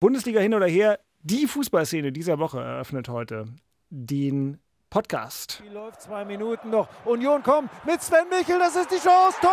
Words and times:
Bundesliga 0.00 0.40
hin 0.40 0.54
oder 0.54 0.66
her, 0.66 1.00
die 1.22 1.48
Fußballszene 1.48 2.12
dieser 2.12 2.38
Woche 2.38 2.60
eröffnet 2.60 3.08
heute 3.08 3.46
den 3.90 4.60
Podcast. 4.90 5.60
Die 5.64 5.70
läuft 5.74 6.02
zwei 6.02 6.24
Minuten 6.24 6.70
noch. 6.70 6.88
Union 7.04 7.42
kommt 7.42 7.68
mit 7.84 8.00
Sven 8.00 8.28
Michel, 8.30 8.60
das 8.60 8.76
ist 8.76 8.92
die 8.92 8.98
Chance. 8.98 9.36
Tor! 9.40 9.50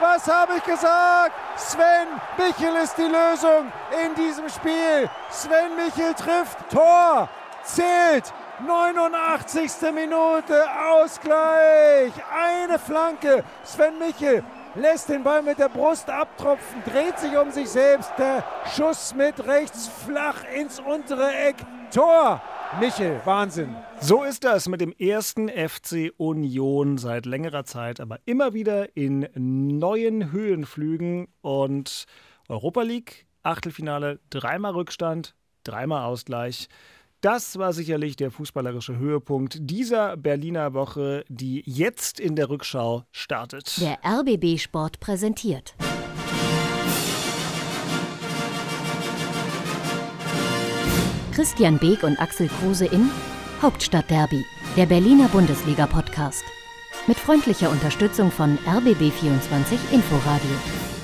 Was 0.00 0.28
habe 0.28 0.52
ich 0.58 0.62
gesagt? 0.62 1.32
Sven 1.56 2.06
Michel 2.38 2.76
ist 2.76 2.96
die 2.96 3.02
Lösung 3.02 3.72
in 4.04 4.14
diesem 4.14 4.48
Spiel. 4.48 5.10
Sven 5.30 5.74
Michel 5.74 6.14
trifft 6.14 6.70
Tor, 6.70 7.28
zählt. 7.64 8.32
89. 8.64 9.92
Minute 9.92 10.64
Ausgleich. 10.88 12.12
Eine 12.32 12.78
Flanke. 12.78 13.44
Sven 13.64 13.98
Michel 13.98 14.42
lässt 14.76 15.08
den 15.08 15.22
Ball 15.22 15.42
mit 15.42 15.58
der 15.58 15.68
Brust 15.68 16.08
abtropfen, 16.08 16.82
dreht 16.84 17.18
sich 17.18 17.36
um 17.36 17.50
sich 17.50 17.68
selbst. 17.68 18.12
Der 18.18 18.44
Schuss 18.74 19.14
mit 19.14 19.46
rechts 19.46 19.88
flach 19.88 20.44
ins 20.54 20.80
untere 20.80 21.32
Eck. 21.34 21.56
Tor. 21.92 22.42
Michel, 22.80 23.20
Wahnsinn. 23.24 23.74
So 24.00 24.24
ist 24.24 24.42
das 24.44 24.68
mit 24.68 24.80
dem 24.80 24.92
ersten 24.92 25.48
FC 25.48 26.12
Union 26.16 26.98
seit 26.98 27.24
längerer 27.24 27.64
Zeit, 27.64 28.00
aber 28.00 28.18
immer 28.24 28.54
wieder 28.54 28.96
in 28.96 29.28
neuen 29.34 30.32
Höhenflügen 30.32 31.28
und 31.42 32.06
Europa 32.48 32.82
League, 32.82 33.26
Achtelfinale, 33.42 34.18
dreimal 34.30 34.72
Rückstand, 34.72 35.34
dreimal 35.62 36.04
Ausgleich. 36.04 36.68
Das 37.26 37.58
war 37.58 37.72
sicherlich 37.72 38.14
der 38.14 38.30
fußballerische 38.30 38.98
Höhepunkt 38.98 39.56
dieser 39.58 40.16
Berliner 40.16 40.74
Woche, 40.74 41.24
die 41.28 41.60
jetzt 41.66 42.20
in 42.20 42.36
der 42.36 42.48
Rückschau 42.48 43.02
startet. 43.10 43.80
Der 43.80 43.98
RBB 44.04 44.60
Sport 44.60 45.00
präsentiert. 45.00 45.74
Christian 51.32 51.80
Beek 51.80 52.04
und 52.04 52.16
Axel 52.20 52.46
Kruse 52.46 52.86
in 52.86 53.10
Hauptstadtderby, 53.60 54.44
der 54.76 54.86
Berliner 54.86 55.26
Bundesliga-Podcast. 55.26 56.44
Mit 57.08 57.16
freundlicher 57.16 57.70
Unterstützung 57.70 58.30
von 58.30 58.56
RBB24 58.58 59.72
Inforadio. 59.90 60.95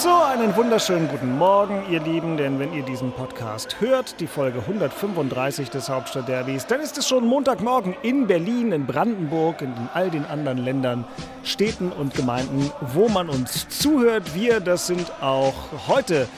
So, 0.00 0.14
einen 0.14 0.54
wunderschönen 0.54 1.08
guten 1.08 1.38
Morgen, 1.38 1.82
ihr 1.90 1.98
Lieben, 1.98 2.36
denn 2.36 2.60
wenn 2.60 2.72
ihr 2.72 2.84
diesen 2.84 3.10
Podcast 3.10 3.80
hört, 3.80 4.20
die 4.20 4.28
Folge 4.28 4.60
135 4.60 5.70
des 5.70 5.88
Hauptstadtderbys, 5.88 6.66
dann 6.66 6.80
ist 6.80 6.96
es 6.98 7.08
schon 7.08 7.26
Montagmorgen 7.26 7.96
in 8.02 8.28
Berlin, 8.28 8.70
in 8.70 8.86
Brandenburg, 8.86 9.60
in 9.60 9.74
all 9.94 10.08
den 10.08 10.24
anderen 10.24 10.58
Ländern, 10.58 11.04
Städten 11.42 11.90
und 11.90 12.14
Gemeinden, 12.14 12.70
wo 12.80 13.08
man 13.08 13.28
uns 13.28 13.68
zuhört. 13.70 14.36
Wir, 14.36 14.60
das 14.60 14.86
sind 14.86 15.10
auch 15.20 15.54
heute 15.88 16.28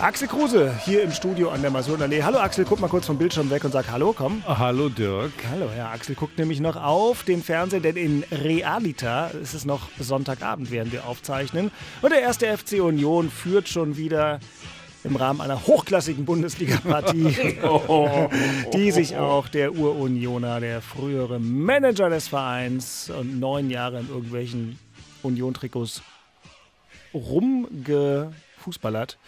Axel 0.00 0.28
Kruse 0.28 0.74
hier 0.86 1.02
im 1.02 1.12
Studio 1.12 1.50
an 1.50 1.60
der 1.60 1.70
Masurenallee. 1.70 2.22
Hallo 2.22 2.38
Axel, 2.38 2.64
guck 2.64 2.80
mal 2.80 2.88
kurz 2.88 3.04
vom 3.04 3.18
Bildschirm 3.18 3.50
weg 3.50 3.64
und 3.64 3.72
sag 3.72 3.90
Hallo, 3.90 4.14
komm. 4.16 4.42
Hallo 4.46 4.88
Dirk. 4.88 5.30
Hallo, 5.50 5.68
ja, 5.76 5.90
Axel 5.90 6.14
guckt 6.14 6.38
nämlich 6.38 6.58
noch 6.58 6.76
auf 6.76 7.22
den 7.22 7.42
Fernseher, 7.42 7.80
denn 7.80 7.96
in 7.96 8.24
Realita 8.32 9.26
ist 9.26 9.52
es 9.52 9.66
noch 9.66 9.90
Sonntagabend, 9.98 10.70
während 10.70 10.92
wir 10.92 11.06
aufzeichnen. 11.06 11.70
Und 12.00 12.12
der 12.12 12.22
erste 12.22 12.56
FC 12.56 12.80
Union 12.80 13.30
führt 13.30 13.68
schon 13.68 13.98
wieder 13.98 14.40
im 15.04 15.16
Rahmen 15.16 15.42
einer 15.42 15.66
hochklassigen 15.66 16.24
Bundesliga-Partie, 16.24 17.58
die 18.72 18.90
sich 18.92 19.18
auch 19.18 19.48
der 19.48 19.74
Urunioner, 19.74 20.60
der 20.60 20.80
frühere 20.80 21.38
Manager 21.38 22.08
des 22.08 22.28
Vereins 22.28 23.10
und 23.10 23.38
neun 23.38 23.68
Jahre 23.68 24.00
in 24.00 24.08
irgendwelchen 24.08 24.78
Union-Trikots 25.22 26.00
rumgefußballert. 27.12 29.18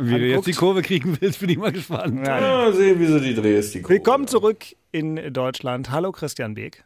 Wie 0.00 0.18
du 0.18 0.26
jetzt 0.26 0.46
die 0.46 0.52
Kurve 0.52 0.80
kriegen 0.80 1.18
willst, 1.20 1.40
bin 1.40 1.50
ich 1.50 1.58
mal 1.58 1.72
gespannt. 1.72 2.26
Ja, 2.26 2.66
ja 2.66 2.72
sehen, 2.72 2.98
wie 2.98 3.06
so 3.06 3.20
die 3.20 3.34
drehst, 3.34 3.74
die 3.74 3.82
Kurve. 3.82 3.94
Willkommen 3.94 4.26
zurück 4.26 4.64
in 4.90 5.32
Deutschland. 5.32 5.90
Hallo 5.90 6.12
Christian 6.12 6.54
Beek. 6.54 6.84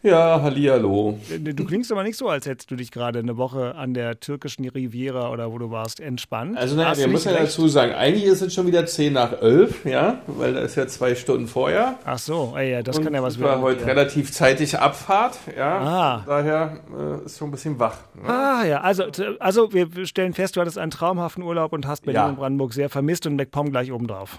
Ja, 0.00 0.40
hallihallo. 0.42 1.18
Du 1.40 1.64
klingst 1.64 1.90
aber 1.90 2.04
nicht 2.04 2.16
so, 2.16 2.28
als 2.28 2.46
hättest 2.46 2.70
du 2.70 2.76
dich 2.76 2.92
gerade 2.92 3.18
eine 3.18 3.36
Woche 3.36 3.74
an 3.74 3.94
der 3.94 4.20
türkischen 4.20 4.68
Riviera 4.68 5.32
oder 5.32 5.50
wo 5.50 5.58
du 5.58 5.72
warst 5.72 5.98
entspannt. 5.98 6.56
Also 6.56 6.76
naja, 6.76 6.96
wir 6.96 7.08
müssen 7.08 7.32
ja 7.34 7.40
dazu 7.40 7.66
sagen, 7.66 7.92
eigentlich 7.94 8.22
ist 8.24 8.40
es 8.40 8.54
schon 8.54 8.68
wieder 8.68 8.86
10 8.86 9.12
nach 9.12 9.32
11, 9.42 9.84
ja, 9.86 10.20
weil 10.28 10.54
da 10.54 10.60
ist 10.60 10.76
ja 10.76 10.86
zwei 10.86 11.16
Stunden 11.16 11.48
vorher. 11.48 11.98
Ach 12.04 12.18
so, 12.18 12.54
ey, 12.56 12.70
ja, 12.70 12.82
das 12.84 12.98
Und 12.98 13.04
kann 13.04 13.14
ja 13.14 13.24
was 13.24 13.34
es 13.34 13.40
war 13.40 13.48
werden. 13.50 13.62
heute 13.62 13.80
ja. 13.80 13.86
relativ 13.88 14.30
zeitig 14.30 14.78
Abfahrt, 14.78 15.36
ja. 15.56 15.78
Ah. 15.80 16.22
Daher 16.24 16.78
äh, 16.96 17.24
ist 17.26 17.38
schon 17.38 17.48
ein 17.48 17.52
bisschen 17.52 17.76
wach. 17.80 17.96
Ne? 18.14 18.28
Ah 18.28 18.64
ja, 18.64 18.80
also, 18.82 19.02
also 19.40 19.72
wir 19.72 20.06
stellen 20.06 20.32
fest, 20.32 20.54
du 20.54 20.60
hattest 20.60 20.78
einen 20.78 20.92
traumhaften 20.92 21.42
Urlaub 21.42 21.72
und 21.72 21.88
hast 21.88 22.02
Berlin 22.04 22.20
Ja. 22.20 22.28
und 22.28 22.36
Brandenburg 22.36 22.72
sehr 22.72 22.88
vermisst 22.88 23.26
und 23.26 23.34
MacPom 23.34 23.70
gleich 23.72 23.90
obendrauf. 23.90 24.38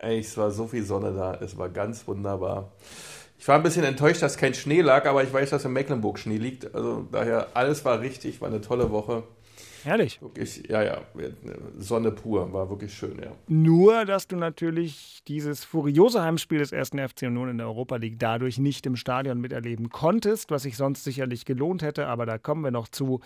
Ey, 0.00 0.18
es 0.20 0.36
war 0.36 0.50
so 0.50 0.66
viel 0.66 0.84
Sonne 0.84 1.12
da, 1.12 1.38
es 1.42 1.56
war 1.56 1.70
ganz 1.70 2.06
wunderbar. 2.06 2.70
Ich 3.38 3.46
war 3.46 3.56
ein 3.56 3.62
bisschen 3.62 3.84
enttäuscht, 3.84 4.20
dass 4.22 4.36
kein 4.36 4.54
Schnee 4.54 4.80
lag, 4.80 5.06
aber 5.06 5.22
ich 5.22 5.32
weiß, 5.32 5.50
dass 5.50 5.64
in 5.64 5.72
Mecklenburg 5.72 6.18
Schnee 6.18 6.38
liegt. 6.38 6.74
Also 6.74 7.06
daher, 7.10 7.48
alles 7.54 7.84
war 7.84 8.00
richtig, 8.00 8.40
war 8.40 8.48
eine 8.48 8.60
tolle 8.60 8.90
Woche. 8.90 9.22
Herrlich. 9.84 10.20
Wirklich, 10.20 10.68
ja, 10.68 10.82
ja, 10.82 11.02
Sonne 11.78 12.10
pur, 12.10 12.52
war 12.52 12.68
wirklich 12.68 12.92
schön, 12.92 13.18
ja. 13.22 13.32
Nur, 13.46 14.04
dass 14.04 14.26
du 14.26 14.36
natürlich 14.36 15.22
dieses 15.28 15.64
furiose 15.64 16.22
Heimspiel 16.22 16.58
des 16.58 16.72
ersten 16.72 16.98
FC 16.98 17.22
Union 17.22 17.48
in 17.48 17.58
der 17.58 17.68
Europa 17.68 17.96
League 17.96 18.18
dadurch 18.18 18.58
nicht 18.58 18.86
im 18.86 18.96
Stadion 18.96 19.40
miterleben 19.40 19.88
konntest, 19.88 20.50
was 20.50 20.64
sich 20.64 20.76
sonst 20.76 21.04
sicherlich 21.04 21.44
gelohnt 21.44 21.82
hätte, 21.82 22.08
aber 22.08 22.26
da 22.26 22.38
kommen 22.38 22.64
wir 22.64 22.72
noch 22.72 22.88
zu. 22.88 23.20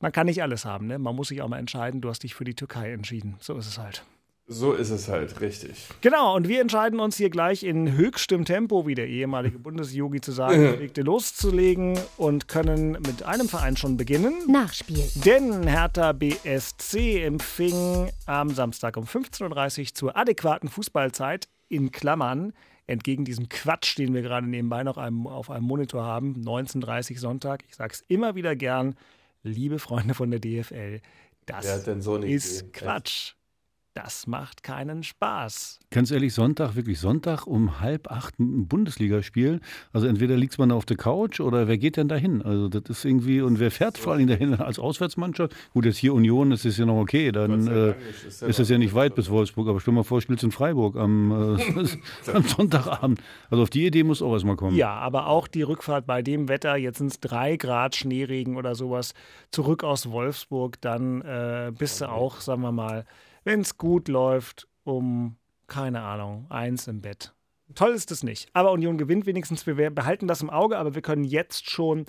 Man 0.00 0.12
kann 0.12 0.26
nicht 0.26 0.42
alles 0.42 0.64
haben, 0.64 0.86
ne? 0.86 0.98
Man 0.98 1.16
muss 1.16 1.28
sich 1.28 1.42
auch 1.42 1.48
mal 1.48 1.58
entscheiden. 1.58 2.00
Du 2.00 2.08
hast 2.08 2.22
dich 2.22 2.34
für 2.34 2.44
die 2.44 2.54
Türkei 2.54 2.92
entschieden. 2.92 3.36
So 3.40 3.56
ist 3.56 3.66
es 3.66 3.78
halt. 3.78 4.04
So 4.48 4.74
ist 4.74 4.90
es 4.90 5.08
halt, 5.08 5.40
richtig. 5.40 5.88
Genau, 6.02 6.36
und 6.36 6.46
wir 6.46 6.60
entscheiden 6.60 7.00
uns 7.00 7.16
hier 7.16 7.30
gleich 7.30 7.64
in 7.64 7.96
höchstem 7.96 8.44
Tempo, 8.44 8.86
wie 8.86 8.94
der 8.94 9.08
ehemalige 9.08 9.58
Bundesjogi 9.58 10.20
zu 10.20 10.30
sagen 10.30 10.72
pflegte, 10.76 11.02
loszulegen 11.02 11.98
und 12.16 12.46
können 12.46 12.92
mit 12.92 13.24
einem 13.24 13.48
Verein 13.48 13.76
schon 13.76 13.96
beginnen. 13.96 14.34
Nachspiel. 14.46 15.04
Denn 15.16 15.66
Hertha 15.66 16.12
BSC 16.12 17.24
empfing 17.24 18.12
am 18.26 18.50
Samstag 18.50 18.96
um 18.96 19.04
15.30 19.04 19.80
Uhr 19.80 19.94
zur 19.94 20.16
adäquaten 20.16 20.68
Fußballzeit 20.68 21.48
in 21.68 21.90
Klammern, 21.90 22.52
entgegen 22.86 23.24
diesem 23.24 23.48
Quatsch, 23.48 23.98
den 23.98 24.14
wir 24.14 24.22
gerade 24.22 24.46
nebenbei 24.46 24.84
noch 24.84 24.96
einem, 24.96 25.26
auf 25.26 25.50
einem 25.50 25.64
Monitor 25.64 26.04
haben, 26.04 26.40
19.30 26.44 27.14
Uhr 27.14 27.18
Sonntag. 27.18 27.64
Ich 27.68 27.74
sage 27.74 27.94
es 27.94 28.04
immer 28.06 28.36
wieder 28.36 28.54
gern, 28.54 28.94
liebe 29.42 29.80
Freunde 29.80 30.14
von 30.14 30.30
der 30.30 30.38
DFL, 30.38 31.00
das 31.46 31.64
ist 31.64 31.88
Idee? 32.62 32.70
Quatsch. 32.72 33.35
Das 33.96 34.26
macht 34.26 34.62
keinen 34.62 35.02
Spaß. 35.02 35.80
Ganz 35.90 36.10
ehrlich, 36.10 36.34
Sonntag, 36.34 36.76
wirklich 36.76 37.00
Sonntag 37.00 37.46
um 37.46 37.80
halb 37.80 38.10
acht 38.10 38.38
ein 38.38 38.68
Bundesligaspiel. 38.68 39.60
Also 39.90 40.06
entweder 40.06 40.36
liegt 40.36 40.58
man 40.58 40.70
auf 40.70 40.84
der 40.84 40.98
Couch 40.98 41.40
oder 41.40 41.66
wer 41.66 41.78
geht 41.78 41.96
denn 41.96 42.06
dahin? 42.06 42.42
Also 42.42 42.68
das 42.68 42.82
ist 42.90 43.06
irgendwie, 43.06 43.40
und 43.40 43.58
wer 43.58 43.70
fährt 43.70 43.96
vor 43.96 44.12
allem 44.12 44.26
dahin 44.26 44.52
als 44.52 44.78
Auswärtsmannschaft? 44.78 45.54
Gut, 45.72 45.86
jetzt 45.86 45.96
hier 45.96 46.12
Union, 46.12 46.50
das 46.50 46.66
ist 46.66 46.76
ja 46.76 46.84
noch 46.84 47.00
okay, 47.00 47.32
dann 47.32 47.66
äh. 47.68 47.94
Ist 48.26 48.42
ist 48.42 48.58
das 48.58 48.68
ja 48.68 48.76
nicht 48.76 48.94
weit 48.94 49.14
bis 49.14 49.30
Wolfsburg. 49.30 49.66
Aber 49.66 49.80
stell 49.80 49.94
mal 49.94 50.04
vor, 50.04 50.20
spielst 50.20 50.44
in 50.44 50.50
Freiburg 50.50 50.96
am, 50.96 51.56
äh, 51.56 52.32
am 52.34 52.42
Sonntagabend. 52.42 53.22
Also 53.48 53.62
auf 53.62 53.70
die 53.70 53.86
Idee 53.86 54.04
muss 54.04 54.20
auch 54.20 54.34
erstmal 54.34 54.56
kommen. 54.56 54.76
Ja, 54.76 54.92
aber 54.92 55.26
auch 55.28 55.48
die 55.48 55.62
Rückfahrt 55.62 56.04
bei 56.06 56.20
dem 56.20 56.50
Wetter, 56.50 56.76
jetzt 56.76 56.98
sind 56.98 57.12
es 57.12 57.20
drei 57.20 57.56
Grad 57.56 57.96
Schneeregen 57.96 58.56
oder 58.56 58.74
sowas, 58.74 59.14
zurück 59.52 59.84
aus 59.84 60.10
Wolfsburg, 60.10 60.78
dann 60.82 61.22
äh, 61.22 61.72
bist 61.74 62.02
du 62.02 62.10
auch, 62.10 62.42
sagen 62.42 62.60
wir 62.60 62.72
mal, 62.72 63.06
wenn 63.46 63.60
es 63.60 63.78
gut 63.78 64.08
läuft, 64.08 64.66
um, 64.82 65.36
keine 65.68 66.02
Ahnung, 66.02 66.46
eins 66.50 66.88
im 66.88 67.00
Bett. 67.00 67.32
Toll 67.74 67.92
ist 67.92 68.10
es 68.10 68.24
nicht. 68.24 68.48
Aber 68.52 68.72
Union 68.72 68.98
gewinnt 68.98 69.24
wenigstens. 69.24 69.66
Wir 69.66 69.90
behalten 69.90 70.26
das 70.26 70.42
im 70.42 70.50
Auge, 70.50 70.78
aber 70.78 70.96
wir 70.96 71.02
können 71.02 71.24
jetzt 71.24 71.70
schon 71.70 72.06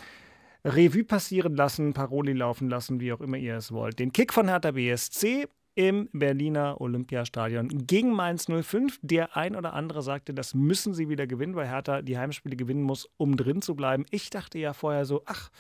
Revue 0.66 1.04
passieren 1.04 1.56
lassen, 1.56 1.94
Paroli 1.94 2.34
laufen 2.34 2.70
lassen, 2.70 3.00
wie 3.00 3.14
auch 3.14 3.22
immer 3.22 3.38
ihr 3.38 3.56
es 3.56 3.72
wollt. 3.72 4.00
Den 4.00 4.12
Kick 4.12 4.34
von 4.34 4.48
Hertha 4.48 4.72
BSC 4.72 5.48
im 5.76 6.10
Berliner 6.12 6.82
Olympiastadion 6.82 7.86
gegen 7.86 8.12
Mainz 8.12 8.48
05. 8.48 9.00
Der 9.04 9.38
ein 9.38 9.56
oder 9.56 9.74
andere 9.74 10.02
sagte, 10.02 10.34
das 10.34 10.56
müssen 10.56 10.96
sie 10.96 11.08
wieder 11.08 11.28
gewinnen, 11.28 11.56
weil 11.56 11.68
Hertha 11.68 12.02
die 12.02 12.18
Heimspiele 12.18 12.56
gewinnen 12.56 12.82
muss, 12.82 13.08
um 13.18 13.38
drin 13.38 13.62
zu 13.62 13.76
bleiben. 13.76 14.06
Ich 14.10 14.32
dachte 14.32 14.58
ja 14.58 14.74
vorher 14.74 15.06
so, 15.06 15.22
ach, 15.28 15.52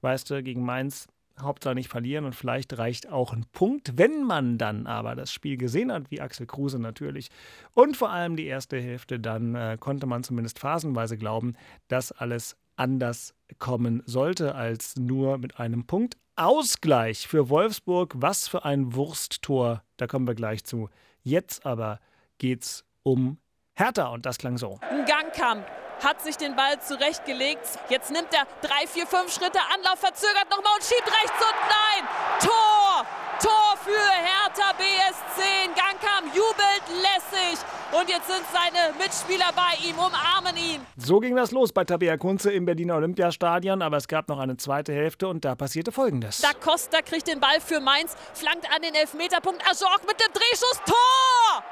weißt 0.00 0.30
du, 0.30 0.42
gegen 0.42 0.64
Mainz 0.64 1.08
Hauptsache 1.40 1.74
nicht 1.74 1.88
verlieren 1.88 2.24
und 2.24 2.34
vielleicht 2.34 2.78
reicht 2.78 3.10
auch 3.10 3.32
ein 3.32 3.44
Punkt, 3.52 3.98
wenn 3.98 4.22
man 4.22 4.58
dann 4.58 4.86
aber 4.86 5.14
das 5.14 5.32
Spiel 5.32 5.56
gesehen 5.56 5.92
hat, 5.92 6.10
wie 6.10 6.20
Axel 6.20 6.46
Kruse 6.46 6.78
natürlich. 6.78 7.28
Und 7.74 7.96
vor 7.96 8.10
allem 8.10 8.36
die 8.36 8.46
erste 8.46 8.80
Hälfte, 8.80 9.20
dann 9.20 9.54
äh, 9.54 9.76
konnte 9.78 10.06
man 10.06 10.24
zumindest 10.24 10.58
phasenweise 10.58 11.18
glauben, 11.18 11.54
dass 11.88 12.12
alles 12.12 12.56
anders 12.76 13.34
kommen 13.58 14.02
sollte 14.06 14.54
als 14.54 14.96
nur 14.96 15.38
mit 15.38 15.58
einem 15.58 15.86
Punkt. 15.86 16.16
Ausgleich 16.36 17.26
für 17.26 17.48
Wolfsburg, 17.48 18.14
was 18.16 18.48
für 18.48 18.64
ein 18.64 18.94
Wursttor, 18.94 19.82
da 19.96 20.06
kommen 20.06 20.26
wir 20.26 20.34
gleich 20.34 20.64
zu. 20.64 20.90
Jetzt 21.22 21.64
aber 21.64 21.98
geht's 22.38 22.84
um 23.02 23.38
Hertha 23.74 24.08
und 24.08 24.26
das 24.26 24.38
klang 24.38 24.58
so. 24.58 24.78
Ein 24.82 25.04
Gang 25.06 25.32
kam. 25.32 25.64
Hat 26.02 26.20
sich 26.22 26.36
den 26.36 26.56
Ball 26.56 26.80
zurechtgelegt. 26.80 27.66
Jetzt 27.88 28.10
nimmt 28.10 28.32
er 28.32 28.46
drei, 28.62 28.86
vier, 28.86 29.06
fünf 29.06 29.32
Schritte 29.32 29.60
Anlauf, 29.74 29.98
verzögert 29.98 30.48
nochmal 30.50 30.72
und 30.74 30.84
schiebt 30.84 31.06
rechts 31.06 31.40
und 31.40 31.56
nein! 31.68 32.08
Tor! 32.40 33.06
Tor 33.42 33.76
für 33.84 33.90
Hertha 33.90 34.72
BSC. 34.78 35.42
Gangkam 35.76 36.24
jubelt 36.34 36.82
lässig 36.88 37.58
und 37.92 38.08
jetzt 38.08 38.26
sind 38.26 38.42
seine 38.50 38.94
Mitspieler 38.98 39.50
bei 39.54 39.86
ihm, 39.86 39.98
umarmen 39.98 40.56
ihn. 40.56 40.86
So 40.96 41.20
ging 41.20 41.36
das 41.36 41.50
los 41.50 41.70
bei 41.70 41.84
Tabea 41.84 42.16
Kunze 42.16 42.50
im 42.52 42.64
Berliner 42.64 42.96
Olympiastadion, 42.96 43.82
aber 43.82 43.98
es 43.98 44.08
gab 44.08 44.28
noch 44.28 44.38
eine 44.38 44.56
zweite 44.56 44.94
Hälfte 44.94 45.28
und 45.28 45.44
da 45.44 45.54
passierte 45.54 45.92
Folgendes. 45.92 46.38
Da 46.38 46.52
Costa 46.54 47.02
kriegt 47.02 47.28
den 47.28 47.38
Ball 47.38 47.60
für 47.60 47.80
Mainz, 47.80 48.16
flankt 48.32 48.66
an 48.74 48.80
den 48.80 48.94
Elfmeterpunkt. 48.94 49.62
Ajorg 49.62 50.06
mit 50.06 50.18
dem 50.18 50.32
Drehschuss. 50.32 50.80
Tor! 50.86 51.62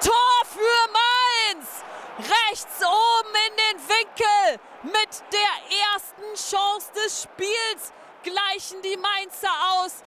Tor 0.00 0.46
für 0.46 0.90
Mainz! 0.92 1.84
Rechts 2.18 2.80
oben 2.80 3.34
in 3.48 3.56
den 3.56 3.88
Winkel 3.88 4.60
mit 4.84 5.24
der 5.32 5.78
ersten 5.94 6.34
Chance 6.36 6.92
des 6.94 7.22
Spiels 7.22 7.92
gleichen 8.22 8.80
die 8.82 8.96
Mainzer 8.96 9.48
aus. 9.72 10.04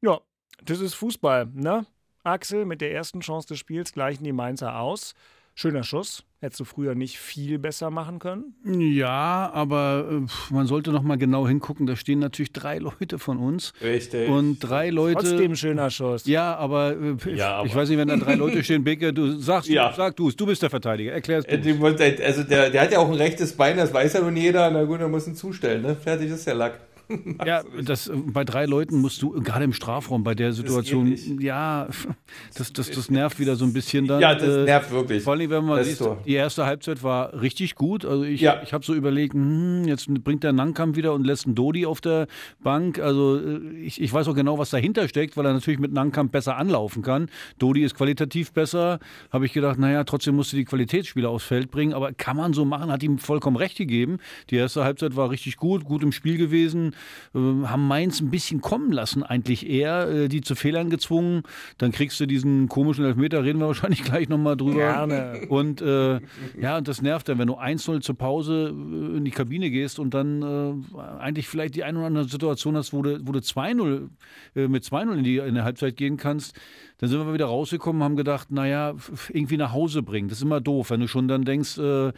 Ja, 0.00 0.20
das 0.62 0.80
ist 0.80 0.94
Fußball, 0.94 1.46
ne? 1.52 1.84
Axel 2.22 2.64
mit 2.64 2.80
der 2.80 2.92
ersten 2.92 3.20
Chance 3.20 3.48
des 3.48 3.58
Spiels 3.58 3.92
gleichen 3.92 4.24
die 4.24 4.32
Mainzer 4.32 4.78
aus. 4.78 5.14
Schöner 5.56 5.84
Schuss. 5.84 6.24
Hättest 6.40 6.60
du 6.60 6.64
früher 6.64 6.94
nicht 6.94 7.18
viel 7.18 7.58
besser 7.58 7.88
machen 7.90 8.18
können? 8.18 8.54
Ja, 8.66 9.50
aber 9.54 10.06
äh, 10.10 10.52
man 10.52 10.66
sollte 10.66 10.90
noch 10.90 11.02
mal 11.02 11.16
genau 11.16 11.46
hingucken. 11.48 11.86
Da 11.86 11.96
stehen 11.96 12.18
natürlich 12.18 12.52
drei 12.52 12.78
Leute 12.80 13.18
von 13.18 13.38
uns. 13.38 13.72
Richtig. 13.80 14.28
Und 14.28 14.58
drei 14.58 14.90
Leute. 14.90 15.20
Trotzdem 15.20 15.54
schöner 15.56 15.88
Schuss. 15.90 16.26
Ja, 16.26 16.56
aber, 16.56 16.96
äh, 17.24 17.34
Ja, 17.36 17.56
aber- 17.58 17.66
ich 17.66 17.74
weiß 17.74 17.88
nicht, 17.88 17.98
wenn 17.98 18.08
da 18.08 18.16
drei 18.16 18.34
Leute 18.34 18.62
stehen, 18.64 18.84
Beke, 18.84 19.12
du 19.14 19.38
sagst, 19.38 19.68
Ja. 19.70 19.92
sag 19.96 20.16
du 20.16 20.28
es, 20.28 20.36
du 20.36 20.44
bist 20.44 20.60
der 20.60 20.70
Verteidiger. 20.70 21.14
Äh, 21.14 21.20
du. 21.22 21.58
die 21.58 21.78
wollte- 21.80 22.04
Also 22.24 22.42
der, 22.42 22.68
der 22.70 22.82
hat 22.82 22.92
ja 22.92 22.98
auch 22.98 23.08
ein 23.08 23.14
rechtes 23.14 23.52
Bein, 23.56 23.76
das 23.76 23.94
weiß 23.94 24.12
ja 24.14 24.20
nun 24.20 24.36
jeder. 24.36 24.70
Na 24.70 24.84
gut, 24.84 25.00
er 25.00 25.08
muss 25.08 25.26
ihn 25.28 25.36
zustellen, 25.36 25.82
ne? 25.82 25.94
Fertig 25.96 26.30
ist 26.30 26.46
der 26.46 26.56
Lack. 26.56 26.78
Ja, 27.44 27.62
das, 27.84 28.08
äh, 28.08 28.12
bei 28.16 28.44
drei 28.44 28.66
Leuten 28.66 29.00
musst 29.00 29.20
du, 29.22 29.30
gerade 29.42 29.64
im 29.64 29.72
Strafraum, 29.72 30.24
bei 30.24 30.34
der 30.34 30.52
Situation, 30.52 31.16
ja, 31.40 31.88
das, 32.56 32.72
das, 32.72 32.90
das 32.90 33.10
nervt 33.10 33.38
wieder 33.38 33.56
so 33.56 33.64
ein 33.64 33.72
bisschen 33.72 34.06
dann. 34.06 34.20
Ja, 34.20 34.34
das 34.34 34.48
äh, 34.48 34.64
nervt 34.64 34.90
wirklich. 34.90 35.22
Vor 35.22 35.34
allem, 35.34 35.50
wenn 35.50 35.64
man 35.64 35.78
Das 35.78 35.88
sieht, 35.88 35.98
so. 35.98 36.18
die 36.26 36.34
erste 36.34 36.66
Halbzeit 36.66 37.02
war 37.02 37.40
richtig 37.40 37.74
gut. 37.74 38.04
Also 38.04 38.24
ich, 38.24 38.40
Ja. 38.40 38.60
ich 38.62 38.72
habe 38.72 38.84
so 38.84 38.94
überlegt, 38.94 39.34
hm, 39.34 39.84
jetzt 39.86 40.08
bringt 40.24 40.42
der 40.44 40.52
Nankam 40.52 40.96
wieder 40.96 41.12
und 41.14 41.24
lässt 41.24 41.46
einen 41.46 41.54
Dodi 41.54 41.86
auf 41.86 42.00
der 42.00 42.26
Bank. 42.62 42.98
Also 42.98 43.38
äh, 43.38 43.58
ich, 43.82 44.00
ich 44.00 44.12
weiß 44.12 44.28
auch 44.28 44.34
genau, 44.34 44.58
was 44.58 44.70
dahinter 44.70 45.08
steckt, 45.08 45.36
weil 45.36 45.46
er 45.46 45.52
natürlich 45.52 45.80
mit 45.80 45.92
Nankam 45.92 46.28
besser 46.30 46.56
anlaufen 46.56 47.02
kann. 47.02 47.28
Dodi 47.58 47.82
ist 47.84 47.94
qualitativ 47.94 48.52
besser. 48.52 48.98
Habe 49.30 49.46
ich 49.46 49.52
gedacht, 49.52 49.78
naja, 49.78 50.04
trotzdem 50.04 50.36
musste 50.36 50.56
die 50.56 50.64
Qualitätsspieler 50.64 51.28
aufs 51.30 51.44
Feld 51.44 51.70
bringen. 51.70 51.92
Aber 51.92 52.12
kann 52.12 52.36
man 52.36 52.52
so 52.52 52.64
machen, 52.64 52.90
hat 52.90 53.02
ihm 53.02 53.18
vollkommen 53.18 53.56
recht 53.56 53.76
gegeben. 53.76 54.18
Die 54.50 54.56
erste 54.56 54.84
Halbzeit 54.84 55.16
war 55.16 55.30
richtig 55.30 55.56
gut, 55.56 55.84
gut 55.84 56.02
im 56.02 56.12
Spiel 56.12 56.36
gewesen. 56.38 56.93
Äh, 57.34 57.38
haben 57.38 57.88
Mainz 57.88 58.20
ein 58.20 58.30
bisschen 58.30 58.60
kommen 58.60 58.92
lassen, 58.92 59.22
eigentlich 59.22 59.68
eher, 59.68 60.08
äh, 60.08 60.28
die 60.28 60.40
zu 60.40 60.54
Fehlern 60.54 60.90
gezwungen. 60.90 61.42
Dann 61.78 61.92
kriegst 61.92 62.20
du 62.20 62.26
diesen 62.26 62.68
komischen 62.68 63.04
Elfmeter, 63.04 63.42
reden 63.42 63.58
wir 63.58 63.66
wahrscheinlich 63.74 64.04
gleich 64.04 64.28
nochmal 64.28 64.56
drüber. 64.56 64.78
Gerne. 64.78 65.46
Und 65.48 65.82
äh, 65.82 66.20
ja, 66.60 66.78
und 66.78 66.88
das 66.88 67.02
nervt 67.02 67.28
dann, 67.28 67.38
wenn 67.38 67.48
du 67.48 67.54
1-0 67.54 68.00
zur 68.00 68.16
Pause 68.16 68.68
äh, 68.68 69.16
in 69.16 69.24
die 69.24 69.30
Kabine 69.30 69.70
gehst 69.70 69.98
und 69.98 70.14
dann 70.14 70.42
äh, 70.42 70.98
eigentlich 71.18 71.48
vielleicht 71.48 71.74
die 71.74 71.84
eine 71.84 71.98
oder 71.98 72.06
andere 72.06 72.28
Situation 72.28 72.76
hast, 72.76 72.92
wo 72.92 73.02
du, 73.02 73.18
wo 73.26 73.32
du 73.32 73.40
2-0 73.40 74.08
äh, 74.54 74.68
mit 74.68 74.84
2-0 74.84 75.14
in 75.14 75.24
die 75.24 75.36
in 75.38 75.54
der 75.54 75.64
Halbzeit 75.64 75.96
gehen 75.96 76.16
kannst. 76.16 76.56
Dann 76.98 77.08
sind 77.10 77.26
wir 77.26 77.34
wieder 77.34 77.46
rausgekommen, 77.46 78.04
haben 78.04 78.16
gedacht, 78.16 78.52
naja, 78.52 78.94
irgendwie 79.28 79.56
nach 79.56 79.72
Hause 79.72 80.02
bringen. 80.02 80.28
Das 80.28 80.38
ist 80.38 80.44
immer 80.44 80.60
doof, 80.60 80.90
wenn 80.90 81.00
du 81.00 81.08
schon 81.08 81.26
dann 81.26 81.44
denkst, 81.44 81.76
in, 81.76 82.12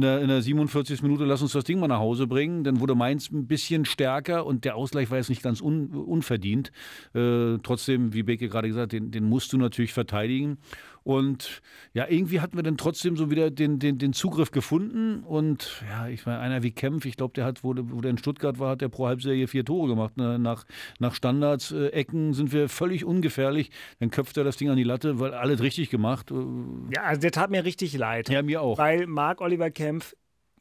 der, 0.00 0.20
in 0.20 0.28
der 0.28 0.42
47. 0.42 1.00
Minute 1.02 1.24
lass 1.24 1.42
uns 1.42 1.52
das 1.52 1.62
Ding 1.62 1.78
mal 1.78 1.86
nach 1.86 2.00
Hause 2.00 2.26
bringen. 2.26 2.64
Dann 2.64 2.80
wurde 2.80 2.96
Mainz 2.96 3.30
ein 3.30 3.46
bisschen 3.46 3.84
stärker 3.84 4.15
und 4.44 4.64
der 4.64 4.76
Ausgleich 4.76 5.10
war 5.10 5.18
jetzt 5.18 5.28
nicht 5.30 5.42
ganz 5.42 5.60
un, 5.60 5.88
unverdient. 5.90 6.72
Äh, 7.14 7.58
trotzdem, 7.62 8.12
wie 8.12 8.22
Beke 8.22 8.48
gerade 8.48 8.68
gesagt, 8.68 8.92
den, 8.92 9.10
den 9.10 9.24
musst 9.24 9.52
du 9.52 9.58
natürlich 9.58 9.92
verteidigen. 9.92 10.58
Und 11.04 11.62
ja, 11.94 12.06
irgendwie 12.08 12.40
hatten 12.40 12.56
wir 12.56 12.64
dann 12.64 12.76
trotzdem 12.76 13.16
so 13.16 13.30
wieder 13.30 13.50
den, 13.52 13.78
den, 13.78 13.96
den 13.98 14.12
Zugriff 14.12 14.50
gefunden. 14.50 15.22
Und 15.22 15.84
ja, 15.88 16.08
ich 16.08 16.26
meine, 16.26 16.40
einer 16.40 16.64
wie 16.64 16.72
Kempf, 16.72 17.04
ich 17.04 17.16
glaube, 17.16 17.32
der 17.34 17.44
hat, 17.44 17.62
wo, 17.62 17.74
der- 17.74 17.88
wo 17.92 18.00
der 18.00 18.10
in 18.10 18.18
Stuttgart 18.18 18.58
war, 18.58 18.70
hat 18.70 18.80
der 18.80 18.88
pro 18.88 19.06
Halbserie 19.06 19.46
vier 19.46 19.64
Tore 19.64 19.86
gemacht. 19.88 20.16
Ne? 20.16 20.36
Nach, 20.40 20.64
nach 20.98 21.14
Standards, 21.14 21.70
äh, 21.70 21.88
Ecken 21.90 22.32
sind 22.32 22.52
wir 22.52 22.68
völlig 22.68 23.04
ungefährlich. 23.04 23.70
Dann 24.00 24.10
köpft 24.10 24.36
er 24.36 24.42
das 24.42 24.56
Ding 24.56 24.68
an 24.68 24.76
die 24.76 24.82
Latte, 24.82 25.20
weil 25.20 25.32
alles 25.32 25.60
richtig 25.62 25.90
gemacht. 25.90 26.32
Äh, 26.32 26.34
Ja, 26.92 27.02
also 27.04 27.20
der 27.20 27.30
tat 27.30 27.50
mir 27.52 27.64
richtig 27.64 27.96
leid. 27.96 28.28
Ja, 28.28 28.42
mir 28.42 28.60
auch. 28.60 28.76
Weil 28.78 29.06
Marc 29.06 29.40
Oliver 29.40 29.70
Kempf 29.70 30.14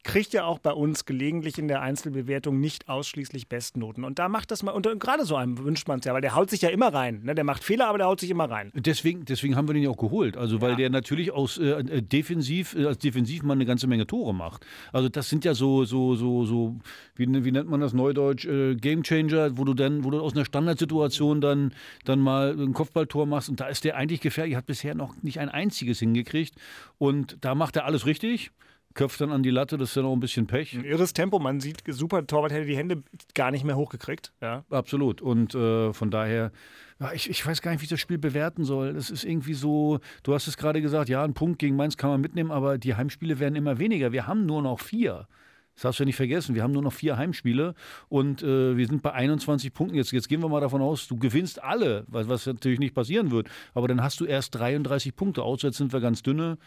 kriegt 0.05 0.33
ja 0.33 0.45
auch 0.45 0.59
bei 0.59 0.71
uns 0.71 1.05
gelegentlich 1.05 1.57
in 1.57 1.67
der 1.67 1.81
Einzelbewertung 1.81 2.59
nicht 2.59 2.87
ausschließlich 2.87 3.49
Bestnoten. 3.49 4.03
Und 4.03 4.19
da 4.19 4.29
macht 4.29 4.51
das 4.51 4.61
mal, 4.61 4.71
und 4.71 4.87
gerade 4.99 5.25
so 5.25 5.35
einem 5.35 5.57
wünscht 5.57 5.87
man 5.87 5.99
es 5.99 6.05
ja, 6.05 6.13
weil 6.13 6.21
der 6.21 6.35
haut 6.35 6.51
sich 6.51 6.61
ja 6.61 6.69
immer 6.69 6.93
rein. 6.93 7.21
Ne? 7.23 7.33
Der 7.33 7.43
macht 7.43 7.63
Fehler, 7.63 7.87
aber 7.87 7.97
der 7.97 8.07
haut 8.07 8.19
sich 8.19 8.29
immer 8.29 8.49
rein. 8.49 8.71
Deswegen, 8.75 9.25
deswegen 9.25 9.55
haben 9.55 9.67
wir 9.67 9.73
den 9.73 9.81
ja 9.81 9.89
auch 9.89 9.97
geholt. 9.97 10.37
Also, 10.37 10.61
weil 10.61 10.75
der 10.75 10.91
natürlich 10.91 11.31
aus 11.31 11.57
äh, 11.57 11.71
äh, 11.71 12.01
defensiv, 12.03 12.75
äh, 12.75 12.85
als 12.85 12.99
Defensivmann 12.99 13.57
eine 13.57 13.65
ganze 13.65 13.87
Menge 13.87 14.05
Tore 14.05 14.35
macht. 14.35 14.63
Also, 14.93 15.09
das 15.09 15.27
sind 15.27 15.43
ja 15.43 15.55
so, 15.55 15.85
so, 15.85 16.13
so, 16.15 16.45
so, 16.45 16.75
wie, 17.15 17.25
wie 17.43 17.51
nennt 17.51 17.69
man 17.69 17.81
das 17.81 17.93
neudeutsch, 17.93 18.45
äh, 18.45 18.75
Gamechanger, 18.75 19.57
wo 19.57 19.63
du 19.63 19.73
dann, 19.73 20.03
wo 20.03 20.11
du 20.11 20.21
aus 20.21 20.33
einer 20.33 20.45
Standardsituation 20.45 21.41
dann, 21.41 21.73
dann 22.03 22.19
mal 22.19 22.51
ein 22.51 22.73
Kopfballtor 22.73 23.25
machst. 23.25 23.49
Und 23.49 23.59
da 23.59 23.67
ist 23.67 23.83
der 23.83 23.95
eigentlich 23.97 24.21
gefährlich, 24.21 24.55
hat 24.55 24.67
bisher 24.67 24.93
noch 24.93 25.23
nicht 25.23 25.39
ein 25.39 25.49
einziges 25.49 25.97
hingekriegt. 25.97 26.53
Und 26.99 27.37
da 27.41 27.55
macht 27.55 27.75
er 27.75 27.85
alles 27.85 28.05
richtig. 28.05 28.51
Köpft 28.95 29.21
dann 29.21 29.31
an 29.31 29.43
die 29.43 29.51
Latte, 29.51 29.77
das 29.77 29.89
ist 29.89 29.97
dann 29.97 30.05
auch 30.05 30.13
ein 30.13 30.19
bisschen 30.19 30.47
Pech. 30.47 30.73
Ein 30.73 30.85
irres 30.85 31.13
Tempo, 31.13 31.37
man 31.37 31.59
sieht, 31.59 31.83
super 31.87 32.25
Torwart 32.25 32.51
hätte 32.51 32.65
die 32.65 32.77
Hände 32.77 33.03
gar 33.35 33.51
nicht 33.51 33.63
mehr 33.63 33.75
hochgekriegt. 33.75 34.33
Ja. 34.41 34.63
Absolut. 34.69 35.21
Und 35.21 35.53
äh, 35.53 35.93
von 35.93 36.09
daher, 36.09 36.51
ja, 36.99 37.11
ich, 37.11 37.29
ich 37.29 37.45
weiß 37.45 37.61
gar 37.61 37.71
nicht, 37.71 37.81
wie 37.81 37.85
ich 37.85 37.89
das 37.89 37.99
Spiel 37.99 38.17
bewerten 38.17 38.63
soll. 38.63 38.93
Das 38.93 39.09
ist 39.09 39.25
irgendwie 39.25 39.53
so, 39.53 39.99
du 40.23 40.33
hast 40.33 40.47
es 40.47 40.57
gerade 40.57 40.81
gesagt, 40.81 41.09
ja, 41.09 41.23
ein 41.23 41.33
Punkt 41.33 41.59
gegen 41.59 41.75
Mainz 41.75 41.97
kann 41.97 42.09
man 42.09 42.21
mitnehmen, 42.21 42.51
aber 42.51 42.77
die 42.77 42.95
Heimspiele 42.95 43.37
werden 43.37 43.55
immer 43.55 43.77
weniger. 43.77 44.11
Wir 44.13 44.27
haben 44.27 44.45
nur 44.45 44.61
noch 44.61 44.79
vier. 44.79 45.27
Das 45.75 45.81
darfst 45.81 45.99
du 45.99 46.03
ja 46.03 46.05
nicht 46.05 46.15
vergessen. 46.15 46.55
Wir 46.55 46.63
haben 46.63 46.71
nur 46.71 46.81
noch 46.81 46.93
vier 46.93 47.17
Heimspiele 47.17 47.75
und 48.07 48.41
äh, 48.43 48.77
wir 48.77 48.87
sind 48.87 49.01
bei 49.01 49.11
21 49.11 49.73
Punkten. 49.73 49.97
Jetzt, 49.97 50.13
jetzt 50.13 50.29
gehen 50.29 50.41
wir 50.41 50.47
mal 50.47 50.61
davon 50.61 50.81
aus, 50.81 51.07
du 51.07 51.17
gewinnst 51.17 51.61
alle, 51.61 52.05
was, 52.07 52.29
was 52.29 52.45
natürlich 52.45 52.79
nicht 52.79 52.95
passieren 52.95 53.29
wird. 53.29 53.49
Aber 53.73 53.89
dann 53.89 54.01
hast 54.01 54.21
du 54.21 54.25
erst 54.25 54.55
33 54.55 55.17
Punkte. 55.17 55.43
Auswärts 55.43 55.77
sind 55.77 55.91
wir 55.91 55.99
ganz 55.99 56.23
dünne. 56.23 56.57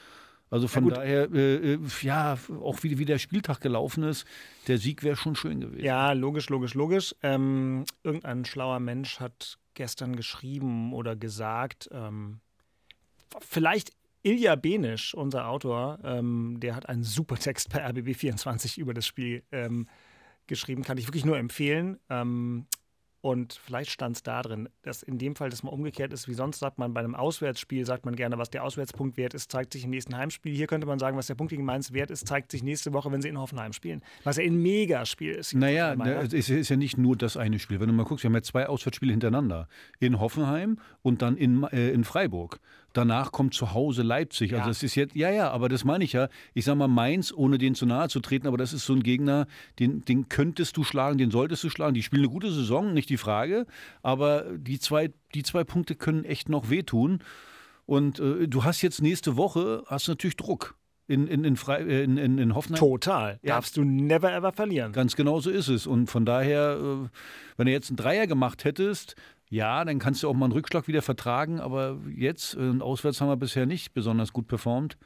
Also 0.50 0.68
von 0.68 0.84
gut. 0.84 0.96
daher, 0.96 1.30
äh, 1.32 1.74
äh, 1.74 1.78
ja, 2.02 2.38
auch 2.62 2.82
wie, 2.82 2.98
wie 2.98 3.04
der 3.04 3.18
Spieltag 3.18 3.60
gelaufen 3.60 4.02
ist, 4.02 4.24
der 4.66 4.78
Sieg 4.78 5.02
wäre 5.02 5.16
schon 5.16 5.36
schön 5.36 5.60
gewesen. 5.60 5.84
Ja, 5.84 6.12
logisch, 6.12 6.48
logisch, 6.48 6.74
logisch. 6.74 7.14
Ähm, 7.22 7.84
irgendein 8.02 8.44
schlauer 8.44 8.80
Mensch 8.80 9.20
hat 9.20 9.58
gestern 9.74 10.16
geschrieben 10.16 10.92
oder 10.92 11.16
gesagt, 11.16 11.88
ähm, 11.92 12.40
vielleicht 13.40 13.92
Ilja 14.22 14.56
Benisch, 14.56 15.14
unser 15.14 15.48
Autor, 15.48 15.98
ähm, 16.02 16.58
der 16.60 16.74
hat 16.74 16.88
einen 16.88 17.04
super 17.04 17.36
Text 17.36 17.70
bei 17.70 17.86
RBB24 17.86 18.78
über 18.78 18.94
das 18.94 19.06
Spiel 19.06 19.44
ähm, 19.52 19.86
geschrieben, 20.46 20.82
kann 20.82 20.98
ich 20.98 21.06
wirklich 21.06 21.24
nur 21.24 21.38
empfehlen. 21.38 21.98
Und 23.20 23.54
vielleicht 23.54 23.90
stand 23.90 24.16
es 24.16 24.22
da 24.22 24.42
drin, 24.42 24.68
dass 24.82 25.02
in 25.02 25.18
dem 25.18 25.34
Fall 25.34 25.50
das 25.50 25.64
mal 25.64 25.70
umgekehrt 25.70 26.12
ist, 26.12 26.28
wie 26.28 26.34
sonst 26.34 26.60
sagt 26.60 26.78
man 26.78 26.94
bei 26.94 27.00
einem 27.00 27.16
Auswärtsspiel, 27.16 27.84
sagt 27.84 28.04
man 28.04 28.14
gerne, 28.14 28.38
was 28.38 28.50
der 28.50 28.62
Auswärtspunkt 28.62 29.16
wert 29.16 29.34
ist, 29.34 29.50
zeigt 29.50 29.72
sich 29.72 29.84
im 29.84 29.90
nächsten 29.90 30.16
Heimspiel. 30.16 30.54
Hier 30.54 30.68
könnte 30.68 30.86
man 30.86 31.00
sagen, 31.00 31.16
was 31.16 31.26
der 31.26 31.34
Punkt 31.34 31.50
gegen 31.50 31.64
Mainz 31.64 31.92
wert 31.92 32.12
ist, 32.12 32.28
zeigt 32.28 32.52
sich 32.52 32.62
nächste 32.62 32.92
Woche, 32.92 33.10
wenn 33.10 33.20
sie 33.20 33.28
in 33.28 33.38
Hoffenheim 33.38 33.72
spielen. 33.72 34.02
Was 34.22 34.36
ja 34.36 34.44
ein 34.44 34.62
Megaspiel 34.62 35.32
ist. 35.32 35.54
Naja, 35.54 35.96
ne, 35.96 36.14
nach. 36.14 36.32
es 36.32 36.48
ist 36.48 36.68
ja 36.68 36.76
nicht 36.76 36.96
nur 36.96 37.16
das 37.16 37.36
eine 37.36 37.58
Spiel. 37.58 37.80
Wenn 37.80 37.88
du 37.88 37.94
mal 37.94 38.04
guckst, 38.04 38.22
wir 38.22 38.28
haben 38.28 38.36
ja 38.36 38.42
zwei 38.42 38.68
Auswärtsspiele 38.68 39.10
hintereinander. 39.10 39.68
In 39.98 40.20
Hoffenheim 40.20 40.78
und 41.02 41.20
dann 41.20 41.36
in, 41.36 41.64
äh, 41.64 41.90
in 41.90 42.04
Freiburg. 42.04 42.60
Danach 42.94 43.32
kommt 43.32 43.54
zu 43.54 43.74
Hause 43.74 44.02
Leipzig. 44.02 44.52
Also 44.54 44.62
Ja. 44.62 44.68
das 44.68 44.82
ist 44.82 44.94
jetzt, 44.94 45.14
ja, 45.14 45.30
ja, 45.30 45.50
aber 45.50 45.68
das 45.68 45.84
meine 45.84 46.04
ich 46.04 46.14
ja. 46.14 46.28
Ich 46.54 46.64
sag 46.64 46.76
mal 46.76 46.88
Mainz, 46.88 47.32
ohne 47.32 47.58
denen 47.58 47.74
zu 47.74 47.86
nahe 47.86 48.08
zu 48.08 48.20
treten, 48.20 48.46
aber 48.46 48.56
das 48.56 48.72
ist 48.72 48.86
so 48.86 48.94
ein 48.94 49.02
Gegner, 49.02 49.46
den, 49.78 50.04
den 50.04 50.28
könntest 50.28 50.76
du 50.76 50.84
schlagen, 50.84 51.18
den 51.18 51.30
solltest 51.30 51.62
du 51.64 51.70
schlagen. 51.70 51.94
Die 51.94 52.02
spielen 52.02 52.22
eine 52.22 52.32
gute 52.32 52.50
Saison, 52.50 52.94
nicht 52.94 53.10
die 53.10 53.18
Frage. 53.18 53.66
Aber 54.02 54.44
die 54.56 54.78
zwei, 54.80 55.10
die 55.34 55.42
zwei 55.42 55.64
Punkte 55.64 55.94
können 55.94 56.24
echt 56.24 56.48
noch 56.48 56.70
wehtun. 56.70 57.20
Und 57.86 58.20
äh, 58.20 58.48
du 58.48 58.64
hast 58.64 58.82
jetzt 58.82 59.00
nächste 59.02 59.36
Woche, 59.36 59.82
hast 59.86 60.08
natürlich 60.08 60.36
Druck. 60.36 60.74
In, 61.10 61.26
in, 61.26 61.42
in, 61.42 61.56
Frei, 61.56 61.78
äh, 61.78 62.02
in, 62.04 62.18
in, 62.18 62.36
in 62.36 62.54
Hoffenheim. 62.54 62.78
Total. 62.80 63.38
Ja. 63.42 63.54
Darfst 63.54 63.78
du 63.78 63.82
never 63.84 64.30
ever 64.30 64.52
verlieren. 64.52 64.92
Ganz 64.92 65.16
genau 65.16 65.40
so 65.40 65.48
ist 65.48 65.68
es. 65.68 65.86
Und 65.86 66.08
von 66.08 66.26
daher, 66.26 66.76
äh, 66.78 67.08
wenn 67.56 67.64
du 67.64 67.72
jetzt 67.72 67.88
einen 67.88 67.96
Dreier 67.96 68.26
gemacht 68.26 68.64
hättest, 68.66 69.14
ja, 69.50 69.84
dann 69.84 69.98
kannst 69.98 70.22
du 70.22 70.28
auch 70.28 70.34
mal 70.34 70.46
einen 70.46 70.52
Rückschlag 70.52 70.88
wieder 70.88 71.02
vertragen. 71.02 71.60
Aber 71.60 71.98
jetzt, 72.14 72.56
äh, 72.56 72.80
auswärts 72.80 73.20
haben 73.20 73.28
wir 73.28 73.36
bisher 73.36 73.66
nicht 73.66 73.94
besonders 73.94 74.32
gut 74.32 74.46
performt. 74.46 74.96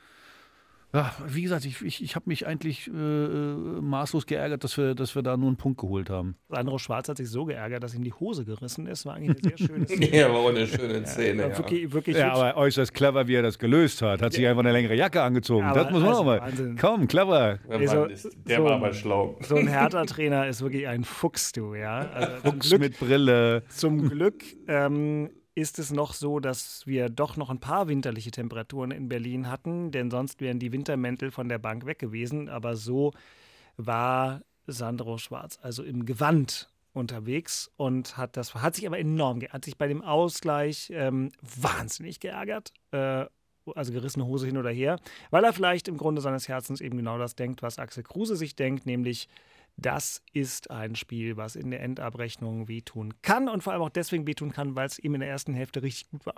Ja, 0.95 1.11
wie 1.27 1.41
gesagt, 1.43 1.65
ich, 1.65 1.81
ich, 1.83 2.03
ich 2.03 2.15
habe 2.17 2.25
mich 2.29 2.47
eigentlich 2.47 2.87
äh, 2.89 2.91
maßlos 2.93 4.27
geärgert, 4.27 4.63
dass 4.63 4.77
wir, 4.77 4.95
dass 4.95 5.15
wir 5.15 5.23
da 5.23 5.39
nur 5.39 5.49
einen 5.49 5.57
Punkt 5.57 5.81
geholt 5.81 6.11
haben. 6.11 6.37
Sandro 6.51 6.77
Schwarz 6.77 7.09
hat 7.09 7.17
sich 7.17 7.31
so 7.31 7.47
geärgert, 7.47 7.83
dass 7.83 7.95
ihm 7.95 8.05
die 8.05 8.13
Hose 8.13 8.45
gerissen 8.45 8.87
ist. 8.87 9.07
War 9.07 9.15
eigentlich 9.15 9.43
eine 9.43 9.57
sehr 9.57 9.67
schöne 9.67 9.87
Szene. 9.89 10.15
ja, 10.17 10.29
war 10.29 10.37
auch 10.41 10.49
eine 10.51 10.67
schöne 10.67 11.03
Szene. 11.07 11.43
Ja, 11.49 11.57
Wirklich, 11.59 11.93
wirklich 11.93 12.17
Ja, 12.19 12.33
aber 12.35 12.57
äußerst 12.59 12.93
clever, 12.93 13.27
wie 13.27 13.35
er 13.37 13.43
das 13.43 13.59
gelöst 13.59 14.03
hat. 14.03 14.21
Hat 14.21 14.35
sich 14.35 14.47
einfach 14.47 14.61
eine 14.61 14.73
längere 14.73 14.95
Jacke 14.95 15.23
angezogen. 15.23 15.65
Aber 15.65 15.85
das 15.85 15.93
muss 15.93 16.01
man 16.03 16.09
also 16.11 16.21
auch 16.21 16.25
mal. 16.27 16.41
Wahnsinn. 16.43 16.77
Komm, 16.79 17.09
clever. 17.09 17.59
Der, 17.69 17.79
Also, 17.79 17.97
Mann 18.01 18.11
ist, 18.11 18.29
der 18.47 18.57
so- 18.59 18.65
war 18.65 18.73
aber 18.73 18.93
schlau. 18.93 19.39
so 19.41 19.57
ein 19.57 19.69
Hertha-Trainer 19.69 20.47
ist 20.49 20.61
wirklich 20.61 20.87
ein 20.89 21.05
Fuchs, 21.05 21.53
du, 21.53 21.75
ja. 21.75 22.01
Also 22.11 22.33
zum 22.43 22.53
Fuchs 22.53 22.69
Glück, 22.69 22.81
mit 22.81 22.99
Brille. 23.01 23.63
zum 23.69 24.09
Glück 24.11 24.43
ähm, 24.69 25.31
ist 25.55 25.79
es 25.79 25.91
noch 25.91 26.15
so, 26.15 26.41
dass 26.41 26.87
wir 26.87 27.09
doch 27.09 27.37
noch 27.37 27.51
ein 27.51 27.61
paar 27.61 27.89
winterliche 27.89 28.31
Temperaturen 28.31 28.91
in 28.91 29.09
Berlin 29.09 29.51
hatten, 29.51 29.91
denn 29.91 30.11
sonst 30.11 30.41
wären 30.41 30.59
die 30.59 30.73
Wintermäntel 30.73 31.31
von 31.31 31.49
der 31.49 31.59
Bank 31.59 31.85
weg 31.87 31.99
gewesen. 31.99 32.49
Aber 32.49 32.77
so 32.77 33.13
war 33.77 34.43
Sandro 34.67 35.19
Schwarz 35.19 35.59
also 35.63 35.83
im 35.83 36.07
Gewand 36.07 36.71
unterwegs 36.95 37.71
und 37.77 38.17
hat 38.17 38.37
das 38.37 38.55
hat 38.55 38.75
sich 38.75 38.87
aber 38.87 38.99
enorm 38.99 39.41
hat 39.49 39.65
sich 39.65 39.79
bei 39.79 39.89
dem 39.89 40.03
Ausgleich 40.03 40.91
ähm, 40.95 41.33
wahnsinnig 41.41 42.21
geärgert. 42.21 42.73
Äh, 42.91 43.27
also 43.77 43.93
gerissene 43.93 44.27
Hose 44.27 44.47
hin 44.47 44.57
oder 44.57 44.71
her, 44.71 44.99
weil 45.31 45.45
er 45.45 45.53
vielleicht 45.53 45.87
im 45.87 45.97
Grunde 45.97 46.21
seines 46.21 46.49
Herzens 46.49 46.81
eben 46.81 46.97
genau 46.97 47.17
das 47.17 47.37
denkt, 47.37 47.63
was 47.63 47.79
Axel 47.79 48.03
Kruse 48.03 48.35
sich 48.35 48.57
denkt, 48.57 48.87
nämlich 48.87 49.29
das 49.77 50.23
ist 50.33 50.71
ein 50.71 50.95
Spiel, 50.95 51.37
was 51.37 51.57
in 51.57 51.71
der 51.71 51.83
Endabrechnung 51.83 52.69
wehtun 52.69 53.15
kann 53.23 53.49
und 53.49 53.63
vor 53.63 53.73
allem 53.73 53.83
auch 53.83 53.91
deswegen 53.91 54.27
wehtun 54.27 54.53
kann, 54.53 54.77
weil 54.77 54.87
es 54.87 54.99
ihm 54.99 55.15
in 55.15 55.21
der 55.21 55.31
ersten 55.31 55.55
Hälfte 55.55 55.83
richtig 55.83 56.11
gut 56.11 56.27
war. 56.27 56.37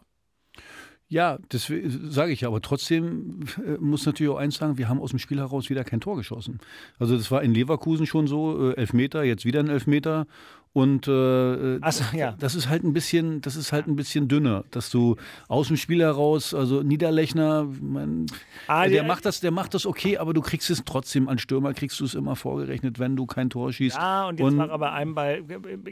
Ja, 1.08 1.38
das 1.50 1.70
sage 2.08 2.32
ich 2.32 2.40
ja, 2.40 2.48
aber 2.48 2.62
trotzdem 2.62 3.40
äh, 3.64 3.76
muss 3.78 4.06
natürlich 4.06 4.32
auch 4.32 4.38
eins 4.38 4.56
sagen, 4.56 4.78
wir 4.78 4.88
haben 4.88 5.00
aus 5.00 5.10
dem 5.10 5.18
Spiel 5.18 5.38
heraus 5.38 5.68
wieder 5.68 5.84
kein 5.84 6.00
Tor 6.00 6.16
geschossen. 6.16 6.58
Also 6.98 7.16
das 7.16 7.30
war 7.30 7.42
in 7.42 7.52
Leverkusen 7.52 8.06
schon 8.06 8.26
so, 8.26 8.70
äh, 8.70 8.76
Elfmeter, 8.76 9.22
jetzt 9.22 9.44
wieder 9.44 9.60
ein 9.60 9.68
Elfmeter 9.68 10.26
und 10.74 11.08
äh, 11.08 11.78
Ach 11.80 11.92
so, 11.92 12.04
ja. 12.14 12.34
das 12.38 12.54
ist 12.54 12.68
halt 12.68 12.82
ein 12.84 12.92
bisschen, 12.92 13.40
das 13.40 13.54
ist 13.56 13.72
halt 13.72 13.86
ein 13.86 13.94
bisschen 13.96 14.28
dünner, 14.28 14.64
dass 14.72 14.90
du 14.90 15.16
aus 15.48 15.68
dem 15.68 15.76
Spiel 15.76 16.00
heraus, 16.02 16.52
also 16.52 16.82
Niederlechner, 16.82 17.66
mein, 17.80 18.26
Ah, 18.66 18.82
der, 18.82 18.90
der- 18.90 19.04
macht 19.04 19.24
das, 19.24 19.38
der 19.40 19.52
macht 19.52 19.72
das 19.74 19.86
okay, 19.86 20.18
aber 20.18 20.34
du 20.34 20.40
kriegst 20.42 20.68
es 20.70 20.82
trotzdem 20.84 21.28
an 21.28 21.38
Stürmer 21.38 21.72
kriegst 21.74 22.00
du 22.00 22.04
es 22.04 22.14
immer 22.14 22.34
vorgerechnet, 22.36 22.98
wenn 22.98 23.14
du 23.14 23.24
kein 23.24 23.50
Tor 23.50 23.72
schießt. 23.72 23.96
Ja, 23.96 24.26
und 24.28 24.40
jetzt 24.40 24.56
war 24.56 24.68
er 24.68 24.78
bei 24.78 24.90
einem 24.90 25.14
Ball, 25.14 25.42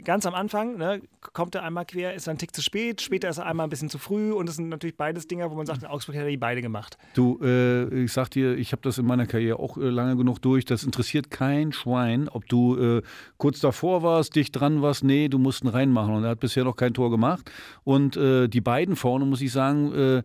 ganz 0.03 0.25
am 0.25 0.33
Anfang, 0.35 0.77
ne, 0.77 1.01
kommt 1.33 1.55
er 1.55 1.63
einmal 1.63 1.85
quer, 1.85 2.13
ist 2.13 2.27
er 2.27 2.31
ein 2.33 2.37
Tick 2.37 2.53
zu 2.53 2.61
spät, 2.61 3.01
später 3.01 3.29
ist 3.29 3.37
er 3.37 3.45
einmal 3.45 3.65
ein 3.67 3.69
bisschen 3.69 3.89
zu 3.89 3.97
früh 3.97 4.33
und 4.33 4.49
das 4.49 4.57
sind 4.57 4.67
natürlich 4.67 4.97
beides 4.97 5.27
Dinger, 5.27 5.49
wo 5.49 5.55
man 5.55 5.65
sagt, 5.65 5.81
in 5.83 5.87
Augsburg 5.87 6.15
hätte 6.15 6.25
er 6.25 6.31
die 6.31 6.35
beide 6.37 6.61
gemacht. 6.61 6.97
Du, 7.13 7.39
äh, 7.41 8.03
ich 8.03 8.11
sag 8.11 8.29
dir, 8.31 8.57
ich 8.57 8.73
habe 8.73 8.81
das 8.81 8.97
in 8.97 9.05
meiner 9.05 9.27
Karriere 9.27 9.59
auch 9.59 9.77
äh, 9.77 9.81
lange 9.89 10.17
genug 10.17 10.39
durch. 10.41 10.65
Das 10.65 10.83
interessiert 10.83 11.31
kein 11.31 11.71
Schwein, 11.71 12.27
ob 12.27 12.49
du 12.49 12.75
äh, 12.75 13.01
kurz 13.37 13.61
davor 13.61 14.03
warst, 14.03 14.35
dicht 14.35 14.59
dran 14.59 14.72
warst. 14.81 15.03
Nee, 15.03 15.27
du 15.27 15.37
musst 15.37 15.63
ihn 15.63 15.69
reinmachen. 15.69 16.15
Und 16.15 16.23
er 16.23 16.31
hat 16.31 16.39
bisher 16.39 16.63
noch 16.63 16.75
kein 16.75 16.93
Tor 16.93 17.11
gemacht. 17.11 17.51
Und 17.83 18.17
äh, 18.17 18.47
die 18.47 18.61
beiden 18.61 18.95
vorne, 18.95 19.25
muss 19.25 19.41
ich 19.41 19.51
sagen, 19.51 19.93
äh, 19.93 20.17
äh, 20.17 20.23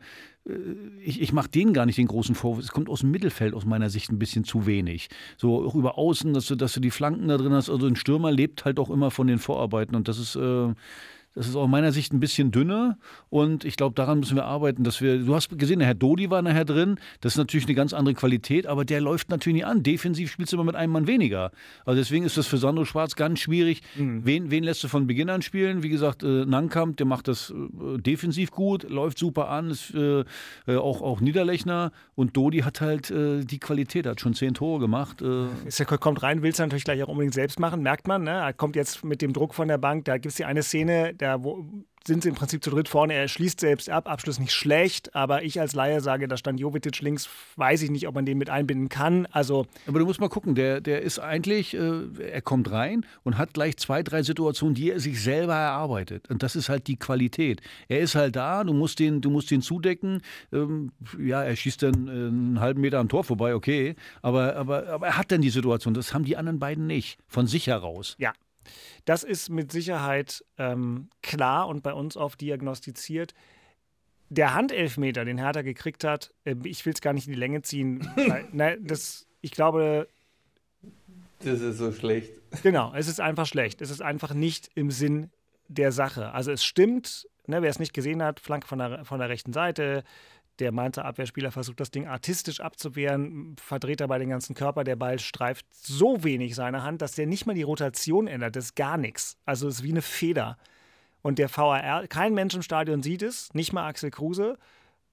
ich, 1.02 1.20
ich 1.20 1.32
mache 1.32 1.48
denen 1.48 1.72
gar 1.72 1.86
nicht 1.86 1.98
den 1.98 2.08
großen 2.08 2.34
Vorwurf. 2.34 2.64
Es 2.64 2.72
kommt 2.72 2.88
aus 2.88 3.00
dem 3.00 3.10
Mittelfeld 3.10 3.54
aus 3.54 3.64
meiner 3.64 3.90
Sicht 3.90 4.10
ein 4.10 4.18
bisschen 4.18 4.44
zu 4.44 4.66
wenig. 4.66 5.08
So 5.36 5.66
auch 5.66 5.74
über 5.74 5.98
außen, 5.98 6.32
dass 6.34 6.46
du, 6.46 6.56
dass 6.56 6.72
du 6.72 6.80
die 6.80 6.90
Flanken 6.90 7.28
da 7.28 7.36
drin 7.36 7.52
hast. 7.52 7.70
Also 7.70 7.86
ein 7.86 7.96
Stürmer 7.96 8.32
lebt 8.32 8.64
halt 8.64 8.78
auch 8.78 8.90
immer 8.90 9.10
von 9.10 9.26
den 9.26 9.38
Vorarbeiten. 9.38 9.94
Und 9.94 10.08
das 10.08 10.18
ist. 10.18 10.36
Äh, 10.36 10.74
das 11.38 11.46
ist 11.48 11.56
aus 11.56 11.68
meiner 11.68 11.92
Sicht 11.92 12.12
ein 12.12 12.18
bisschen 12.18 12.50
dünner 12.50 12.98
und 13.30 13.64
ich 13.64 13.76
glaube, 13.76 13.94
daran 13.94 14.18
müssen 14.18 14.34
wir 14.34 14.44
arbeiten, 14.44 14.82
dass 14.82 15.00
wir, 15.00 15.18
du 15.18 15.34
hast 15.34 15.56
gesehen, 15.56 15.78
der 15.78 15.86
Herr 15.86 15.94
Dodi 15.94 16.30
war 16.30 16.42
nachher 16.42 16.64
drin, 16.64 16.98
das 17.20 17.34
ist 17.34 17.38
natürlich 17.38 17.66
eine 17.66 17.76
ganz 17.76 17.92
andere 17.92 18.14
Qualität, 18.14 18.66
aber 18.66 18.84
der 18.84 19.00
läuft 19.00 19.30
natürlich 19.30 19.58
nicht 19.58 19.66
an. 19.66 19.82
Defensiv 19.82 20.32
spielst 20.32 20.52
du 20.52 20.56
immer 20.56 20.64
mit 20.64 20.74
einem 20.74 20.92
Mann 20.92 21.06
weniger. 21.06 21.52
Also 21.84 22.00
deswegen 22.00 22.24
ist 22.24 22.36
das 22.36 22.48
für 22.48 22.58
Sandro 22.58 22.84
Schwarz 22.84 23.14
ganz 23.14 23.38
schwierig. 23.38 23.82
Wen, 23.96 24.50
wen 24.50 24.64
lässt 24.64 24.82
du 24.82 24.88
von 24.88 25.06
Beginn 25.06 25.30
an 25.30 25.42
spielen? 25.42 25.82
Wie 25.82 25.88
gesagt, 25.88 26.24
äh, 26.24 26.44
Nankamp, 26.44 26.96
der 26.96 27.06
macht 27.06 27.28
das 27.28 27.50
äh, 27.50 27.98
defensiv 27.98 28.50
gut, 28.50 28.88
läuft 28.90 29.18
super 29.18 29.48
an, 29.48 29.70
ist 29.70 29.94
äh, 29.94 30.24
äh, 30.66 30.76
auch, 30.76 31.02
auch 31.02 31.20
Niederlechner 31.20 31.92
und 32.16 32.36
Dodi 32.36 32.60
hat 32.60 32.80
halt 32.80 33.10
äh, 33.10 33.44
die 33.44 33.60
Qualität, 33.60 34.06
hat 34.06 34.20
schon 34.20 34.34
zehn 34.34 34.54
Tore 34.54 34.80
gemacht. 34.80 35.22
Äh, 35.22 35.46
Ist 35.66 35.78
er 35.78 35.86
kommt 35.86 36.22
rein, 36.22 36.42
will 36.42 36.50
es 36.50 36.58
natürlich 36.58 36.84
gleich 36.84 37.02
auch 37.02 37.08
unbedingt 37.08 37.34
selbst 37.34 37.60
machen, 37.60 37.82
merkt 37.82 38.08
man. 38.08 38.24
Ne? 38.24 38.30
Er 38.30 38.52
kommt 38.52 38.74
jetzt 38.76 39.04
mit 39.04 39.22
dem 39.22 39.32
Druck 39.32 39.54
von 39.54 39.68
der 39.68 39.78
Bank. 39.78 40.04
Da 40.04 40.14
gibt 40.14 40.26
es 40.26 40.34
die 40.34 40.44
eine 40.44 40.62
Szene, 40.62 41.14
da 41.28 41.44
wo, 41.44 41.64
sind 42.06 42.22
sie 42.22 42.30
im 42.30 42.34
Prinzip 42.34 42.64
zu 42.64 42.70
dritt 42.70 42.88
vorne. 42.88 43.14
Er 43.14 43.28
schließt 43.28 43.60
selbst 43.60 43.90
ab, 43.90 44.08
Abschluss 44.08 44.38
nicht 44.38 44.52
schlecht, 44.52 45.14
aber 45.14 45.44
ich 45.44 45.60
als 45.60 45.74
Laie 45.74 46.00
sage, 46.00 46.26
da 46.26 46.36
stand 46.36 46.58
Jovetic 46.58 47.00
links, 47.00 47.28
weiß 47.56 47.82
ich 47.82 47.90
nicht, 47.90 48.08
ob 48.08 48.14
man 48.14 48.24
den 48.24 48.38
mit 48.38 48.50
einbinden 48.50 48.88
kann. 48.88 49.26
Also 49.30 49.66
Aber 49.86 49.98
du 49.98 50.06
musst 50.06 50.20
mal 50.20 50.28
gucken, 50.28 50.54
der, 50.54 50.80
der 50.80 51.02
ist 51.02 51.18
eigentlich, 51.18 51.74
äh, 51.74 52.02
er 52.18 52.40
kommt 52.40 52.70
rein 52.70 53.04
und 53.22 53.38
hat 53.38 53.52
gleich 53.54 53.76
zwei, 53.76 54.02
drei 54.02 54.22
Situationen, 54.22 54.74
die 54.74 54.90
er 54.90 55.00
sich 55.00 55.22
selber 55.22 55.54
erarbeitet. 55.54 56.28
Und 56.30 56.42
das 56.42 56.56
ist 56.56 56.68
halt 56.68 56.86
die 56.86 56.96
Qualität. 56.96 57.60
Er 57.88 58.00
ist 58.00 58.14
halt 58.14 58.36
da, 58.36 58.64
du 58.64 58.72
musst 58.72 58.98
den, 58.98 59.20
du 59.20 59.30
musst 59.30 59.50
den 59.50 59.60
zudecken. 59.60 60.22
Ähm, 60.52 60.92
ja, 61.18 61.42
er 61.44 61.54
schießt 61.54 61.82
dann 61.82 62.08
äh, 62.08 62.10
einen 62.10 62.60
halben 62.60 62.80
Meter 62.80 62.98
am 62.98 63.08
Tor 63.08 63.24
vorbei, 63.24 63.54
okay. 63.54 63.94
Aber, 64.22 64.56
aber, 64.56 64.88
aber 64.88 65.06
er 65.06 65.18
hat 65.18 65.30
dann 65.30 65.42
die 65.42 65.50
Situation. 65.50 65.94
Das 65.94 66.14
haben 66.14 66.24
die 66.24 66.36
anderen 66.36 66.58
beiden 66.58 66.86
nicht. 66.86 67.18
Von 67.26 67.46
sich 67.46 67.66
heraus. 67.66 68.16
Ja, 68.18 68.32
das 69.04 69.22
ist 69.24 69.50
mit 69.50 69.72
Sicherheit 69.72 70.44
ähm, 70.58 71.08
klar 71.22 71.68
und 71.68 71.82
bei 71.82 71.92
uns 71.92 72.16
auch 72.16 72.34
diagnostiziert. 72.34 73.34
Der 74.30 74.54
Handelfmeter, 74.54 75.24
den 75.24 75.38
Hertha 75.38 75.62
gekriegt 75.62 76.04
hat, 76.04 76.32
äh, 76.44 76.54
ich 76.64 76.84
will 76.84 76.92
es 76.92 77.00
gar 77.00 77.12
nicht 77.12 77.26
in 77.26 77.32
die 77.32 77.38
Länge 77.38 77.62
ziehen. 77.62 78.08
weil, 78.16 78.46
na, 78.52 78.76
das, 78.76 79.26
ich 79.40 79.50
glaube, 79.52 80.08
Das 81.42 81.60
ist 81.60 81.78
so 81.78 81.92
schlecht. 81.92 82.32
genau, 82.62 82.92
es 82.94 83.08
ist 83.08 83.20
einfach 83.20 83.46
schlecht. 83.46 83.80
Es 83.80 83.90
ist 83.90 84.02
einfach 84.02 84.34
nicht 84.34 84.70
im 84.74 84.90
Sinn 84.90 85.30
der 85.68 85.92
Sache. 85.92 86.32
Also 86.32 86.50
es 86.50 86.64
stimmt, 86.64 87.28
ne, 87.46 87.62
wer 87.62 87.70
es 87.70 87.78
nicht 87.78 87.92
gesehen 87.94 88.22
hat, 88.22 88.40
Flanke 88.40 88.66
von 88.66 88.78
der, 88.78 89.04
von 89.04 89.18
der 89.18 89.28
rechten 89.28 89.52
Seite. 89.52 90.04
Der 90.58 90.72
Mainzer 90.72 91.04
Abwehrspieler 91.04 91.52
versucht 91.52 91.80
das 91.80 91.90
Ding 91.90 92.06
artistisch 92.06 92.60
abzuwehren, 92.60 93.54
verdreht 93.60 94.00
dabei 94.00 94.18
den 94.18 94.30
ganzen 94.30 94.54
Körper. 94.54 94.84
Der 94.84 94.96
Ball 94.96 95.18
streift 95.18 95.66
so 95.72 96.24
wenig 96.24 96.54
seine 96.54 96.82
Hand, 96.82 97.00
dass 97.00 97.12
der 97.12 97.26
nicht 97.26 97.46
mal 97.46 97.54
die 97.54 97.62
Rotation 97.62 98.26
ändert. 98.26 98.56
Das 98.56 98.66
ist 98.66 98.76
gar 98.76 98.96
nichts. 98.96 99.36
Also 99.44 99.68
es 99.68 99.76
ist 99.76 99.82
wie 99.84 99.90
eine 99.90 100.02
Feder. 100.02 100.58
Und 101.22 101.38
der 101.38 101.48
VAR, 101.54 102.06
kein 102.08 102.34
Mensch 102.34 102.54
im 102.54 102.62
Stadion 102.62 103.02
sieht 103.02 103.22
es, 103.22 103.52
nicht 103.54 103.72
mal 103.72 103.86
Axel 103.86 104.10
Kruse. 104.10 104.58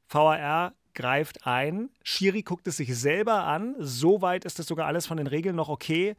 VAR 0.07 0.73
greift 0.93 1.45
ein. 1.45 1.89
Schiri 2.03 2.41
guckt 2.41 2.67
es 2.67 2.77
sich 2.77 2.97
selber 2.97 3.43
an. 3.43 3.75
Soweit 3.79 4.45
ist 4.45 4.57
das 4.59 4.65
sogar 4.65 4.87
alles 4.87 5.05
von 5.05 5.17
den 5.17 5.27
Regeln 5.27 5.55
noch 5.55 5.69
okay. 5.69 6.15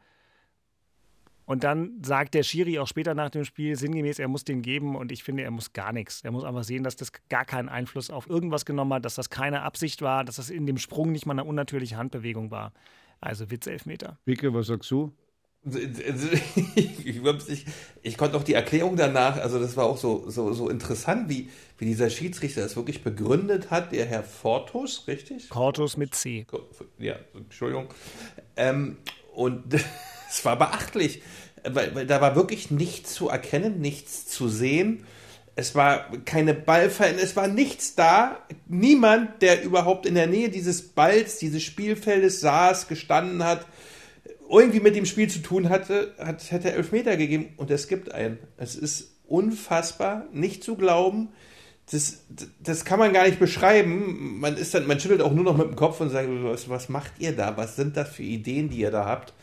Und 1.47 1.63
dann 1.63 2.03
sagt 2.03 2.33
der 2.33 2.43
Schiri 2.43 2.77
auch 2.77 2.87
später 2.87 3.13
nach 3.13 3.29
dem 3.29 3.45
Spiel 3.45 3.77
sinngemäß, 3.77 4.19
er 4.19 4.27
muss 4.27 4.43
den 4.43 4.61
geben. 4.61 4.97
Und 4.97 5.13
ich 5.13 5.23
finde, 5.23 5.43
er 5.43 5.51
muss 5.51 5.71
gar 5.71 5.93
nichts. 5.93 6.21
Er 6.21 6.31
muss 6.31 6.43
einfach 6.43 6.65
sehen, 6.65 6.83
dass 6.83 6.97
das 6.97 7.13
gar 7.29 7.45
keinen 7.45 7.69
Einfluss 7.69 8.11
auf 8.11 8.29
irgendwas 8.29 8.65
genommen 8.65 8.93
hat, 8.93 9.05
dass 9.05 9.15
das 9.15 9.29
keine 9.29 9.61
Absicht 9.61 10.01
war, 10.01 10.25
dass 10.25 10.35
das 10.35 10.49
in 10.49 10.65
dem 10.65 10.77
Sprung 10.77 11.13
nicht 11.13 11.25
mal 11.25 11.31
eine 11.31 11.45
unnatürliche 11.45 11.95
Handbewegung 11.95 12.51
war. 12.51 12.73
Also 13.21 13.49
Witzelfmeter. 13.49 14.19
Wicke, 14.25 14.53
was 14.53 14.67
sagst 14.67 14.91
du? 14.91 15.13
Ich, 15.73 17.21
ich, 17.49 17.65
ich 18.01 18.17
konnte 18.17 18.37
auch 18.37 18.43
die 18.43 18.53
Erklärung 18.53 18.97
danach, 18.97 19.37
also 19.37 19.57
das 19.57 19.75
war 19.77 19.85
auch 19.85 19.97
so, 19.97 20.29
so, 20.29 20.51
so 20.51 20.69
interessant, 20.69 21.29
wie, 21.29 21.49
wie 21.77 21.85
dieser 21.85 22.09
Schiedsrichter 22.09 22.61
das 22.61 22.75
wirklich 22.75 23.03
begründet 23.03 23.71
hat, 23.71 23.93
der 23.93 24.05
Herr 24.05 24.23
Fortus, 24.23 25.07
richtig? 25.07 25.49
Cortus 25.49 25.95
mit 25.95 26.13
C. 26.13 26.45
Ja, 26.99 27.15
Entschuldigung. 27.33 27.87
Ähm, 28.57 28.97
und 29.33 29.63
es 30.29 30.45
war 30.45 30.57
beachtlich, 30.57 31.21
weil, 31.63 31.95
weil 31.95 32.05
da 32.05 32.21
war 32.21 32.35
wirklich 32.35 32.71
nichts 32.71 33.13
zu 33.13 33.29
erkennen, 33.29 33.79
nichts 33.79 34.27
zu 34.27 34.47
sehen. 34.47 35.05
Es 35.55 35.73
war 35.73 36.11
keine 36.25 36.53
Ballfallen, 36.53 37.17
es 37.17 37.35
war 37.35 37.47
nichts 37.47 37.95
da. 37.95 38.45
Niemand, 38.67 39.41
der 39.41 39.63
überhaupt 39.63 40.05
in 40.05 40.13
der 40.13 40.27
Nähe 40.27 40.49
dieses 40.49 40.89
Balls, 40.89 41.39
dieses 41.39 41.63
Spielfeldes 41.63 42.41
saß, 42.41 42.87
gestanden 42.87 43.43
hat, 43.43 43.65
irgendwie 44.49 44.79
mit 44.79 44.95
dem 44.95 45.05
Spiel 45.05 45.29
zu 45.29 45.39
tun 45.39 45.69
hatte, 45.69 46.13
hat, 46.19 46.51
hätte 46.51 46.71
Elfmeter 46.71 47.17
gegeben 47.17 47.49
und 47.57 47.71
es 47.71 47.87
gibt 47.87 48.11
einen. 48.11 48.37
Es 48.57 48.75
ist 48.75 49.15
unfassbar, 49.27 50.27
nicht 50.31 50.63
zu 50.63 50.75
glauben. 50.75 51.29
Das, 51.89 52.25
das 52.61 52.85
kann 52.85 52.99
man 52.99 53.13
gar 53.13 53.25
nicht 53.25 53.39
beschreiben. 53.39 54.39
Man 54.39 54.57
ist 54.57 54.73
dann, 54.73 54.87
man 54.87 54.99
schüttelt 54.99 55.21
auch 55.21 55.31
nur 55.31 55.45
noch 55.45 55.57
mit 55.57 55.67
dem 55.67 55.75
Kopf 55.75 56.01
und 56.01 56.09
sagt, 56.09 56.27
was, 56.29 56.69
was 56.69 56.89
macht 56.89 57.13
ihr 57.19 57.31
da? 57.31 57.55
Was 57.57 57.75
sind 57.75 57.95
das 57.97 58.09
für 58.09 58.23
Ideen, 58.23 58.69
die 58.69 58.79
ihr 58.79 58.91
da 58.91 59.05
habt? 59.05 59.33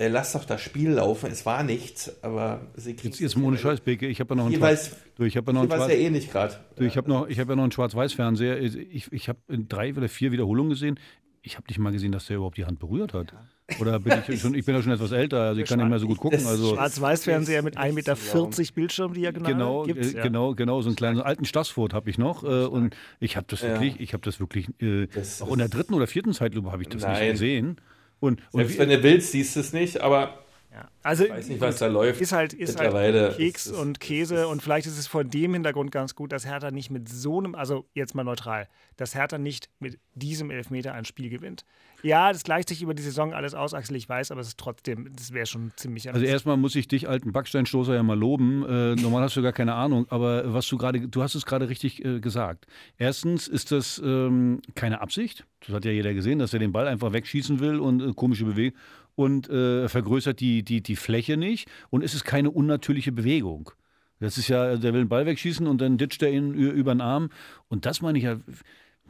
Äh, 0.00 0.08
lasst 0.08 0.34
doch 0.34 0.46
das 0.46 0.62
Spiel 0.62 0.92
laufen. 0.92 1.30
Es 1.30 1.44
war 1.44 1.62
nichts, 1.62 2.10
aber 2.22 2.62
sie 2.74 2.94
kriegen 2.96 3.08
Jetzt, 3.10 3.20
jetzt 3.20 3.36
mal 3.36 3.44
ohne 3.48 3.58
Scheiß, 3.58 3.80
Beke. 3.80 4.06
Ich 4.06 4.18
habe 4.18 4.30
ja 4.30 4.36
noch 4.36 4.44
einen 4.46 4.54
Jeweils- 4.54 4.88
Schwarz- 4.88 5.00
du, 5.16 5.24
ich 5.24 5.36
habe 5.36 5.48
ja 5.48 5.52
noch 5.52 5.60
einen 5.60 5.70
es 5.70 5.76
ja 5.78 5.84
Schwarz- 5.86 5.98
eh 6.00 6.10
nicht 6.10 6.32
gerade. 6.32 6.54
Ich 6.78 6.96
habe 6.96 7.08
noch, 7.10 7.28
ich 7.28 7.38
habe 7.38 7.52
ja 7.52 7.56
noch 7.56 7.64
einen 7.64 7.72
Schwarz-Weiß-Fernseher. 7.72 8.58
Ich, 8.62 9.12
ich 9.12 9.28
habe 9.28 9.38
drei 9.48 9.92
oder 9.94 10.08
vier 10.08 10.32
Wiederholungen 10.32 10.70
gesehen. 10.70 10.98
Ich 11.42 11.56
habe 11.56 11.66
nicht 11.68 11.78
mal 11.78 11.92
gesehen, 11.92 12.12
dass 12.12 12.26
der 12.26 12.36
überhaupt 12.36 12.56
die 12.56 12.64
Hand 12.64 12.78
berührt 12.78 13.12
hat. 13.12 13.34
Oder 13.78 13.98
bin 14.00 14.14
ich 14.28 14.40
schon, 14.40 14.54
ich 14.54 14.64
bin 14.64 14.74
ja 14.74 14.82
schon 14.82 14.92
etwas 14.92 15.12
älter, 15.12 15.40
also 15.42 15.60
ich 15.60 15.68
kann 15.68 15.78
nicht 15.78 15.88
mehr 15.88 15.98
so 15.98 16.06
gut 16.06 16.16
gucken. 16.18 16.46
Also 16.46 16.74
Schwarz-Weiß-Fernseher 16.74 17.62
mit 17.62 17.76
1,40 17.78 17.92
Meter 17.92 18.16
Bildschirm 18.74 19.12
diagonal. 19.14 19.52
Genau, 19.52 19.82
gibt's, 19.84 20.12
äh, 20.14 20.16
ja. 20.16 20.22
genau, 20.22 20.54
genau, 20.54 20.80
so 20.80 20.88
einen 20.88 20.96
kleinen 20.96 21.16
so 21.16 21.22
einen 21.22 21.28
alten 21.28 21.44
Stassfurt 21.44 21.92
habe 21.92 22.08
ich 22.08 22.16
noch. 22.16 22.42
Äh, 22.42 22.64
und 22.64 22.96
ich 23.20 23.36
habe 23.36 23.46
das 23.50 23.60
Ja. 23.60 23.68
wirklich, 23.68 24.00
ich 24.00 24.12
habe 24.14 24.22
das 24.24 24.40
wirklich, 24.40 24.68
äh, 24.80 25.06
Das 25.08 25.40
auch 25.42 25.52
in 25.52 25.58
der 25.58 25.68
dritten 25.68 25.92
oder 25.94 26.06
vierten 26.06 26.32
Zeitlupe 26.32 26.72
habe 26.72 26.82
ich 26.82 26.88
das 26.88 27.02
nicht 27.02 27.12
Nein. 27.18 27.32
gesehen. 27.32 27.76
Und, 28.20 28.40
und 28.52 28.60
Selbst 28.60 28.74
wie, 28.74 28.78
wenn 28.78 28.88
du 28.90 29.02
willst, 29.02 29.32
siehst 29.32 29.56
du 29.56 29.60
es 29.60 29.72
nicht, 29.72 30.00
aber 30.00 30.38
Ja. 30.72 30.88
Also 31.02 31.24
ich 31.24 31.30
weiß 31.30 31.48
nicht, 31.48 31.60
was 31.60 31.78
da 31.78 31.88
läuft. 31.88 32.20
ist 32.20 32.32
halt, 32.32 32.52
ist 32.52 32.74
Mittlerweile 32.74 33.22
halt 33.22 33.36
Keks 33.38 33.66
ist 33.66 33.76
und 33.76 33.98
Käse 33.98 34.46
und 34.46 34.62
vielleicht 34.62 34.86
ist 34.86 34.98
es 34.98 35.08
vor 35.08 35.24
dem 35.24 35.52
Hintergrund 35.54 35.90
ganz 35.90 36.14
gut, 36.14 36.30
dass 36.30 36.46
Hertha 36.46 36.70
nicht 36.70 36.90
mit 36.90 37.08
so 37.08 37.38
einem, 37.38 37.56
also 37.56 37.86
jetzt 37.94 38.14
mal 38.14 38.22
neutral, 38.22 38.68
dass 38.96 39.14
Hertha 39.14 39.38
nicht 39.38 39.68
mit 39.80 39.98
diesem 40.14 40.50
Elfmeter 40.50 40.92
ein 40.94 41.04
Spiel 41.04 41.28
gewinnt. 41.28 41.64
Ja, 42.02 42.32
das 42.32 42.44
gleicht 42.44 42.68
sich 42.68 42.82
über 42.82 42.94
die 42.94 43.02
Saison 43.02 43.34
alles 43.34 43.54
aus, 43.54 43.74
Axel, 43.74 43.96
ich 43.96 44.08
weiß, 44.08 44.30
aber 44.30 44.40
es 44.40 44.48
ist 44.48 44.58
trotzdem, 44.58 45.10
das 45.14 45.32
wäre 45.32 45.46
schon 45.46 45.72
ziemlich 45.76 46.08
Also 46.12 46.24
erstmal 46.24 46.56
muss 46.56 46.74
ich 46.76 46.86
dich, 46.86 47.08
alten 47.08 47.32
Backsteinstoßer, 47.32 47.94
ja 47.94 48.02
mal 48.02 48.18
loben. 48.18 48.64
Äh, 48.64 48.94
normal 48.94 49.24
hast 49.24 49.36
du 49.36 49.42
gar 49.42 49.52
keine 49.52 49.74
Ahnung, 49.74 50.06
aber 50.08 50.54
was 50.54 50.68
du 50.68 50.78
gerade, 50.78 51.00
du 51.00 51.22
hast 51.22 51.34
es 51.34 51.44
gerade 51.44 51.68
richtig 51.68 52.04
äh, 52.04 52.20
gesagt. 52.20 52.66
Erstens 52.96 53.48
ist 53.48 53.72
das 53.72 54.00
ähm, 54.04 54.62
keine 54.76 55.00
Absicht. 55.00 55.46
Das 55.66 55.74
hat 55.74 55.84
ja 55.84 55.90
jeder 55.90 56.14
gesehen, 56.14 56.38
dass 56.38 56.54
er 56.54 56.58
den 56.58 56.72
Ball 56.72 56.86
einfach 56.86 57.12
wegschießen 57.12 57.60
will 57.60 57.80
und 57.80 58.00
äh, 58.00 58.12
komische 58.14 58.44
Bewegung 58.44 58.78
und 59.20 59.50
äh, 59.50 59.86
vergrößert 59.86 60.40
die, 60.40 60.62
die, 60.62 60.82
die 60.82 60.96
Fläche 60.96 61.36
nicht. 61.36 61.68
Und 61.90 62.02
es 62.02 62.14
ist 62.14 62.24
keine 62.24 62.50
unnatürliche 62.50 63.12
Bewegung. 63.12 63.70
Das 64.18 64.38
ist 64.38 64.48
ja, 64.48 64.76
der 64.76 64.94
will 64.94 65.02
den 65.02 65.10
Ball 65.10 65.26
wegschießen 65.26 65.66
und 65.66 65.78
dann 65.82 65.98
ditcht 65.98 66.22
er 66.22 66.30
ihn 66.30 66.54
über 66.54 66.94
den 66.94 67.02
Arm. 67.02 67.28
Und 67.68 67.84
das 67.84 68.00
meine 68.00 68.16
ich 68.16 68.24
ja. 68.24 68.40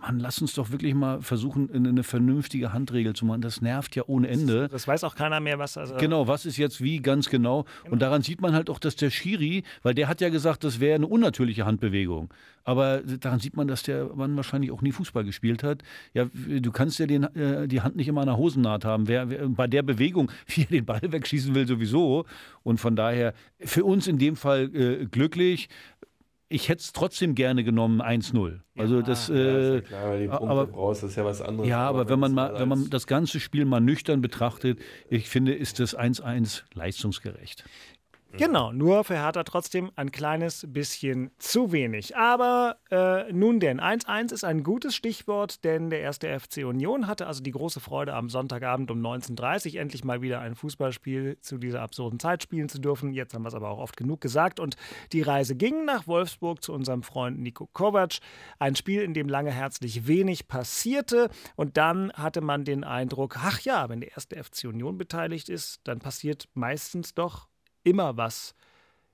Mann, 0.01 0.19
lass 0.19 0.41
uns 0.41 0.55
doch 0.55 0.71
wirklich 0.71 0.95
mal 0.95 1.21
versuchen, 1.21 1.71
eine 1.73 1.91
eine 1.91 2.03
vernünftige 2.03 2.73
Handregel 2.73 3.15
zu 3.15 3.27
machen. 3.27 3.43
Das 3.43 3.61
nervt 3.61 3.95
ja 3.97 4.05
ohne 4.07 4.29
Ende. 4.29 4.69
das 4.69 4.89
weiß 4.89 5.05
auch 5.05 5.15
keiner 5.15 5.41
mehr, 5.41 5.59
was 5.59 5.77
also 5.77 5.97
Genau, 5.97 6.27
was 6.27 6.47
ist 6.47 6.57
jetzt 6.57 6.83
wie 6.83 7.01
ganz 7.01 7.29
genau. 7.29 7.65
Und 7.91 8.01
daran 8.01 8.23
sieht 8.23 8.41
man 8.41 8.55
halt 8.55 8.71
auch, 8.71 8.79
dass 8.79 8.97
der 8.97 9.11
Schiri, 9.11 9.63
weil 9.83 9.95
der 9.95 10.09
hat 10.09 10.21
ja 10.21 10.29
gesagt, 10.29 10.65
das 10.65 10.81
wäre 10.81 10.95
eine 10.95 11.07
unnatürliche 11.07 11.67
Handbewegung. 11.67 12.33
Aber 12.65 13.01
daran 13.01 13.41
sieht 13.41 13.57
man, 13.57 13.69
dass 13.69 13.83
der 13.83 14.15
Mann 14.15 14.37
wahrscheinlich 14.37 14.71
auch 14.71 14.83
nie 14.83 14.93
Fußball 14.93 15.25
gespielt 15.25 15.63
hat. 15.63 15.83
Ja, 16.15 16.27
du 16.35 16.71
kannst 16.71 16.99
ja 16.99 17.07
den, 17.07 17.25
äh, 17.35 17.69
die 17.69 17.81
Hand 17.81 17.97
nicht 17.97 18.09
immer 18.09 18.21
an 18.21 18.27
der 18.29 18.37
Hosennaht 18.37 18.85
haben. 18.85 19.09
Wer, 19.09 19.31
wer, 19.31 19.49
bei 19.49 19.67
der 19.67 19.83
Bewegung, 19.83 20.31
wie 20.47 20.63
er 20.63 20.69
den 20.69 20.85
Ball 20.85 21.01
wegschießen 21.03 21.55
will, 21.55 21.67
sowieso. 21.67 22.25
Und 22.63 22.79
von 22.79 22.97
daher, 22.97 23.35
für 23.59 23.85
uns 23.85 24.07
in 24.07 24.19
dem 24.19 24.37
Fall 24.37 24.75
äh, 24.75 25.07
glücklich. 25.07 25.69
Ich 26.53 26.69
hätte 26.69 26.81
es 26.81 26.93
trotzdem 26.93 27.37
gerne 27.37 27.63
genommen, 27.63 28.03
1-0. 28.03 28.59
Also 28.77 29.03
das. 29.03 29.29
Ja, 29.29 29.35
ist 29.35 29.41
Äh, 29.41 29.75
ja 29.77 29.81
klar, 29.83 30.09
weil 30.11 30.21
die 30.23 30.27
Punkte 30.29 30.49
aber- 30.49 30.67
brauchst, 30.67 31.03
das 31.05 31.11
ist 31.11 31.17
ja 31.17 31.25
was 31.25 31.41
anderes. 31.41 31.69
ja, 31.69 31.79
aber 31.89 32.09
wenn 32.09 32.19
man, 32.19 32.35
mal, 32.35 32.49
das 32.51 32.61
wenn 32.61 32.69
man 32.69 32.91
das 32.91 33.07
ganze 33.07 33.39
Spiel 33.39 33.65
mal 33.65 33.81
nüchtern 33.81 34.21
betrachtet, 34.21 34.81
ich 35.09 35.29
finde, 35.29 35.55
ist 35.55 35.79
das 35.79 35.97
1-1 35.97 36.65
leistungsgerecht. 36.75 37.65
Genau, 38.33 38.71
nur 38.73 39.03
für 39.03 39.15
Hertha 39.15 39.43
trotzdem 39.43 39.91
ein 39.97 40.13
kleines 40.13 40.65
bisschen 40.69 41.31
zu 41.39 41.73
wenig. 41.73 42.17
Aber 42.17 42.77
äh, 42.91 43.31
nun 43.33 43.59
denn, 43.59 43.81
1-1 43.81 44.33
ist 44.33 44.45
ein 44.45 44.63
gutes 44.63 44.95
Stichwort, 44.95 45.65
denn 45.65 45.91
der 45.91 46.01
erste 46.01 46.39
FC 46.39 46.65
Union 46.65 47.09
hatte 47.09 47.27
also 47.27 47.43
die 47.43 47.51
große 47.51 47.81
Freude, 47.81 48.15
am 48.15 48.29
Sonntagabend 48.29 48.91
um 48.93 49.05
19.30 49.05 49.75
Uhr 49.75 49.81
endlich 49.81 50.05
mal 50.05 50.23
wieder 50.23 50.41
ein 50.41 50.55
Fußballspiel 50.55 51.39
zu 51.41 51.59
dieser 51.59 51.83
absurden 51.83 52.21
Zeit 52.21 52.43
spielen 52.43 52.69
zu 52.69 52.79
dürfen. 52.79 53.13
Jetzt 53.13 53.35
haben 53.35 53.43
wir 53.43 53.49
es 53.49 53.55
aber 53.55 53.69
auch 53.69 53.79
oft 53.79 53.97
genug 53.97 54.21
gesagt. 54.21 54.61
Und 54.61 54.77
die 55.13 55.23
Reise 55.23 55.57
ging 55.57 55.85
nach 55.85 56.07
Wolfsburg 56.07 56.63
zu 56.63 56.73
unserem 56.73 57.03
Freund 57.03 57.41
Nico 57.41 57.69
Kovac. 57.73 58.21
Ein 58.61 58.77
Spiel, 58.77 59.03
in 59.03 59.13
dem 59.13 59.29
lange 59.29 59.51
herzlich 59.51 60.07
wenig 60.07 60.47
passierte. 60.47 61.31
Und 61.57 61.77
dann 61.77 62.13
hatte 62.13 62.41
man 62.41 62.65
den 62.65 62.85
Eindruck, 62.85 63.37
ach 63.39 63.61
ja, 63.61 63.89
wenn 63.89 64.01
der 64.01 64.13
erste 64.13 64.43
FC 64.43 64.65
Union 64.65 64.97
beteiligt 64.99 65.49
ist, 65.49 65.81
dann 65.85 65.99
passiert 65.99 66.49
meistens 66.55 67.13
doch 67.13 67.50
immer 67.85 68.17
was. 68.17 68.55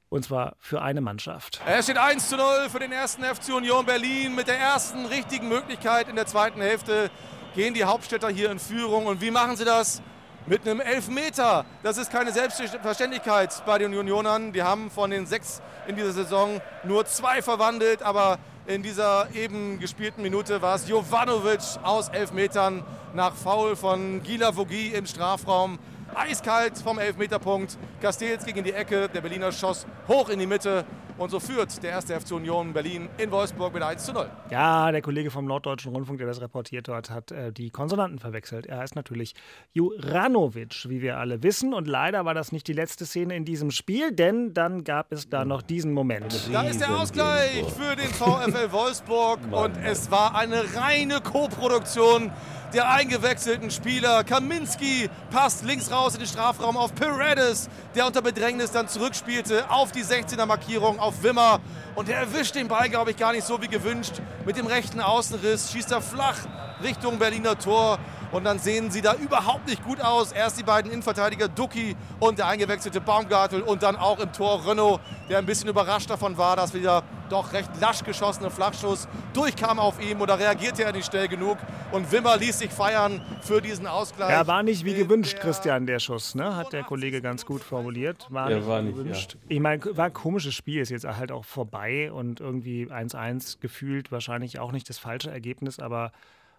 Und 0.08 0.24
zwar 0.24 0.54
für 0.60 0.82
eine 0.82 1.00
Mannschaft. 1.00 1.60
Es 1.66 1.86
steht 1.86 1.98
1 1.98 2.28
zu 2.28 2.36
0 2.36 2.70
für 2.70 2.78
den 2.78 2.92
ersten 2.92 3.24
FC 3.24 3.52
Union 3.54 3.84
Berlin. 3.84 4.34
Mit 4.36 4.46
der 4.46 4.58
ersten 4.58 5.04
richtigen 5.06 5.48
Möglichkeit 5.48 6.08
in 6.08 6.14
der 6.14 6.26
zweiten 6.26 6.60
Hälfte 6.60 7.10
gehen 7.56 7.74
die 7.74 7.84
Hauptstädter 7.84 8.28
hier 8.28 8.50
in 8.52 8.60
Führung. 8.60 9.06
Und 9.06 9.20
wie 9.20 9.32
machen 9.32 9.56
sie 9.56 9.64
das? 9.64 10.02
Mit 10.46 10.62
einem 10.62 10.80
Elfmeter. 10.80 11.64
Das 11.82 11.98
ist 11.98 12.12
keine 12.12 12.30
Selbstverständlichkeit 12.30 13.64
bei 13.66 13.78
den 13.78 13.92
Unionern. 13.98 14.52
Die 14.52 14.62
haben 14.62 14.92
von 14.92 15.10
den 15.10 15.26
sechs 15.26 15.60
in 15.88 15.96
dieser 15.96 16.12
Saison 16.12 16.60
nur 16.84 17.04
zwei 17.04 17.42
verwandelt. 17.42 18.04
Aber 18.04 18.38
in 18.66 18.84
dieser 18.84 19.28
eben 19.34 19.80
gespielten 19.80 20.22
Minute 20.22 20.62
war 20.62 20.76
es 20.76 20.88
Jovanovic 20.88 21.62
aus 21.82 22.10
Elfmetern 22.10 22.84
nach 23.12 23.34
Foul 23.34 23.74
von 23.74 24.22
Gila 24.22 24.54
Vogie 24.54 24.88
im 24.88 25.06
Strafraum. 25.06 25.80
Eiskalt 26.16 26.78
vom 26.78 26.98
Elfmeterpunkt. 26.98 27.78
Castells 28.00 28.44
gegen 28.44 28.64
die 28.64 28.72
Ecke. 28.72 29.08
Der 29.08 29.20
Berliner 29.20 29.52
schoss 29.52 29.86
hoch 30.08 30.28
in 30.28 30.38
die 30.38 30.46
Mitte. 30.46 30.84
Und 31.18 31.30
so 31.30 31.40
führt 31.40 31.82
der 31.82 31.90
erste 31.90 32.18
FC 32.20 32.32
Union 32.32 32.74
Berlin 32.74 33.08
in 33.16 33.30
Wolfsburg 33.30 33.72
mit 33.72 33.82
1 33.82 34.04
zu 34.04 34.12
0. 34.12 34.28
Ja, 34.50 34.92
der 34.92 35.00
Kollege 35.00 35.30
vom 35.30 35.46
Norddeutschen 35.46 35.92
Rundfunk, 35.92 36.18
der 36.18 36.26
das 36.26 36.42
reportiert 36.42 36.88
hat, 36.88 37.08
hat 37.08 37.30
äh, 37.32 37.52
die 37.52 37.70
Konsonanten 37.70 38.18
verwechselt. 38.18 38.66
Er 38.66 38.78
heißt 38.78 38.96
natürlich 38.96 39.34
Juranovic, 39.72 40.88
wie 40.90 41.00
wir 41.00 41.16
alle 41.16 41.42
wissen. 41.42 41.72
Und 41.72 41.88
leider 41.88 42.26
war 42.26 42.34
das 42.34 42.52
nicht 42.52 42.68
die 42.68 42.74
letzte 42.74 43.06
Szene 43.06 43.34
in 43.34 43.46
diesem 43.46 43.70
Spiel, 43.70 44.12
denn 44.12 44.52
dann 44.52 44.84
gab 44.84 45.10
es 45.10 45.30
da 45.30 45.46
noch 45.46 45.62
diesen 45.62 45.92
Moment. 45.92 46.50
Da 46.52 46.62
ist 46.62 46.80
der 46.80 46.94
Ausgleich 46.94 47.64
für 47.64 47.96
den 47.96 48.08
VfL 48.08 48.70
Wolfsburg. 48.72 49.38
Und 49.50 49.74
es 49.84 50.10
war 50.10 50.34
eine 50.34 50.64
reine 50.74 51.20
Co-Produktion 51.22 52.30
der 52.72 52.90
eingewechselten 52.90 53.70
Spieler. 53.70 54.24
Kaminski 54.24 55.08
passt 55.30 55.64
links 55.64 55.90
raus 55.90 56.14
in 56.14 56.20
den 56.20 56.28
Strafraum 56.28 56.76
auf 56.76 56.94
Paredes, 56.94 57.68
der 57.94 58.06
unter 58.06 58.22
Bedrängnis 58.22 58.72
dann 58.72 58.88
zurückspielte 58.88 59.70
auf 59.70 59.92
die 59.92 60.04
16er 60.04 60.46
Markierung 60.46 60.98
auf 60.98 61.22
Wimmer. 61.22 61.60
Und 61.94 62.08
er 62.08 62.18
erwischt 62.18 62.54
den 62.54 62.68
Ball, 62.68 62.88
glaube 62.88 63.12
ich, 63.12 63.16
gar 63.16 63.32
nicht 63.32 63.46
so 63.46 63.60
wie 63.62 63.68
gewünscht. 63.68 64.14
Mit 64.44 64.56
dem 64.56 64.66
rechten 64.66 65.00
Außenriss 65.00 65.72
schießt 65.72 65.92
er 65.92 66.02
flach 66.02 66.38
Richtung 66.82 67.18
Berliner 67.18 67.58
Tor. 67.58 67.98
Und 68.36 68.44
dann 68.44 68.58
sehen 68.58 68.90
sie 68.90 69.00
da 69.00 69.14
überhaupt 69.14 69.66
nicht 69.66 69.82
gut 69.82 69.98
aus. 70.00 70.30
Erst 70.32 70.58
die 70.58 70.62
beiden 70.62 70.90
Innenverteidiger 70.92 71.48
Ducky 71.48 71.96
und 72.20 72.38
der 72.38 72.48
eingewechselte 72.48 73.00
Baumgartel 73.00 73.62
und 73.62 73.82
dann 73.82 73.96
auch 73.96 74.18
im 74.20 74.30
Tor 74.30 74.66
Renault, 74.68 75.00
der 75.30 75.38
ein 75.38 75.46
bisschen 75.46 75.70
überrascht 75.70 76.10
davon 76.10 76.36
war, 76.36 76.54
dass 76.54 76.74
wieder 76.74 77.02
doch 77.30 77.54
recht 77.54 77.70
lasch 77.80 78.04
geschossene 78.04 78.50
Flachschuss 78.50 79.08
durchkam 79.32 79.78
auf 79.78 80.00
ihm 80.00 80.20
oder 80.20 80.38
reagierte 80.38 80.84
er 80.84 80.92
nicht 80.92 81.06
schnell 81.10 81.28
genug. 81.28 81.56
Und 81.92 82.12
Wimmer 82.12 82.36
ließ 82.36 82.58
sich 82.58 82.70
feiern 82.70 83.22
für 83.40 83.62
diesen 83.62 83.86
Ausgleich. 83.86 84.30
Er 84.30 84.46
war 84.46 84.62
nicht 84.62 84.84
wie 84.84 84.92
gewünscht, 84.94 85.32
der- 85.32 85.40
Christian, 85.40 85.86
der 85.86 85.98
Schuss, 85.98 86.34
ne? 86.34 86.54
hat 86.56 86.74
der 86.74 86.84
Kollege 86.84 87.22
ganz 87.22 87.46
gut 87.46 87.62
formuliert. 87.62 88.26
War 88.28 88.50
Ja, 88.50 88.58
nicht 88.58 88.68
war 88.68 88.80
wie 88.82 88.86
nicht, 88.88 88.96
gewünscht. 88.98 89.36
Ich 89.48 89.60
meine, 89.60 89.82
war 89.96 90.04
ein 90.06 90.12
komisches 90.12 90.54
Spiel, 90.54 90.82
ist 90.82 90.90
jetzt 90.90 91.06
halt 91.06 91.32
auch 91.32 91.46
vorbei 91.46 92.12
und 92.12 92.40
irgendwie 92.40 92.86
1-1 92.92 93.60
gefühlt, 93.60 94.12
wahrscheinlich 94.12 94.58
auch 94.58 94.72
nicht 94.72 94.88
das 94.90 94.98
falsche 94.98 95.30
Ergebnis, 95.30 95.78
aber 95.80 96.12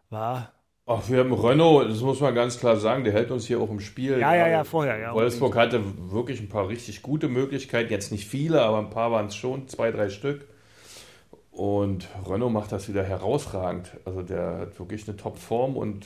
war 0.10 0.52
Ach, 0.89 1.10
wir 1.10 1.19
haben 1.19 1.34
Renault, 1.34 1.89
das 1.89 2.00
muss 2.00 2.21
man 2.21 2.34
ganz 2.34 2.58
klar 2.58 2.78
sagen, 2.78 3.04
der 3.04 3.12
hält 3.12 3.30
uns 3.30 3.45
hier 3.45 3.60
auch 3.60 3.69
im 3.69 3.82
Spiel. 3.82 4.19
Ja, 4.19 4.34
ja, 4.34 4.47
ja, 4.47 4.63
vorher, 4.63 4.97
ja, 4.97 5.13
Wolfsburg 5.13 5.58
hatte 5.58 5.82
wirklich 6.10 6.39
ein 6.39 6.47
paar 6.47 6.69
richtig 6.69 7.02
gute 7.02 7.28
Möglichkeiten, 7.28 7.91
jetzt 7.91 8.10
nicht 8.10 8.26
viele, 8.26 8.62
aber 8.62 8.80
ein 8.80 8.89
paar 8.89 9.12
waren 9.12 9.26
es 9.26 9.36
schon, 9.36 9.67
zwei, 9.67 9.91
drei 9.91 10.10
Stück. 10.10 10.47
Und 11.52 12.08
Renault 12.26 12.54
macht 12.54 12.71
das 12.71 12.88
wieder 12.88 13.04
herausragend. 13.04 13.91
Also 14.06 14.21
der 14.21 14.60
hat 14.60 14.80
wirklich 14.80 15.06
eine 15.10 15.17
Top-Form 15.17 15.76
und 15.76 16.06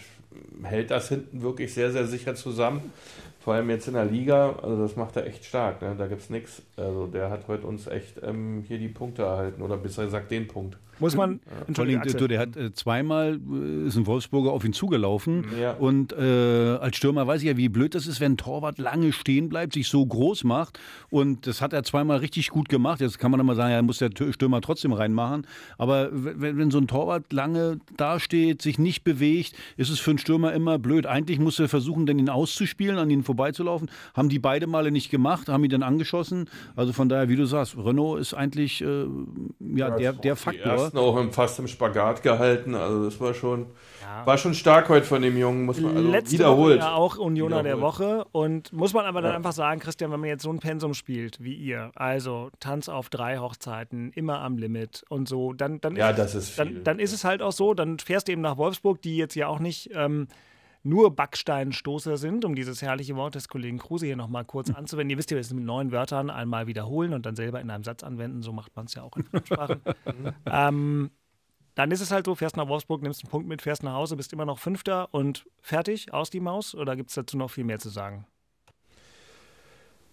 hält 0.63 0.89
das 0.89 1.09
hinten 1.09 1.43
wirklich 1.43 1.75
sehr, 1.75 1.91
sehr 1.91 2.07
sicher 2.07 2.33
zusammen. 2.33 2.91
Vor 3.39 3.53
allem 3.53 3.69
jetzt 3.69 3.87
in 3.87 3.93
der 3.93 4.05
Liga, 4.05 4.55
also 4.63 4.81
das 4.81 4.95
macht 4.95 5.15
er 5.15 5.27
echt 5.27 5.45
stark. 5.45 5.83
Ne? 5.83 5.93
Da 5.95 6.07
gibt 6.07 6.21
es 6.21 6.31
nichts. 6.31 6.63
Also 6.75 7.05
der 7.05 7.29
hat 7.29 7.47
heute 7.47 7.67
uns 7.67 7.85
echt 7.85 8.21
ähm, 8.23 8.63
hier 8.67 8.79
die 8.79 8.87
Punkte 8.87 9.23
erhalten 9.23 9.61
oder 9.61 9.77
besser 9.77 10.05
gesagt 10.05 10.31
den 10.31 10.47
Punkt. 10.47 10.77
Muss 11.01 11.15
man. 11.15 11.39
Vor 11.39 11.53
allem, 11.53 11.67
Entschuldigung, 11.67 12.01
du, 12.03 12.09
Axel. 12.09 12.27
der 12.27 12.39
hat 12.39 12.55
äh, 12.55 12.73
zweimal 12.73 13.39
äh, 13.51 13.87
ist 13.87 13.97
ein 13.97 14.05
Wolfsburger 14.07 14.51
auf 14.51 14.63
ihn 14.63 14.73
zugelaufen. 14.73 15.45
Ja. 15.59 15.73
Und 15.73 16.13
äh, 16.13 16.77
als 16.79 16.97
Stürmer 16.97 17.27
weiß 17.27 17.41
ich 17.41 17.47
ja, 17.47 17.57
wie 17.57 17.69
blöd 17.69 17.95
das 17.95 18.07
ist, 18.07 18.21
wenn 18.21 18.33
ein 18.33 18.37
Torwart 18.37 18.77
lange 18.77 19.11
stehen 19.11 19.49
bleibt, 19.49 19.73
sich 19.73 19.87
so 19.87 20.05
groß 20.05 20.43
macht. 20.43 20.79
Und 21.09 21.47
das 21.47 21.61
hat 21.61 21.73
er 21.73 21.83
zweimal 21.83 22.17
richtig 22.17 22.49
gut 22.49 22.69
gemacht. 22.69 23.01
Jetzt 23.01 23.19
kann 23.19 23.31
man 23.31 23.39
immer 23.39 23.55
sagen, 23.55 23.71
ja, 23.71 23.81
muss 23.81 23.97
der 23.97 24.11
Stürmer 24.31 24.61
trotzdem 24.61 24.93
reinmachen. 24.93 25.47
Aber 25.77 26.09
wenn, 26.11 26.57
wenn 26.57 26.71
so 26.71 26.77
ein 26.77 26.87
Torwart 26.87 27.33
lange 27.33 27.79
dasteht, 27.97 28.61
sich 28.61 28.77
nicht 28.77 29.03
bewegt, 29.03 29.53
ist 29.77 29.89
es 29.89 29.99
für 29.99 30.11
einen 30.11 30.19
Stürmer 30.19 30.53
immer 30.53 30.77
blöd. 30.79 31.05
Eigentlich 31.05 31.39
muss 31.39 31.59
er 31.59 31.67
versuchen, 31.67 32.05
dann 32.05 32.19
ihn 32.19 32.29
auszuspielen, 32.29 32.97
an 32.97 33.09
ihn 33.09 33.23
vorbeizulaufen. 33.23 33.89
Haben 34.13 34.29
die 34.29 34.39
beide 34.39 34.67
Male 34.67 34.91
nicht 34.91 35.09
gemacht, 35.09 35.49
haben 35.49 35.63
ihn 35.63 35.71
dann 35.71 35.83
angeschossen. 35.83 36.49
Also 36.75 36.93
von 36.93 37.09
daher, 37.09 37.29
wie 37.29 37.35
du 37.35 37.45
sagst, 37.45 37.75
Renault 37.77 38.19
ist 38.19 38.33
eigentlich 38.33 38.81
äh, 38.81 39.05
ja, 39.75 39.89
der, 39.91 40.13
der 40.13 40.35
Die 40.35 40.39
Faktor. 40.39 40.90
Ersten 40.93 40.97
auch 40.97 41.17
im, 41.17 41.31
fast 41.31 41.59
im 41.59 41.67
Spagat 41.67 42.23
gehalten. 42.23 42.75
Also 42.75 43.05
das 43.05 43.19
war 43.19 43.33
schon, 43.33 43.67
war 44.25 44.37
schon 44.37 44.53
stark 44.53 44.89
heute 44.89 45.05
von 45.05 45.21
dem 45.21 45.37
Jungen, 45.37 45.65
muss 45.65 45.79
man 45.79 45.95
also 45.95 46.09
Letzte 46.11 46.33
wiederholt. 46.33 46.79
Woche 46.79 46.85
ja 46.87 46.93
auch 46.93 47.17
Unioner 47.17 47.63
der. 47.63 47.79
Woche. 47.81 48.25
Und 48.31 48.71
muss 48.73 48.93
man 48.93 49.05
aber 49.05 49.21
dann 49.21 49.31
Ja. 49.31 49.37
einfach 49.37 49.53
sagen, 49.53 49.79
Christian, 49.79 50.11
wenn 50.11 50.19
man 50.19 50.29
jetzt 50.29 50.43
so 50.43 50.51
ein 50.51 50.59
Pensum 50.59 50.93
spielt 50.93 51.43
wie 51.43 51.53
ihr, 51.53 51.91
also 51.95 52.49
Tanz 52.59 52.89
auf 52.89 53.09
drei 53.09 53.37
Hochzeiten, 53.39 54.11
immer 54.13 54.41
am 54.41 54.57
Limit 54.57 55.03
und 55.09 55.27
so, 55.27 55.53
dann, 55.53 55.79
dann, 55.81 55.95
Ja, 55.95 56.09
ist, 56.11 56.19
das 56.19 56.35
ist 56.35 56.49
viel. 56.51 56.65
dann, 56.65 56.83
dann 56.83 56.99
ist 56.99 57.13
es 57.13 57.23
halt 57.23 57.41
auch 57.41 57.51
so, 57.53 57.73
dann 57.73 57.99
fährst 57.99 58.27
du 58.27 58.31
eben 58.33 58.41
nach 58.41 58.57
Wolfsburg, 58.57 59.01
die 59.01 59.17
jetzt 59.17 59.35
ja 59.35 59.47
auch 59.47 59.59
nicht 59.59 59.89
ähm, 59.93 60.27
nur 60.83 61.15
Backsteinstoßer 61.15 62.17
sind, 62.17 62.45
um 62.45 62.55
dieses 62.55 62.81
herrliche 62.81 63.15
Wort 63.15 63.35
des 63.35 63.47
Kollegen 63.47 63.77
Kruse 63.77 64.07
hier 64.07 64.15
nochmal 64.15 64.45
kurz 64.45 64.69
anzuwenden. 64.71 65.11
Ihr 65.11 65.17
wisst 65.17 65.31
ja, 65.31 65.35
wir 65.35 65.41
es 65.41 65.53
mit 65.53 65.63
neun 65.63 65.91
Wörtern 65.91 66.29
einmal 66.29 66.67
wiederholen 66.67 67.13
und 67.13 67.25
dann 67.25 67.35
selber 67.35 67.61
in 67.61 67.69
einem 67.69 67.83
Satz 67.83 68.03
anwenden. 68.03 68.41
So 68.41 68.51
macht 68.51 68.75
man 68.75 68.85
es 68.85 68.95
ja 68.95 69.03
auch 69.03 69.15
in 69.15 69.25
Sprachen. 69.45 69.81
ähm, 70.45 71.11
dann 71.75 71.91
ist 71.91 72.01
es 72.01 72.11
halt 72.11 72.25
so, 72.25 72.35
fährst 72.35 72.57
nach 72.57 72.67
Wolfsburg, 72.67 73.01
nimmst 73.01 73.23
einen 73.23 73.31
Punkt 73.31 73.47
mit, 73.47 73.61
fährst 73.61 73.83
nach 73.83 73.93
Hause, 73.93 74.15
bist 74.15 74.33
immer 74.33 74.45
noch 74.45 74.59
Fünfter 74.59 75.13
und 75.13 75.45
fertig, 75.61 76.13
aus 76.13 76.29
die 76.29 76.39
Maus? 76.39 76.75
Oder 76.75 76.95
gibt 76.95 77.09
es 77.09 77.15
dazu 77.15 77.37
noch 77.37 77.49
viel 77.49 77.63
mehr 77.63 77.79
zu 77.79 77.89
sagen? 77.89 78.25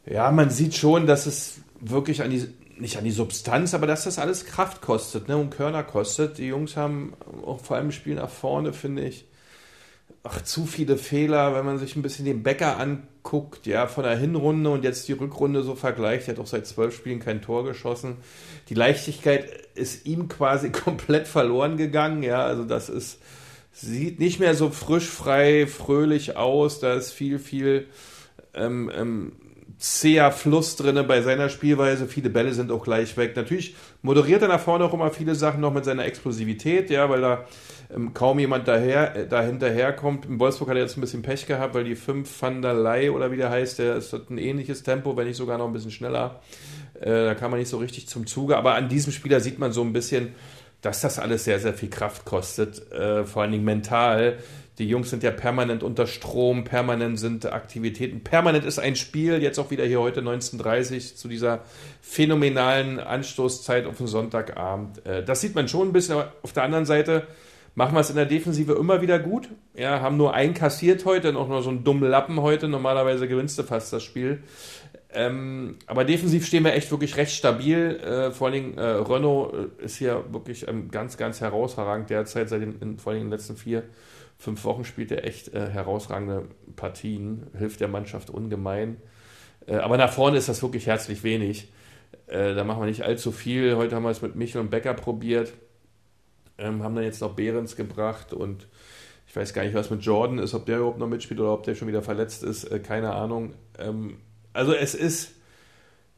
Ja, 0.06 0.30
man 0.30 0.50
sieht 0.50 0.74
schon, 0.74 1.06
dass 1.06 1.26
es 1.26 1.60
wirklich 1.80 2.22
an 2.22 2.30
die, 2.30 2.46
nicht 2.78 2.96
an 2.96 3.04
die 3.04 3.10
Substanz, 3.10 3.74
aber 3.74 3.86
dass 3.86 4.04
das 4.04 4.18
alles 4.18 4.46
Kraft 4.46 4.80
kostet 4.80 5.28
ne, 5.28 5.36
und 5.36 5.50
Körner 5.50 5.82
kostet. 5.82 6.38
Die 6.38 6.46
Jungs 6.46 6.76
haben 6.76 7.14
auch 7.44 7.60
vor 7.60 7.76
allem 7.76 7.86
im 7.86 7.92
Spiel 7.92 8.14
nach 8.14 8.30
vorne, 8.30 8.72
finde 8.72 9.04
ich, 9.04 9.26
ach, 10.22 10.42
zu 10.42 10.66
viele 10.66 10.96
Fehler, 10.96 11.54
wenn 11.54 11.64
man 11.64 11.78
sich 11.78 11.96
ein 11.96 12.02
bisschen 12.02 12.24
den 12.24 12.42
Bäcker 12.42 12.78
anguckt, 12.78 13.66
ja, 13.66 13.86
von 13.86 14.04
der 14.04 14.16
Hinrunde 14.16 14.70
und 14.70 14.84
jetzt 14.84 15.08
die 15.08 15.12
Rückrunde 15.12 15.62
so 15.62 15.74
vergleicht. 15.74 16.28
Er 16.28 16.34
hat 16.34 16.40
auch 16.40 16.46
seit 16.46 16.66
zwölf 16.66 16.94
Spielen 16.94 17.20
kein 17.20 17.42
Tor 17.42 17.64
geschossen. 17.64 18.16
Die 18.68 18.74
Leichtigkeit 18.74 19.48
ist 19.74 20.06
ihm 20.06 20.28
quasi 20.28 20.70
komplett 20.72 21.28
verloren 21.28 21.76
gegangen, 21.76 22.22
ja, 22.22 22.44
also 22.44 22.64
das 22.64 22.88
ist, 22.88 23.18
sieht 23.72 24.18
nicht 24.18 24.40
mehr 24.40 24.54
so 24.54 24.70
frisch, 24.70 25.06
frei, 25.06 25.66
fröhlich 25.66 26.36
aus. 26.36 26.80
Da 26.80 26.94
ist 26.94 27.12
viel, 27.12 27.38
viel 27.38 27.86
ähm, 28.54 28.90
ähm, 28.94 29.32
zäher 29.78 30.32
Fluss 30.32 30.76
drinne 30.76 31.04
bei 31.04 31.22
seiner 31.22 31.48
Spielweise. 31.48 32.06
Viele 32.06 32.30
Bälle 32.30 32.52
sind 32.52 32.72
auch 32.72 32.82
gleich 32.82 33.16
weg. 33.16 33.36
Natürlich 33.36 33.76
moderiert 34.02 34.42
er 34.42 34.48
nach 34.48 34.60
vorne 34.60 34.84
auch 34.84 34.94
immer 34.94 35.10
viele 35.10 35.34
Sachen 35.34 35.60
noch 35.60 35.72
mit 35.72 35.84
seiner 35.84 36.04
Explosivität, 36.04 36.90
ja, 36.90 37.08
weil 37.08 37.20
da 37.20 37.44
ähm, 37.94 38.12
kaum 38.12 38.38
jemand 38.38 38.68
daher, 38.68 39.16
äh, 39.16 39.26
dahinterher 39.26 39.92
kommt. 39.92 40.26
In 40.26 40.38
Wolfsburg 40.38 40.70
hat 40.70 40.76
er 40.76 40.82
jetzt 40.82 40.96
ein 40.96 41.00
bisschen 41.00 41.22
Pech 41.22 41.46
gehabt, 41.46 41.74
weil 41.74 41.84
die 41.84 41.96
5 41.96 42.42
Van 42.42 42.60
der 42.60 42.74
Ley 42.74 43.10
oder 43.10 43.30
wie 43.30 43.36
der 43.36 43.50
heißt, 43.50 43.78
der 43.78 43.96
ist 43.96 44.12
ein 44.12 44.38
ähnliches 44.38 44.82
Tempo, 44.82 45.16
wenn 45.16 45.26
nicht 45.26 45.36
sogar 45.36 45.58
noch 45.58 45.66
ein 45.66 45.72
bisschen 45.72 45.90
schneller. 45.90 46.40
Äh, 47.00 47.06
da 47.06 47.34
kann 47.34 47.50
man 47.50 47.60
nicht 47.60 47.70
so 47.70 47.78
richtig 47.78 48.08
zum 48.08 48.26
Zuge. 48.26 48.56
Aber 48.56 48.74
an 48.74 48.88
diesem 48.88 49.12
Spieler 49.12 49.40
sieht 49.40 49.58
man 49.58 49.72
so 49.72 49.82
ein 49.82 49.92
bisschen, 49.92 50.34
dass 50.82 51.00
das 51.00 51.18
alles 51.18 51.44
sehr, 51.44 51.58
sehr 51.58 51.74
viel 51.74 51.90
Kraft 51.90 52.24
kostet, 52.24 52.92
äh, 52.92 53.24
vor 53.24 53.42
allen 53.42 53.52
Dingen 53.52 53.64
mental. 53.64 54.38
Die 54.78 54.88
Jungs 54.88 55.10
sind 55.10 55.24
ja 55.24 55.32
permanent 55.32 55.82
unter 55.82 56.06
Strom, 56.06 56.62
permanent 56.62 57.18
sind 57.18 57.46
Aktivitäten, 57.46 58.22
permanent 58.22 58.64
ist 58.64 58.78
ein 58.78 58.94
Spiel, 58.94 59.42
jetzt 59.42 59.58
auch 59.58 59.72
wieder 59.72 59.84
hier 59.84 59.98
heute 59.98 60.20
19.30 60.20 61.16
zu 61.16 61.26
dieser 61.26 61.62
phänomenalen 62.00 63.00
Anstoßzeit 63.00 63.86
auf 63.86 63.96
den 63.96 64.06
Sonntagabend. 64.06 65.04
Äh, 65.04 65.24
das 65.24 65.40
sieht 65.40 65.56
man 65.56 65.66
schon 65.66 65.88
ein 65.88 65.92
bisschen, 65.92 66.14
aber 66.14 66.32
auf 66.42 66.52
der 66.52 66.62
anderen 66.62 66.84
Seite 66.84 67.26
machen 67.78 67.94
wir 67.94 68.00
es 68.00 68.10
in 68.10 68.16
der 68.16 68.26
Defensive 68.26 68.72
immer 68.72 69.02
wieder 69.02 69.20
gut. 69.20 69.50
Ja, 69.76 70.00
haben 70.00 70.16
nur 70.16 70.34
einen 70.34 70.52
kassiert 70.52 71.04
heute, 71.04 71.32
noch 71.32 71.46
nur 71.46 71.62
so 71.62 71.70
einen 71.70 71.84
dummen 71.84 72.10
Lappen 72.10 72.42
heute. 72.42 72.66
Normalerweise 72.66 73.28
gewinnst 73.28 73.56
du 73.56 73.62
fast 73.62 73.92
das 73.92 74.02
Spiel. 74.02 74.42
Ähm, 75.10 75.76
aber 75.86 76.04
defensiv 76.04 76.44
stehen 76.44 76.64
wir 76.64 76.74
echt 76.74 76.90
wirklich 76.90 77.16
recht 77.16 77.30
stabil. 77.30 78.00
Äh, 78.00 78.32
vor 78.32 78.50
Dingen 78.50 78.76
äh, 78.76 78.82
Renault 78.82 79.54
äh, 79.80 79.84
ist 79.84 79.96
hier 79.96 80.24
wirklich 80.32 80.66
ähm, 80.66 80.90
ganz, 80.90 81.16
ganz 81.16 81.40
herausragend 81.40 82.10
derzeit, 82.10 82.48
seit 82.48 82.62
den, 82.62 82.80
in, 82.80 82.98
vor 82.98 83.12
Dingen 83.12 83.26
in 83.26 83.30
den 83.30 83.38
letzten 83.38 83.56
vier 83.56 83.84
fünf 84.38 84.64
Wochen 84.64 84.84
spielt 84.84 85.12
er 85.12 85.24
echt 85.24 85.54
äh, 85.54 85.68
herausragende 85.68 86.48
Partien, 86.74 87.46
hilft 87.56 87.78
der 87.78 87.88
Mannschaft 87.88 88.28
ungemein. 88.28 88.96
Äh, 89.68 89.76
aber 89.76 89.98
nach 89.98 90.12
vorne 90.12 90.36
ist 90.36 90.48
das 90.48 90.62
wirklich 90.62 90.88
herzlich 90.88 91.22
wenig. 91.22 91.72
Äh, 92.26 92.54
da 92.54 92.64
machen 92.64 92.82
wir 92.82 92.86
nicht 92.86 93.04
allzu 93.04 93.30
viel. 93.30 93.76
Heute 93.76 93.94
haben 93.94 94.02
wir 94.02 94.10
es 94.10 94.20
mit 94.20 94.34
Michel 94.34 94.60
und 94.60 94.70
Becker 94.70 94.94
probiert, 94.94 95.52
ähm, 96.58 96.82
haben 96.82 96.94
dann 96.94 97.04
jetzt 97.04 97.20
noch 97.20 97.34
Behrens 97.34 97.76
gebracht 97.76 98.32
und 98.32 98.66
ich 99.26 99.36
weiß 99.36 99.52
gar 99.52 99.62
nicht, 99.62 99.74
was 99.74 99.90
mit 99.90 100.02
Jordan 100.02 100.38
ist, 100.38 100.54
ob 100.54 100.66
der 100.66 100.78
überhaupt 100.78 100.98
noch 100.98 101.06
mitspielt 101.06 101.40
oder 101.40 101.52
ob 101.52 101.62
der 101.62 101.74
schon 101.74 101.88
wieder 101.88 102.02
verletzt 102.02 102.42
ist, 102.42 102.64
äh, 102.64 102.78
keine 102.80 103.12
Ahnung. 103.12 103.54
Ähm, 103.78 104.18
also 104.52 104.72
es 104.72 104.94
ist 104.94 105.32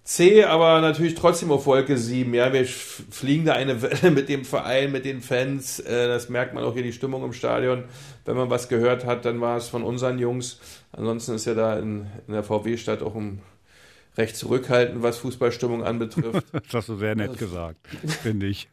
C, 0.03 0.45
aber 0.45 0.81
natürlich 0.81 1.15
trotzdem 1.15 1.51
auf 1.51 1.67
Wolke 1.67 1.97
7. 1.97 2.33
Ja, 2.33 2.53
wir 2.53 2.65
fliegen 2.65 3.45
da 3.45 3.53
eine 3.53 3.83
Welle 3.83 4.11
mit 4.11 4.29
dem 4.29 4.45
Verein, 4.45 4.93
mit 4.93 5.05
den 5.05 5.21
Fans. 5.21 5.81
Äh, 5.81 6.09
das 6.09 6.29
merkt 6.29 6.55
man 6.55 6.65
auch 6.65 6.75
hier 6.75 6.83
die 6.83 6.93
Stimmung 6.93 7.25
im 7.25 7.33
Stadion. 7.33 7.85
Wenn 8.25 8.37
man 8.37 8.51
was 8.51 8.69
gehört 8.69 9.05
hat, 9.05 9.25
dann 9.25 9.41
war 9.41 9.57
es 9.57 9.69
von 9.69 9.83
unseren 9.83 10.19
Jungs. 10.19 10.59
Ansonsten 10.93 11.35
ist 11.35 11.47
ja 11.47 11.55
da 11.55 11.79
in, 11.79 12.07
in 12.27 12.33
der 12.33 12.43
VW-Stadt 12.43 13.03
auch 13.03 13.15
ein 13.15 13.43
recht 14.21 14.37
zurückhaltend, 14.37 15.03
was 15.03 15.19
Fußballstimmung 15.19 15.83
anbetrifft. 15.83 16.47
das 16.53 16.73
hast 16.73 16.89
du 16.89 16.97
sehr 16.97 17.15
nett 17.15 17.39
gesagt, 17.39 17.79
finde 18.23 18.47
ich. 18.47 18.69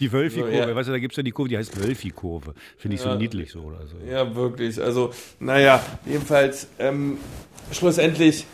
Die 0.00 0.12
Wölfi-Kurve, 0.12 0.52
so, 0.52 0.68
ja. 0.68 0.76
weißt 0.76 0.88
du, 0.88 0.92
da 0.92 0.98
gibt 0.98 1.12
es 1.12 1.16
ja 1.16 1.22
die 1.22 1.32
Kurve, 1.32 1.48
die 1.48 1.58
heißt 1.58 1.82
Wölfi-Kurve. 1.82 2.54
Finde 2.76 2.96
ich 2.96 3.04
ja, 3.04 3.12
so 3.12 3.18
niedlich 3.18 3.50
so 3.50 3.60
oder 3.62 3.86
so. 3.86 3.96
Ja, 4.08 4.34
wirklich. 4.34 4.80
Also, 4.80 5.12
naja, 5.40 5.82
jedenfalls, 6.04 6.68
ähm, 6.78 7.18
schlussendlich 7.72 8.46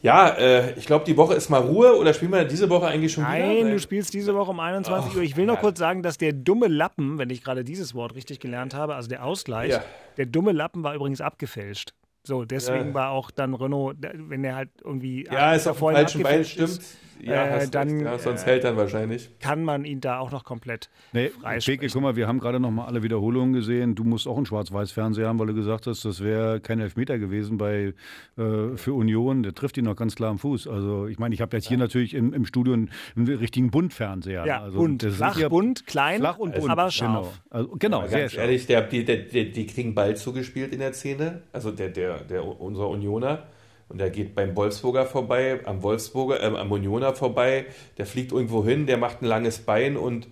ja, 0.00 0.28
äh, 0.28 0.78
ich 0.78 0.86
glaube, 0.86 1.04
die 1.04 1.16
Woche 1.16 1.34
ist 1.34 1.48
mal 1.48 1.58
Ruhe 1.58 1.96
oder 1.96 2.14
spielen 2.14 2.30
wir 2.30 2.44
diese 2.44 2.70
Woche 2.70 2.86
eigentlich 2.86 3.12
schon 3.12 3.24
Nein, 3.24 3.50
wieder? 3.50 3.64
Nein, 3.64 3.72
du 3.72 3.80
spielst 3.80 4.14
diese 4.14 4.32
Woche 4.34 4.52
um 4.52 4.60
21 4.60 5.16
Uhr. 5.16 5.22
Ich 5.22 5.36
will 5.36 5.44
noch 5.44 5.56
ja. 5.56 5.60
kurz 5.60 5.78
sagen, 5.78 6.04
dass 6.04 6.18
der 6.18 6.32
dumme 6.32 6.68
Lappen, 6.68 7.18
wenn 7.18 7.30
ich 7.30 7.42
gerade 7.42 7.64
dieses 7.64 7.94
Wort 7.94 8.14
richtig 8.14 8.38
gelernt 8.38 8.74
habe, 8.74 8.94
also 8.94 9.08
der 9.08 9.24
Ausgleich, 9.24 9.72
ja. 9.72 9.82
der 10.16 10.26
dumme 10.26 10.52
Lappen 10.52 10.84
war 10.84 10.94
übrigens 10.94 11.20
abgefälscht. 11.20 11.94
So, 12.28 12.44
deswegen 12.44 12.88
ja. 12.88 12.94
war 12.94 13.10
auch 13.12 13.30
dann 13.30 13.54
Renault, 13.54 13.96
wenn 14.02 14.44
er 14.44 14.54
halt 14.54 14.68
irgendwie. 14.84 15.24
Ja, 15.24 15.54
ist 15.54 15.66
auf 15.66 15.78
dem 15.78 15.94
falschen 15.94 16.22
Bein, 16.22 16.44
stimmt. 16.44 16.68
Ist, 16.68 16.98
ja, 17.22 17.58
äh, 17.58 17.68
dann, 17.68 18.00
ja, 18.00 18.18
sonst 18.18 18.46
hält 18.46 18.64
dann 18.64 18.76
wahrscheinlich. 18.76 19.30
Kann 19.40 19.64
man 19.64 19.84
ihn 19.84 20.00
da 20.00 20.18
auch 20.18 20.30
noch 20.30 20.44
komplett 20.44 20.90
nee, 21.12 21.30
Peke, 21.64 21.88
guck 21.88 22.02
mal, 22.02 22.16
wir 22.16 22.26
haben 22.28 22.40
gerade 22.40 22.60
noch 22.60 22.70
mal 22.70 22.86
alle 22.86 23.02
Wiederholungen 23.02 23.52
gesehen. 23.52 23.94
Du 23.94 24.04
musst 24.04 24.26
auch 24.26 24.36
einen 24.36 24.46
Schwarz-Weiß-Fernseher 24.46 25.28
haben, 25.28 25.38
weil 25.38 25.48
du 25.48 25.54
gesagt 25.54 25.86
hast, 25.86 26.04
das 26.04 26.22
wäre 26.22 26.60
kein 26.60 26.80
Elfmeter 26.80 27.18
gewesen 27.18 27.58
bei, 27.58 27.94
äh, 28.36 28.76
für 28.76 28.92
Union. 28.94 29.42
Der 29.42 29.54
trifft 29.54 29.76
ihn 29.78 29.84
noch 29.84 29.96
ganz 29.96 30.14
klar 30.14 30.30
am 30.30 30.38
Fuß. 30.38 30.68
Also 30.68 31.06
ich 31.06 31.18
meine, 31.18 31.34
ich 31.34 31.40
habe 31.40 31.56
jetzt 31.56 31.68
hier 31.68 31.78
natürlich 31.78 32.14
im, 32.14 32.32
im 32.32 32.44
Studio 32.44 32.74
einen, 32.74 32.90
einen 33.16 33.28
richtigen 33.28 33.70
Buntfernseher. 33.70 34.46
Ja, 34.46 34.62
also, 34.62 34.78
bunt. 34.78 35.02
Flach, 35.02 35.38
ja 35.38 35.48
bunt, 35.48 35.86
klein, 35.86 36.20
flach 36.20 36.38
und 36.38 36.54
bunt, 36.54 36.70
aber 36.70 36.90
scharf. 36.90 37.40
Genau, 37.50 37.58
also, 37.58 37.76
genau 37.78 38.06
sehr 38.06 38.20
ganz 38.20 38.34
ehrlich, 38.36 38.66
der, 38.66 38.82
die, 38.82 39.04
der, 39.04 39.16
die 39.16 39.66
kriegen 39.66 39.94
Ball 39.94 40.16
zugespielt 40.16 40.72
in 40.72 40.78
der 40.80 40.92
Szene. 40.92 41.42
Also 41.52 41.70
der, 41.70 41.88
der, 41.88 42.18
der 42.24 42.44
unser 42.44 42.88
Unioner. 42.88 43.46
Und 43.88 43.98
der 43.98 44.10
geht 44.10 44.34
beim 44.34 44.54
Wolfsburger 44.54 45.06
vorbei, 45.06 45.60
am 45.64 45.82
Wolfsburger, 45.82 46.42
äh, 46.42 46.58
am 46.58 46.70
Unioner 46.70 47.14
vorbei, 47.14 47.66
der 47.96 48.06
fliegt 48.06 48.32
irgendwo 48.32 48.64
hin, 48.64 48.86
der 48.86 48.98
macht 48.98 49.22
ein 49.22 49.26
langes 49.26 49.58
Bein 49.58 49.96
und 49.96 50.28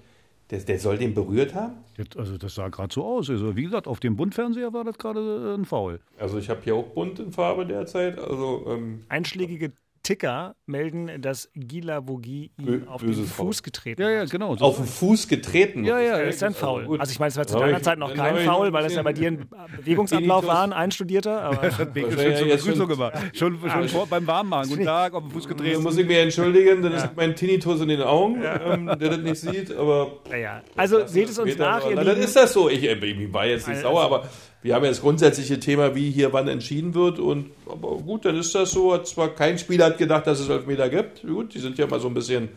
der, 0.50 0.60
der 0.60 0.78
soll 0.78 0.98
den 0.98 1.14
berührt 1.14 1.54
haben? 1.54 1.74
Also 2.16 2.38
das 2.38 2.54
sah 2.54 2.68
gerade 2.68 2.92
so 2.92 3.04
aus. 3.04 3.30
Also 3.30 3.56
wie 3.56 3.64
gesagt, 3.64 3.88
auf 3.88 4.00
dem 4.00 4.16
Buntfernseher 4.16 4.72
war 4.72 4.84
das 4.84 4.98
gerade 4.98 5.54
äh, 5.54 5.54
ein 5.54 5.64
Foul. 5.64 6.00
Also 6.18 6.38
ich 6.38 6.50
habe 6.50 6.60
hier 6.62 6.74
auch 6.76 6.86
bunt 6.88 7.18
in 7.18 7.32
Farbe 7.32 7.66
derzeit. 7.66 8.18
Also 8.18 8.64
ähm, 8.68 9.04
einschlägige 9.08 9.72
Ticker 10.06 10.54
melden, 10.66 11.20
dass 11.20 11.50
Gila 11.56 12.06
Vogi 12.06 12.52
ihm 12.58 12.86
auf 12.86 13.00
den 13.00 13.12
Fuß 13.12 13.64
getreten 13.64 14.04
hat. 14.04 14.08
Ja, 14.08 14.18
ja, 14.18 14.24
genau. 14.24 14.56
So 14.56 14.64
auf 14.64 14.76
den 14.76 14.86
Fuß 14.86 15.26
getreten? 15.26 15.84
Ja, 15.84 15.98
ja. 15.98 16.24
Das 16.24 16.36
ist 16.36 16.42
ein 16.44 16.54
Foul. 16.54 17.00
Also 17.00 17.10
ich 17.10 17.18
meine, 17.18 17.30
es 17.30 17.36
war 17.36 17.44
zu 17.44 17.58
deiner 17.58 17.82
Zeit 17.82 17.98
noch 17.98 18.14
kein 18.14 18.38
Foul, 18.44 18.72
weil 18.72 18.84
das 18.84 18.94
ja 18.94 19.02
bei 19.02 19.12
dir 19.12 19.32
ein 19.32 19.48
Bewegungsablauf 19.78 20.46
war, 20.46 20.62
ein 20.62 20.72
einstudierter. 20.72 21.42
Aber 21.42 21.56
das 21.56 21.78
hat 21.78 21.92
Beke 21.92 22.12
schon 22.12 22.36
zur 22.36 22.46
Begrüßung 22.46 22.88
gemacht. 22.88 23.14
Schon, 23.32 23.58
schon 23.58 23.68
ah, 23.68 23.88
vor, 23.88 24.06
beim 24.06 24.24
Warmmachen. 24.28 24.68
Guten 24.68 24.84
Tag, 24.84 25.12
auf 25.12 25.24
den 25.24 25.32
Fuß 25.32 25.48
getreten. 25.48 25.74
Da 25.74 25.80
muss 25.80 25.98
ich 25.98 26.06
mich 26.06 26.18
entschuldigen, 26.18 26.82
dann 26.82 26.92
ist 26.92 27.08
mein 27.16 27.34
Tinnitus 27.34 27.80
in 27.80 27.88
den 27.88 28.02
Augen, 28.02 28.44
ähm, 28.44 28.86
der 28.86 29.08
das 29.08 29.18
nicht 29.18 29.40
sieht, 29.40 29.76
aber... 29.76 30.20
Naja, 30.30 30.62
also 30.76 31.04
seht 31.08 31.30
es 31.30 31.38
uns 31.40 31.58
nach, 31.58 31.84
ihr 31.84 31.96
Dann 31.96 32.16
ist 32.18 32.36
das 32.36 32.52
so. 32.52 32.70
Ich, 32.70 32.84
ich 32.84 33.32
war 33.32 33.44
jetzt 33.44 33.66
nicht 33.66 33.80
sauer, 33.80 34.02
aber 34.02 34.28
wir 34.62 34.74
haben 34.74 34.84
ja 34.84 34.90
das 34.90 35.00
grundsätzliche 35.00 35.60
Thema, 35.60 35.94
wie 35.94 36.10
hier 36.10 36.32
wann 36.32 36.48
entschieden 36.48 36.94
wird. 36.94 37.18
Und 37.18 37.50
aber 37.70 37.96
gut, 37.98 38.24
dann 38.24 38.36
ist 38.36 38.54
das 38.54 38.70
so. 38.70 38.92
Hat 38.92 39.06
zwar 39.06 39.34
kein 39.34 39.58
Spieler 39.58 39.86
hat 39.86 39.98
gedacht, 39.98 40.26
dass 40.26 40.40
es 40.40 40.48
Elfmeter 40.48 40.88
gibt. 40.88 41.22
Gut, 41.22 41.54
die 41.54 41.60
sind 41.60 41.78
ja 41.78 41.86
mal 41.86 42.00
so 42.00 42.08
ein 42.08 42.14
bisschen 42.14 42.48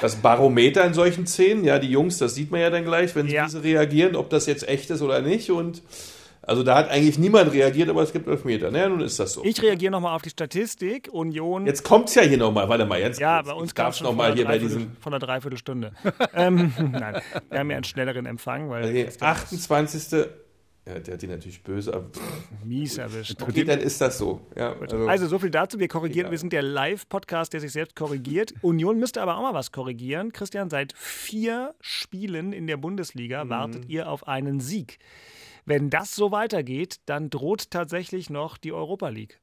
das 0.00 0.16
Barometer 0.16 0.84
in 0.84 0.94
solchen 0.94 1.26
Szenen. 1.26 1.64
Ja, 1.64 1.78
die 1.78 1.90
Jungs, 1.90 2.18
das 2.18 2.34
sieht 2.34 2.50
man 2.50 2.60
ja 2.60 2.70
dann 2.70 2.84
gleich, 2.84 3.14
wenn 3.16 3.26
ja. 3.26 3.46
diese 3.46 3.64
reagieren, 3.64 4.14
ob 4.14 4.30
das 4.30 4.46
jetzt 4.46 4.68
echt 4.68 4.90
ist 4.90 5.02
oder 5.02 5.20
nicht. 5.20 5.50
Und 5.50 5.82
also 6.42 6.62
da 6.62 6.76
hat 6.76 6.90
eigentlich 6.90 7.18
niemand 7.18 7.52
reagiert, 7.52 7.90
aber 7.90 8.02
es 8.02 8.12
gibt 8.12 8.26
Elfmeter. 8.26 8.70
Naja, 8.70 8.88
nun 8.88 9.00
ist 9.00 9.18
das 9.18 9.34
so. 9.34 9.44
Ich 9.44 9.60
reagiere 9.60 9.92
nochmal 9.92 10.14
auf 10.14 10.22
die 10.22 10.30
Statistik. 10.30 11.08
Union. 11.12 11.66
Jetzt 11.66 11.82
kommt 11.82 12.08
es 12.08 12.14
ja 12.14 12.22
hier 12.22 12.38
nochmal. 12.38 12.68
Warte 12.68 12.86
mal, 12.86 13.00
jetzt. 13.00 13.20
Ja, 13.20 13.42
bei 13.42 13.52
uns 13.52 13.74
gab 13.74 13.92
es 13.92 14.00
nochmal 14.00 14.34
hier 14.34 14.46
bei 14.46 14.58
diesem. 14.58 14.92
Von 15.00 15.10
der 15.10 15.20
Dreiviertelstunde. 15.20 15.92
ähm, 16.34 16.72
nein, 16.78 17.20
wir 17.50 17.58
haben 17.58 17.70
ja 17.70 17.76
einen 17.76 17.84
schnelleren 17.84 18.24
Empfang. 18.26 18.70
Weil 18.70 18.84
okay, 18.84 19.08
28. 19.20 20.26
Ja, 20.88 20.98
der 20.98 21.14
hat 21.14 21.22
die 21.22 21.26
natürlich 21.26 21.62
böse. 21.62 22.06
Mies 22.64 22.96
erwischt. 22.96 23.42
Okay, 23.42 23.64
dann 23.64 23.80
ist 23.80 24.00
das 24.00 24.16
so. 24.16 24.40
Ja, 24.56 24.74
also, 24.80 25.06
also, 25.06 25.26
so 25.26 25.38
viel 25.38 25.50
dazu. 25.50 25.78
Wir 25.78 25.88
korrigieren. 25.88 26.20
Egal. 26.20 26.30
Wir 26.30 26.38
sind 26.38 26.52
der 26.52 26.62
Live-Podcast, 26.62 27.52
der 27.52 27.60
sich 27.60 27.72
selbst 27.72 27.94
korrigiert. 27.94 28.54
Union 28.62 28.98
müsste 28.98 29.20
aber 29.20 29.36
auch 29.36 29.42
mal 29.42 29.52
was 29.52 29.70
korrigieren. 29.70 30.32
Christian, 30.32 30.70
seit 30.70 30.94
vier 30.96 31.74
Spielen 31.82 32.54
in 32.54 32.66
der 32.66 32.78
Bundesliga 32.78 33.44
mhm. 33.44 33.50
wartet 33.50 33.88
ihr 33.88 34.08
auf 34.08 34.26
einen 34.26 34.60
Sieg. 34.60 34.98
Wenn 35.66 35.90
das 35.90 36.14
so 36.14 36.32
weitergeht, 36.32 37.00
dann 37.04 37.28
droht 37.28 37.70
tatsächlich 37.70 38.30
noch 38.30 38.56
die 38.56 38.72
Europa 38.72 39.10
League. 39.10 39.38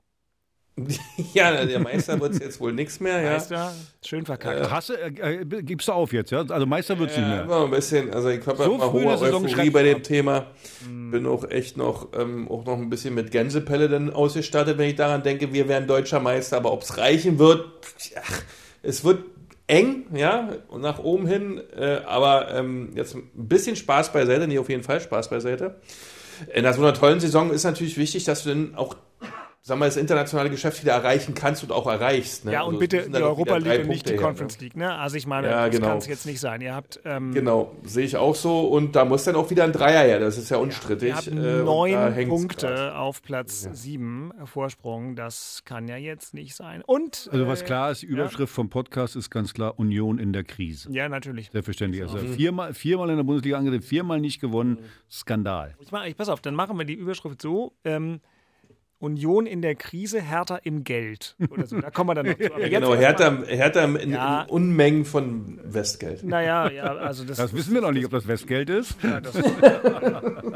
ja, 1.33 1.65
der 1.65 1.79
Meister 1.79 2.19
wird 2.19 2.33
es 2.33 2.39
jetzt 2.39 2.59
wohl 2.59 2.73
nichts 2.73 2.99
mehr. 2.99 3.21
Ja. 3.21 3.31
Meister, 3.33 3.73
schön 4.05 4.25
verkackt. 4.25 4.69
Hast 4.69 4.89
du, 4.89 4.93
äh, 4.93 5.41
äh, 5.41 5.45
gibst 5.63 5.87
du 5.87 5.93
auf 5.93 6.11
jetzt, 6.11 6.31
ja? 6.31 6.43
Also 6.49 6.65
Meister 6.65 6.99
wird 6.99 7.11
es 7.11 7.17
nicht 7.17 7.25
Ja, 7.25 7.33
mehr. 7.35 7.43
immer 7.45 7.63
ein 7.63 7.71
bisschen, 7.71 8.13
also 8.13 8.27
ich 8.27 8.45
habe 8.45 8.61
So 8.61 8.77
mal 8.77 8.91
hohe 8.91 9.05
Euphorie 9.07 9.69
bei 9.69 9.83
dem 9.83 9.97
ab. 9.97 10.03
Thema. 10.03 10.47
Bin 10.85 11.25
auch 11.27 11.49
echt 11.49 11.77
noch, 11.77 12.09
ähm, 12.13 12.49
auch 12.49 12.65
noch 12.65 12.77
ein 12.77 12.89
bisschen 12.89 13.13
mit 13.13 13.31
Gänsepelle 13.31 13.87
dann 13.87 14.11
ausgestattet, 14.11 14.77
wenn 14.77 14.89
ich 14.89 14.95
daran 14.95 15.23
denke, 15.23 15.53
wir 15.53 15.69
wären 15.69 15.87
deutscher 15.87 16.19
Meister, 16.19 16.57
aber 16.57 16.73
ob 16.73 16.81
es 16.81 16.97
reichen 16.97 17.39
wird, 17.39 17.65
ach, 18.21 18.41
es 18.83 19.05
wird 19.05 19.23
eng, 19.67 20.07
ja, 20.13 20.49
und 20.67 20.81
nach 20.81 20.99
oben 20.99 21.25
hin, 21.25 21.61
äh, 21.75 22.01
aber 22.05 22.53
ähm, 22.53 22.89
jetzt 22.95 23.15
ein 23.15 23.23
bisschen 23.33 23.77
Spaß 23.77 24.11
beiseite, 24.11 24.45
nicht 24.47 24.59
auf 24.59 24.69
jeden 24.69 24.83
Fall 24.83 24.99
Spaß 24.99 25.29
beiseite. 25.29 25.79
In 26.53 26.63
so 26.73 26.81
einer 26.81 26.93
tollen 26.93 27.21
Saison 27.21 27.49
ist 27.49 27.63
natürlich 27.63 27.97
wichtig, 27.97 28.25
dass 28.25 28.43
du 28.43 28.49
dann 28.49 28.75
auch, 28.75 28.97
sag 29.67 29.79
mal, 29.79 29.85
das 29.85 29.97
internationale 29.97 30.51
Geschäft 30.51 30.83
wieder 30.83 30.93
erreichen 30.93 31.33
kannst 31.33 31.63
und 31.63 31.71
auch 31.71 31.87
erreichst. 31.87 32.45
Ne? 32.45 32.51
Ja, 32.51 32.59
Also 32.59 32.69
und 32.69 32.75
es 32.75 32.79
bitte 32.81 33.09
die 33.09 33.15
auch 33.15 33.29
Europa 33.29 33.57
League 33.57 33.81
und 33.81 33.87
nicht 33.87 34.05
die 34.05 34.11
her, 34.11 34.19
ne? 34.19 34.23
Conference 34.27 34.59
League, 34.59 34.75
ne? 34.77 34.93
Also 34.95 35.15
ich 35.17 35.25
meine, 35.25 35.49
Ja, 35.49 35.65
das 35.65 35.75
genau. 35.75 35.87
kann 35.87 35.97
es 35.97 36.05
jetzt 36.05 36.27
nicht 36.27 36.39
sein. 36.39 36.61
Ihr 36.61 36.75
habt, 36.75 36.99
ähm, 37.03 37.33
Genau, 37.33 37.75
sehe 37.83 38.05
ich 38.05 38.15
auch 38.15 38.35
so. 38.35 38.67
Und 38.67 38.95
da 38.95 39.05
muss 39.05 39.23
dann 39.23 39.33
auch 39.35 39.49
wieder 39.49 39.63
ein 39.63 39.71
Dreier 39.71 40.03
her. 40.03 40.19
Das 40.19 40.37
ist 40.37 40.51
ja 40.51 40.57
unstrittig. 40.57 41.07
ihr 41.09 41.15
habt 41.15 41.27
Äh, 41.27 41.31
neun 41.63 42.27
Punkte 42.29 42.67
grad. 42.67 42.93
auf 42.93 43.23
Platz 43.23 43.67
sieben 43.71 44.31
Vorsprung. 44.43 45.15
Das 45.15 45.63
kann 45.65 45.87
ja 45.87 45.97
jetzt 45.97 46.35
nicht 46.35 46.55
sein. 46.55 46.83
Und 46.85 47.27
Also 47.31 47.47
was 47.47 47.63
äh, 47.63 47.65
klar 47.65 47.89
ist, 47.89 48.03
die 48.03 48.05
Überschrift 48.05 48.53
vom 48.53 48.69
Podcast 48.69 49.15
ist 49.15 49.31
ganz 49.31 49.55
klar 49.55 49.79
Union 49.79 50.19
in 50.19 50.31
der 50.31 50.43
Krise. 50.43 50.91
Ja, 50.91 51.09
natürlich. 51.09 51.49
Selbstverständlich. 51.51 52.03
Also 52.03 52.17
Mhm. 52.19 52.33
viermal, 52.35 52.73
viermal 52.75 53.09
in 53.09 53.17
der 53.17 53.23
Bundesliga 53.23 53.57
angetreten, 53.57 53.83
viermal 53.83 54.19
nicht 54.21 54.39
gewonnen. 54.39 54.77
Skandal. 55.09 55.73
Ich 55.79 55.91
mach, 55.91 56.05
ich, 56.05 56.15
pass 56.15 56.29
auf, 56.29 56.39
dann 56.41 56.53
machen 56.53 56.77
wir 56.77 56.85
die 56.85 56.93
Überschrift 56.93 57.41
so. 57.41 57.73
Ähm, 57.83 58.21
Union 59.05 59.45
in 59.45 59.61
der 59.61 59.75
Krise, 59.75 60.19
Hertha 60.21 60.57
im 60.57 60.83
Geld. 60.83 61.35
Oder 61.49 61.65
so. 61.67 61.79
Da 61.79 61.89
kommen 61.91 62.09
wir 62.09 62.15
dann 62.15 62.25
noch 62.27 62.37
zu. 62.37 62.53
Aber 62.53 62.61
Ja, 62.61 62.67
genau, 62.69 62.95
Hertha, 62.95 63.37
Hertha 63.47 63.83
in, 63.85 64.11
Ja. 64.11 64.41
in 64.43 64.49
Unmengen 64.49 65.05
von 65.05 65.59
Westgeld. 65.63 66.23
Naja, 66.23 66.69
ja, 66.69 66.83
also 66.97 67.23
das, 67.23 67.37
Das 67.37 67.53
wissen 67.53 67.73
wir 67.73 67.81
noch 67.81 67.91
nicht, 67.91 68.05
ob 68.05 68.11
das 68.11 68.27
Westgeld 68.27 68.69
ist. 68.69 68.97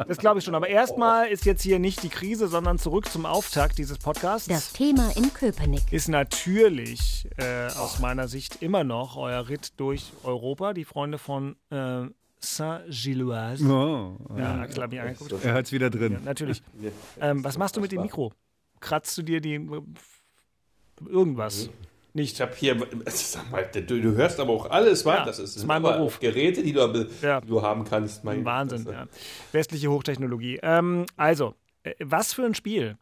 das 0.08 0.18
glaube 0.18 0.40
ich 0.40 0.46
schon. 0.46 0.56
Aber 0.56 0.68
erstmal 0.68 1.28
ist 1.28 1.46
jetzt 1.46 1.62
hier 1.62 1.80
nicht 1.80 2.04
die 2.04 2.10
Krise, 2.10 2.48
sondern 2.48 2.78
zurück 2.80 3.08
zum 3.10 3.26
Auftakt 3.26 3.78
dieses 3.78 3.98
Podcasts. 3.98 4.48
Das 4.48 4.74
Thema 4.74 5.12
in 5.16 5.34
Köpenick. 5.34 5.84
ist 5.92 6.10
natürlich 6.10 7.28
äh, 7.38 7.68
aus 7.78 8.00
meiner 8.00 8.28
Sicht 8.28 8.62
immer 8.62 8.84
noch 8.84 9.18
euer 9.18 9.48
Ritt 9.50 9.80
durch 9.80 10.12
Europa. 10.24 10.74
Die 10.74 10.86
Freunde 10.86 11.18
von 11.18 11.56
äh, 11.72 12.02
Saint-Gilloise. 12.40 13.66
Oh, 13.66 14.18
Ja, 14.38 14.56
mich 14.56 14.80
angeguckt. 15.02 15.34
er 15.44 15.54
hat 15.54 15.66
es 15.66 15.72
wieder 15.72 15.90
drin. 15.90 16.14
Ja, 16.14 16.20
natürlich. 16.22 16.62
Ähm, 17.22 17.44
was 17.44 17.58
machst 17.58 17.76
du 17.76 17.82
mit 17.82 17.92
dem 17.92 18.02
Mikro? 18.02 18.32
Kratzt 18.80 19.18
du 19.18 19.22
dir 19.24 19.42
die 19.42 19.60
irgendwas? 21.06 21.70
Ich 22.14 22.42
habe 22.42 22.54
hier, 22.56 22.76
sag 23.08 23.52
mal, 23.52 23.70
du, 23.72 23.82
du 23.84 24.12
hörst 24.16 24.40
aber 24.40 24.52
auch 24.52 24.70
alles? 24.70 25.04
Ja, 25.04 25.26
das 25.26 25.38
ist, 25.40 25.56
ist 25.56 25.66
mein 25.66 25.82
Beruf. 25.82 26.20
Geräte, 26.20 26.64
die 26.64 26.74
du, 26.74 27.08
Ja. 27.22 27.40
die 27.42 27.48
du 27.48 27.62
haben 27.62 27.84
kannst. 27.86 28.24
Mein 28.24 28.44
Wahnsinn, 28.44 28.86
ja. 28.90 29.08
Westliche 29.52 29.90
Hochtechnologie. 29.92 30.60
Ähm, 30.64 31.06
also, 31.18 31.54
äh, 31.84 31.94
was 32.00 32.34
für 32.34 32.44
ein 32.46 32.56
Spiel. 32.56 32.98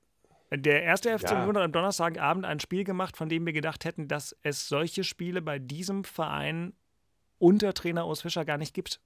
Der 0.53 0.83
erste 0.83 1.17
FC 1.17 1.31
Ja. 1.31 1.39
Union 1.41 1.57
hat 1.57 1.63
am 1.63 1.71
Donnerstagabend 1.71 2.45
ein 2.45 2.59
Spiel 2.59 2.83
gemacht, 2.83 3.17
von 3.17 3.27
dem 3.29 3.45
wir 3.45 3.53
gedacht 3.53 3.85
hätten, 3.85 4.07
dass 4.07 4.35
es 4.43 4.67
solche 4.67 5.03
Spiele 5.03 5.41
bei 5.41 5.57
diesem 5.59 6.03
Verein 6.03 6.73
unter 7.39 7.73
Trainer 7.73 8.07
Urs 8.07 8.21
Fischer 8.21 8.45
gar 8.45 8.57
nicht 8.57 8.73
gibt. 8.73 8.99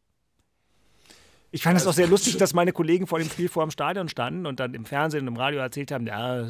Ich 1.51 1.63
fand 1.63 1.77
es 1.77 1.85
auch 1.85 1.93
sehr 1.93 2.07
lustig, 2.07 2.37
dass 2.37 2.53
meine 2.53 2.71
Kollegen 2.71 3.07
vor 3.07 3.19
dem 3.19 3.29
Spiel 3.29 3.49
vor 3.49 3.65
dem 3.65 3.71
Stadion 3.71 4.07
standen 4.07 4.45
und 4.45 4.59
dann 4.59 4.73
im 4.73 4.85
Fernsehen 4.85 5.21
und 5.21 5.27
im 5.27 5.37
Radio 5.37 5.59
erzählt 5.59 5.91
haben, 5.91 6.07
ja, 6.07 6.45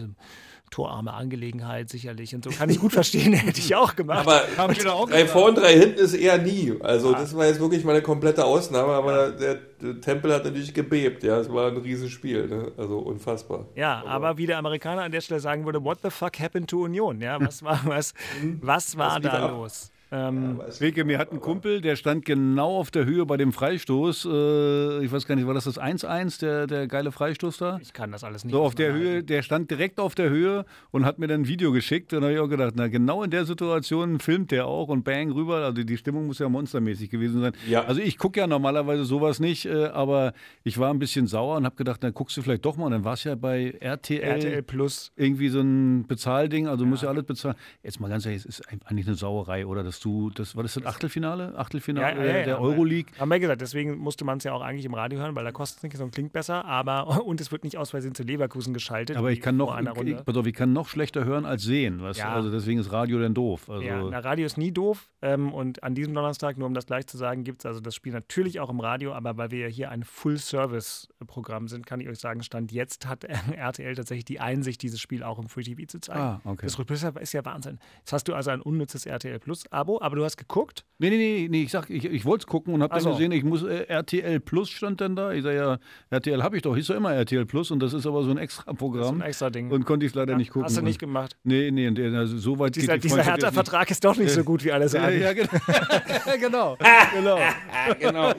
torarme 0.72 1.14
Angelegenheit 1.14 1.90
sicherlich 1.90 2.34
und 2.34 2.44
so. 2.46 2.50
Kann 2.50 2.70
ich 2.70 2.80
gut 2.80 2.94
verstehen, 2.94 3.34
hätte 3.34 3.60
ich 3.60 3.76
auch 3.76 3.96
gemacht. 3.96 4.28
Aber 4.28 4.42
Haben 4.58 4.76
wir 4.76 4.84
da 4.84 4.94
auch 4.94 5.10
drei 5.10 5.28
vor 5.28 5.50
und 5.50 5.58
drei 5.58 5.78
hinten 5.78 6.00
ist 6.00 6.14
eher 6.14 6.38
nie. 6.38 6.74
Also 6.80 7.12
das 7.12 7.36
war 7.36 7.46
jetzt 7.46 7.60
wirklich 7.60 7.84
mal 7.84 7.92
eine 7.92 8.02
komplette 8.02 8.46
Ausnahme, 8.46 8.94
aber 8.94 9.32
der, 9.32 9.56
der 9.82 10.02
Tempel 10.02 10.34
hat 10.34 10.46
natürlich 10.46 10.74
gebebt. 10.74 11.24
Ja, 11.24 11.40
es 11.40 11.52
war 11.52 11.68
ein 11.68 11.78
Riesenspiel. 11.78 12.48
Ne? 12.48 12.72
Also 12.78 13.00
unfassbar. 13.00 13.66
Ja, 13.76 14.04
aber 14.06 14.38
wie 14.38 14.48
der 14.48 14.58
Amerikaner 14.58 15.02
an 15.04 15.12
der 15.12 15.22
Stelle 15.22 15.42
sagen 15.42 15.66
würde, 15.66 15.84
what 15.84 16.00
the 16.04 16.10
fuck 16.10 16.40
happened 16.40 16.70
to 16.70 16.84
Union? 16.84 17.20
Ja, 17.22 17.40
was 17.42 17.62
war, 17.64 17.82
was, 17.84 18.14
was 18.62 18.98
war 18.98 19.16
Was 19.16 19.24
lief 19.24 19.32
da 19.32 19.46
ab? 19.46 19.52
los? 19.52 19.92
Ähm, 20.13 20.60
Wilke, 20.80 21.06
mir 21.06 21.17
hat 21.17 21.32
ein 21.32 21.39
Kumpel, 21.39 21.80
der 21.80 21.95
stand 21.95 22.26
genau 22.26 22.78
auf 22.78 22.91
der 22.91 23.06
Höhe 23.06 23.26
bei 23.26 23.38
dem 23.38 23.54
Freistoß. 23.54 24.26
Äh, 24.26 25.06
ich 25.06 25.12
weiß 25.12 25.26
gar 25.26 25.36
nicht, 25.36 25.47
war 25.47 25.54
das 25.54 25.63
das 25.63 25.80
1-1, 25.80 26.41
der, 26.41 26.67
der 26.67 26.88
geile 26.88 27.13
Freistoß 27.13 27.58
da? 27.58 27.80
ich 27.82 27.93
kann 27.93 28.12
das 28.12 28.24
alles 28.24 28.43
nicht. 28.43 28.54
So 28.54 28.62
auf 28.62 28.76
der. 28.76 28.91
Höhe, 28.91 29.24
der 29.24 29.41
stand 29.41 29.71
direkt 29.71 30.00
auf 30.00 30.15
der 30.15 30.30
Höhe 30.30 30.65
und 30.91 31.06
hat 31.06 31.17
mir 31.17 31.28
dann 31.28 31.41
ein 31.41 31.47
Video 31.47 31.71
geschickt. 31.71 32.13
Und 32.13 32.21
da 32.21 32.28
habe 32.28 32.34
ich 32.34 32.39
auch 32.39 32.50
gedacht, 32.50 32.74
na 32.76 32.89
genau 32.89 33.24
in 33.24 33.32
der 33.32 33.45
Situation 33.45 34.19
filmt 34.19 34.52
der 34.52 34.67
auch 34.67 34.89
und 34.89 35.04
bang 35.04 35.32
rüber. 35.32 35.63
Also 35.63 35.84
die 35.84 35.97
Stimmung 35.97 36.28
muss 36.28 36.39
ja 36.39 36.50
monstermäßig 36.50 37.10
gewesen 37.10 37.41
sein. 37.41 37.54
Ja. 37.69 37.86
Also 37.86 38.02
ich 38.02 38.17
gucke 38.17 38.39
ja 38.41 38.47
normalerweise 38.47 39.06
sowas 39.06 39.39
nicht, 39.39 39.65
äh, 39.65 39.86
aber 39.86 40.34
ich 40.63 40.78
war 40.78 40.89
ein 40.93 41.00
bisschen 41.00 41.28
sauer 41.28 41.58
und 41.58 41.65
habe 41.65 41.76
gedacht, 41.78 42.02
na 42.04 42.10
guckst 42.10 42.36
du 42.36 42.41
vielleicht 42.41 42.65
doch 42.65 42.76
mal. 42.76 42.86
Und 42.86 42.91
dann 42.91 43.06
war 43.06 43.13
es 43.13 43.24
ja 43.24 43.36
bei 43.36 43.76
RTL, 43.80 44.21
RTL 44.21 44.62
Plus. 44.63 45.13
irgendwie 45.15 45.47
so 45.47 45.62
ein 45.62 46.06
Bezahlding. 46.06 46.67
Also 46.67 46.86
muss 46.86 47.02
ja 47.02 47.08
alles 47.08 47.24
bezahlen. 47.24 47.56
Jetzt 47.82 48.02
mal 48.02 48.10
ganz 48.10 48.26
ehrlich, 48.26 48.41
es 48.41 48.60
ist 48.60 48.67
eigentlich 48.67 49.08
eine 49.08 49.15
Sauerei, 49.15 49.65
oder? 49.65 49.84
Dass 50.02 50.04
du, 50.04 50.30
das 50.32 50.56
war 50.56 50.64
das 50.64 50.74
das 50.74 50.86
Achtelfinale? 50.86 51.54
Achtelfinale 51.56 52.42
äh, 52.42 52.46
der 52.46 52.58
aber- 52.58 52.66
Euroleague? 52.66 53.12
Haben 53.20 53.30
wir 53.30 53.40
gesagt, 53.40 53.62
deswegen 53.62 53.98
musste 54.00 54.26
man 54.26 54.40
es 54.40 54.44
ja 54.44 54.52
auch 54.54 54.62
eigentlich 54.62 54.86
im 54.86 54.96
Radio 54.96 55.20
hören, 55.20 55.36
weil 55.36 55.44
da 55.44 55.52
kostet 55.52 55.78
es 55.78 55.84
nichts 55.84 56.02
und 56.02 56.12
klingt 56.12 56.34
besser, 56.34 56.66
aber 56.66 57.24
und 57.26 57.40
es 57.40 57.52
wird 57.52 57.64
nicht 57.64 57.78
aus 57.78 57.92
Versehen 57.92 58.16
zu 58.16 58.24
Leverkusen 58.24 58.74
geschaltet. 58.74 59.16
Aber 59.16 59.32
ich 59.32 59.42
kann 59.42 59.58
noch, 59.58 59.80
ich, 59.80 60.26
pass 60.26 60.36
auf, 60.36 60.48
ich 60.48 60.56
kann 60.56 60.74
noch 60.74 60.88
schlechter 60.88 61.24
hören 61.24 61.46
als 61.46 61.62
sehen. 61.62 62.02
Weißt? 62.02 62.20
Ja. 62.20 62.34
Also 62.34 62.50
deswegen 62.50 62.80
ist 62.80 62.92
Radio 62.92 63.20
dann 63.20 63.36
doof. 63.36 63.70
Also, 63.70 63.84
Ja, 63.84 64.04
na, 64.10 64.20
Radio 64.20 64.46
ist 64.46 64.58
nie 64.58 64.72
doof. 64.72 65.08
Ähm, 65.22 65.54
und 65.54 65.84
an 65.84 65.94
diesem 65.94 66.16
Donnerstag, 66.16 66.58
nur 66.58 66.68
um 66.68 66.74
das 66.74 66.88
gleich 66.88 67.06
zu 67.06 67.18
sagen, 67.18 67.44
gibt 67.44 67.62
es 67.62 67.68
also 67.68 67.80
das 67.80 67.94
Spiel 67.94 68.12
natürlich 68.12 68.60
auch 68.60 68.72
im 68.72 68.80
Radio, 68.80 69.14
aber 69.14 69.38
weil 69.38 69.52
wir 69.52 69.60
ja 69.60 69.68
hier 69.68 69.92
ein 69.92 70.04
Full-Service-Programm 70.04 71.68
sind, 71.68 71.86
kann 71.86 72.02
ich 72.02 72.10
euch 72.10 72.18
sagen, 72.18 72.42
Stand 72.42 72.72
jetzt 72.72 73.08
hat 73.08 73.24
RTL 73.24 73.96
tatsächlich 73.96 74.26
die 74.26 74.40
Einsicht, 74.40 74.82
dieses 74.82 75.00
Spiel 75.00 75.22
auch 75.22 75.38
im 75.38 75.48
Free 75.48 75.64
TV 75.64 75.86
zu 75.86 76.00
zeigen. 76.00 76.20
Ah, 76.20 76.42
okay. 76.44 76.66
Das 76.66 76.80
ist 77.22 77.34
ja 77.34 77.46
Wahnsinn. 77.46 77.78
Jetzt 78.00 78.14
hast 78.14 78.28
du 78.28 78.34
also 78.34 78.50
ein 78.50 78.62
unnützes 78.62 79.06
RTL 79.06 79.38
Plus-Abo, 79.38 79.90
aber 79.99 80.15
du 80.15 80.23
hast 80.23 80.38
geguckt. 80.38 80.86
Nee, 80.99 81.10
nee, 81.10 81.17
nee, 81.17 81.47
nee, 81.49 81.63
ich 81.63 81.71
sag, 81.71 81.89
ich, 81.89 82.06
ich 82.06 82.25
wollte 82.25 82.43
es 82.43 82.47
gucken 82.47 82.73
und 82.73 82.84
habe 82.84 82.93
dann 82.93 83.01
so. 83.04 83.12
gesehen, 83.12 83.32
ich 83.32 83.43
muss 83.43 83.63
äh, 83.63 83.86
RTL 83.88 84.39
Plus 84.39 84.69
stand 84.69 85.01
dann 85.01 85.15
da. 85.15 85.34
Ich 85.34 85.43
sage 85.43 85.56
ja, 85.58 85.77
RTL 86.12 86.43
habe 86.43 86.56
ich 86.56 86.62
doch, 86.62 86.75
hieß 86.75 86.88
doch 86.88 86.95
immer 86.95 87.13
RTL 87.13 87.45
Plus 87.45 87.71
und 87.71 87.80
das 87.82 87.93
ist 87.93 88.06
aber 88.06 88.23
so 88.23 88.32
ein 88.32 88.38
extra 88.38 88.63
Das 88.65 88.73
ist 88.73 88.77
Programm. 88.80 89.15
ein 89.21 89.27
extra 89.27 89.49
Ding. 89.49 89.71
Und 89.71 89.86
konnte 89.86 90.06
ich 90.06 90.13
leider 90.13 90.38
nicht 90.38 90.51
gucken. 90.51 90.65
Hast 90.65 90.77
du 90.77 90.82
nicht 90.82 90.99
gemacht. 90.99 91.36
Nee, 91.43 91.71
nee, 91.71 91.88
und 91.88 91.97
der- 91.97 92.13
also 92.13 92.38
so 92.38 92.60
weit 92.60 92.75
Dieser, 92.75 92.93
geht 92.93 93.04
die 93.06 93.08
dieser. 93.10 93.23
Hertha-Vertrag 93.23 93.89
ist 93.89 94.04
doch 94.06 94.15
nicht 94.15 94.32
so 94.32 94.43
gut, 94.43 94.63
wie 94.63 94.71
alle 94.71 94.86
Ja, 94.86 94.89
sagen. 94.89 95.19
ja, 95.21 95.34
genau. 95.34 95.49
genau. 96.39 96.77
genau. 97.13 97.38
Ah, 97.38 97.93
genau. 97.99 98.32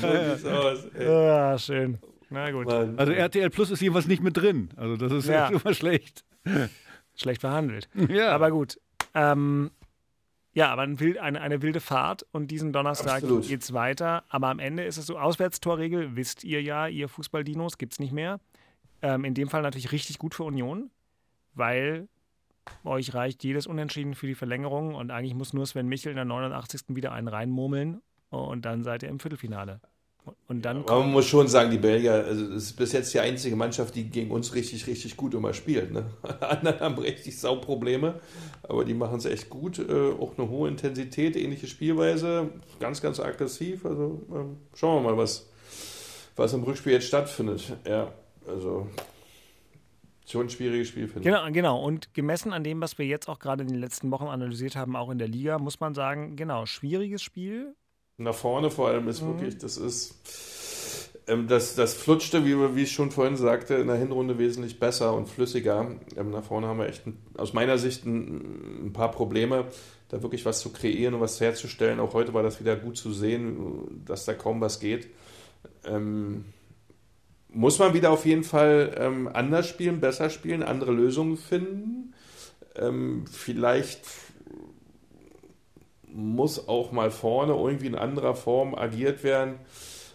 So 0.00 0.08
sieht's 0.08 0.44
aus. 0.44 0.78
Ah, 1.00 1.58
schön. 1.58 1.98
Na 2.30 2.50
gut. 2.50 2.66
Also 2.72 3.12
RTL 3.12 3.50
Plus 3.50 3.70
ist 3.70 3.80
jedenfalls 3.80 4.08
nicht 4.08 4.22
mit 4.22 4.36
drin. 4.36 4.70
Also 4.76 4.96
das 4.96 5.12
ist 5.12 5.28
Ja. 5.28 5.48
schon 5.48 5.60
mal 5.64 5.74
schlecht. 5.74 6.24
Schlecht 7.14 7.40
verhandelt. 7.40 7.88
Ja. 8.08 8.30
Aber 8.32 8.50
gut. 8.50 8.78
Ähm, 9.14 9.70
ja, 10.56 10.72
aber 10.72 10.82
ein 10.82 10.98
wild, 11.00 11.18
eine, 11.18 11.42
eine 11.42 11.60
wilde 11.60 11.80
Fahrt 11.80 12.24
und 12.32 12.50
diesen 12.50 12.72
Donnerstag 12.72 13.22
Absolut. 13.22 13.46
geht's 13.46 13.74
weiter. 13.74 14.24
Aber 14.30 14.48
am 14.48 14.58
Ende 14.58 14.84
ist 14.84 14.96
es 14.96 15.04
so, 15.04 15.18
Auswärtstorregel, 15.18 16.16
wisst 16.16 16.44
ihr 16.44 16.62
ja, 16.62 16.86
ihr 16.86 17.10
Fußballdinos 17.10 17.76
gibt's 17.76 17.98
nicht 17.98 18.14
mehr. 18.14 18.40
Ähm, 19.02 19.26
in 19.26 19.34
dem 19.34 19.50
Fall 19.50 19.60
natürlich 19.60 19.92
richtig 19.92 20.16
gut 20.16 20.34
für 20.34 20.44
Union, 20.44 20.90
weil 21.52 22.08
euch 22.84 23.12
reicht 23.12 23.44
jedes 23.44 23.66
Unentschieden 23.66 24.14
für 24.14 24.26
die 24.26 24.34
Verlängerung 24.34 24.94
und 24.94 25.10
eigentlich 25.10 25.34
muss 25.34 25.52
nur 25.52 25.66
Sven 25.66 25.88
Michel 25.88 26.12
in 26.12 26.16
der 26.16 26.24
89. 26.24 26.96
wieder 26.96 27.12
einen 27.12 27.28
reinmurmeln 27.28 28.00
und 28.30 28.64
dann 28.64 28.82
seid 28.82 29.02
ihr 29.02 29.10
im 29.10 29.20
Viertelfinale. 29.20 29.82
Und 30.48 30.62
dann 30.64 30.78
Aber 30.86 31.00
man 31.00 31.12
muss 31.12 31.26
schon 31.26 31.48
sagen, 31.48 31.70
die 31.70 31.78
Belgier, 31.78 32.12
also 32.12 32.46
das 32.48 32.64
ist 32.64 32.72
bis 32.74 32.92
jetzt 32.92 33.12
die 33.14 33.20
einzige 33.20 33.56
Mannschaft, 33.56 33.94
die 33.94 34.04
gegen 34.04 34.30
uns 34.30 34.54
richtig, 34.54 34.86
richtig 34.86 35.16
gut 35.16 35.34
immer 35.34 35.52
spielt. 35.52 35.92
Ne? 35.92 36.06
Alle 36.22 36.40
anderen 36.50 36.80
haben 36.80 36.98
richtig 36.98 37.38
Sauprobleme, 37.38 38.20
aber 38.62 38.84
die 38.84 38.94
machen 38.94 39.18
es 39.18 39.24
echt 39.24 39.50
gut. 39.50 39.78
Äh, 39.78 40.12
auch 40.12 40.36
eine 40.36 40.48
hohe 40.48 40.68
Intensität, 40.68 41.36
ähnliche 41.36 41.66
Spielweise, 41.66 42.50
ganz, 42.80 43.00
ganz 43.00 43.20
aggressiv. 43.20 43.84
Also 43.86 44.22
ähm, 44.32 44.56
schauen 44.74 45.02
wir 45.02 45.10
mal, 45.10 45.16
was, 45.16 45.48
was 46.34 46.52
im 46.52 46.62
Rückspiel 46.62 46.92
jetzt 46.92 47.06
stattfindet. 47.06 47.76
Ja, 47.86 48.12
also 48.46 48.88
schon 50.26 50.46
ein 50.46 50.50
schwieriges 50.50 50.88
Spiel, 50.88 51.06
finde 51.06 51.20
ich. 51.20 51.24
Genau, 51.24 51.50
genau. 51.52 51.82
Und 51.82 52.14
gemessen 52.14 52.52
an 52.52 52.64
dem, 52.64 52.80
was 52.80 52.98
wir 52.98 53.06
jetzt 53.06 53.28
auch 53.28 53.38
gerade 53.38 53.62
in 53.62 53.68
den 53.68 53.80
letzten 53.80 54.10
Wochen 54.10 54.26
analysiert 54.26 54.76
haben, 54.76 54.96
auch 54.96 55.10
in 55.10 55.18
der 55.18 55.28
Liga, 55.28 55.58
muss 55.58 55.80
man 55.80 55.94
sagen, 55.94 56.36
genau, 56.36 56.66
schwieriges 56.66 57.22
Spiel. 57.22 57.74
Nach 58.18 58.34
vorne 58.34 58.70
vor 58.70 58.88
allem 58.88 59.08
ist 59.08 59.24
wirklich, 59.24 59.58
das 59.58 59.76
ist, 59.76 60.14
ähm, 61.26 61.48
das, 61.48 61.74
das 61.74 61.94
flutschte, 61.94 62.46
wie, 62.46 62.56
wie 62.74 62.84
ich 62.84 62.92
schon 62.92 63.10
vorhin 63.10 63.36
sagte, 63.36 63.74
in 63.74 63.88
der 63.88 63.96
Hinrunde 63.96 64.38
wesentlich 64.38 64.80
besser 64.80 65.12
und 65.12 65.28
flüssiger. 65.28 65.90
Ähm, 66.16 66.30
nach 66.30 66.44
vorne 66.44 66.66
haben 66.66 66.78
wir 66.78 66.88
echt, 66.88 67.06
ein, 67.06 67.18
aus 67.36 67.52
meiner 67.52 67.76
Sicht, 67.76 68.06
ein, 68.06 68.86
ein 68.86 68.92
paar 68.94 69.10
Probleme, 69.10 69.66
da 70.08 70.22
wirklich 70.22 70.46
was 70.46 70.60
zu 70.60 70.72
kreieren 70.72 71.14
und 71.14 71.20
was 71.20 71.40
herzustellen. 71.40 72.00
Auch 72.00 72.14
heute 72.14 72.32
war 72.32 72.42
das 72.42 72.58
wieder 72.58 72.76
gut 72.76 72.96
zu 72.96 73.12
sehen, 73.12 74.02
dass 74.06 74.24
da 74.24 74.32
kaum 74.32 74.62
was 74.62 74.80
geht. 74.80 75.08
Ähm, 75.84 76.46
muss 77.48 77.78
man 77.78 77.92
wieder 77.92 78.10
auf 78.10 78.24
jeden 78.24 78.44
Fall 78.44 78.94
ähm, 78.98 79.28
anders 79.32 79.68
spielen, 79.68 80.00
besser 80.00 80.30
spielen, 80.30 80.62
andere 80.62 80.92
Lösungen 80.92 81.36
finden. 81.36 82.14
Ähm, 82.76 83.24
vielleicht 83.30 84.00
muss 86.16 86.68
auch 86.68 86.92
mal 86.92 87.10
vorne 87.10 87.54
irgendwie 87.54 87.86
in 87.86 87.94
anderer 87.94 88.34
Form 88.34 88.74
agiert 88.74 89.22
werden, 89.22 89.56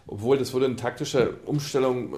obwohl 0.08 0.38
das 0.38 0.54
würde 0.54 0.66
eine 0.66 0.76
taktische 0.76 1.36
Umstellung 1.46 2.16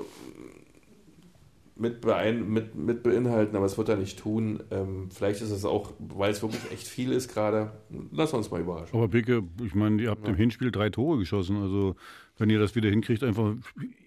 mit, 1.76 2.02
beein, 2.02 2.50
mit, 2.50 2.76
mit 2.76 3.04
beinhalten, 3.04 3.56
aber 3.56 3.66
es 3.66 3.78
wird 3.78 3.90
er 3.90 3.98
nicht 3.98 4.20
tun. 4.20 4.62
Ähm, 4.72 5.10
vielleicht 5.12 5.42
ist 5.42 5.52
es 5.52 5.66
auch, 5.66 5.92
weil 6.00 6.32
es 6.32 6.42
wirklich 6.42 6.72
echt 6.72 6.88
viel 6.88 7.12
ist 7.12 7.34
gerade. 7.34 7.72
Lass 8.12 8.34
uns 8.34 8.52
mal 8.52 8.62
überraschen. 8.62 8.96
Aber 8.96 9.08
Bicke, 9.08 9.44
ich 9.64 9.74
meine, 9.74 10.02
ihr 10.02 10.10
habt 10.10 10.26
ja. 10.26 10.30
im 10.30 10.36
Hinspiel 10.36 10.72
drei 10.72 10.90
Tore 10.90 11.18
geschossen. 11.18 11.58
Also 11.58 11.96
wenn 12.40 12.50
ihr 12.50 12.60
das 12.60 12.76
wieder 12.76 12.90
hinkriegt, 12.90 13.24
einfach 13.24 13.54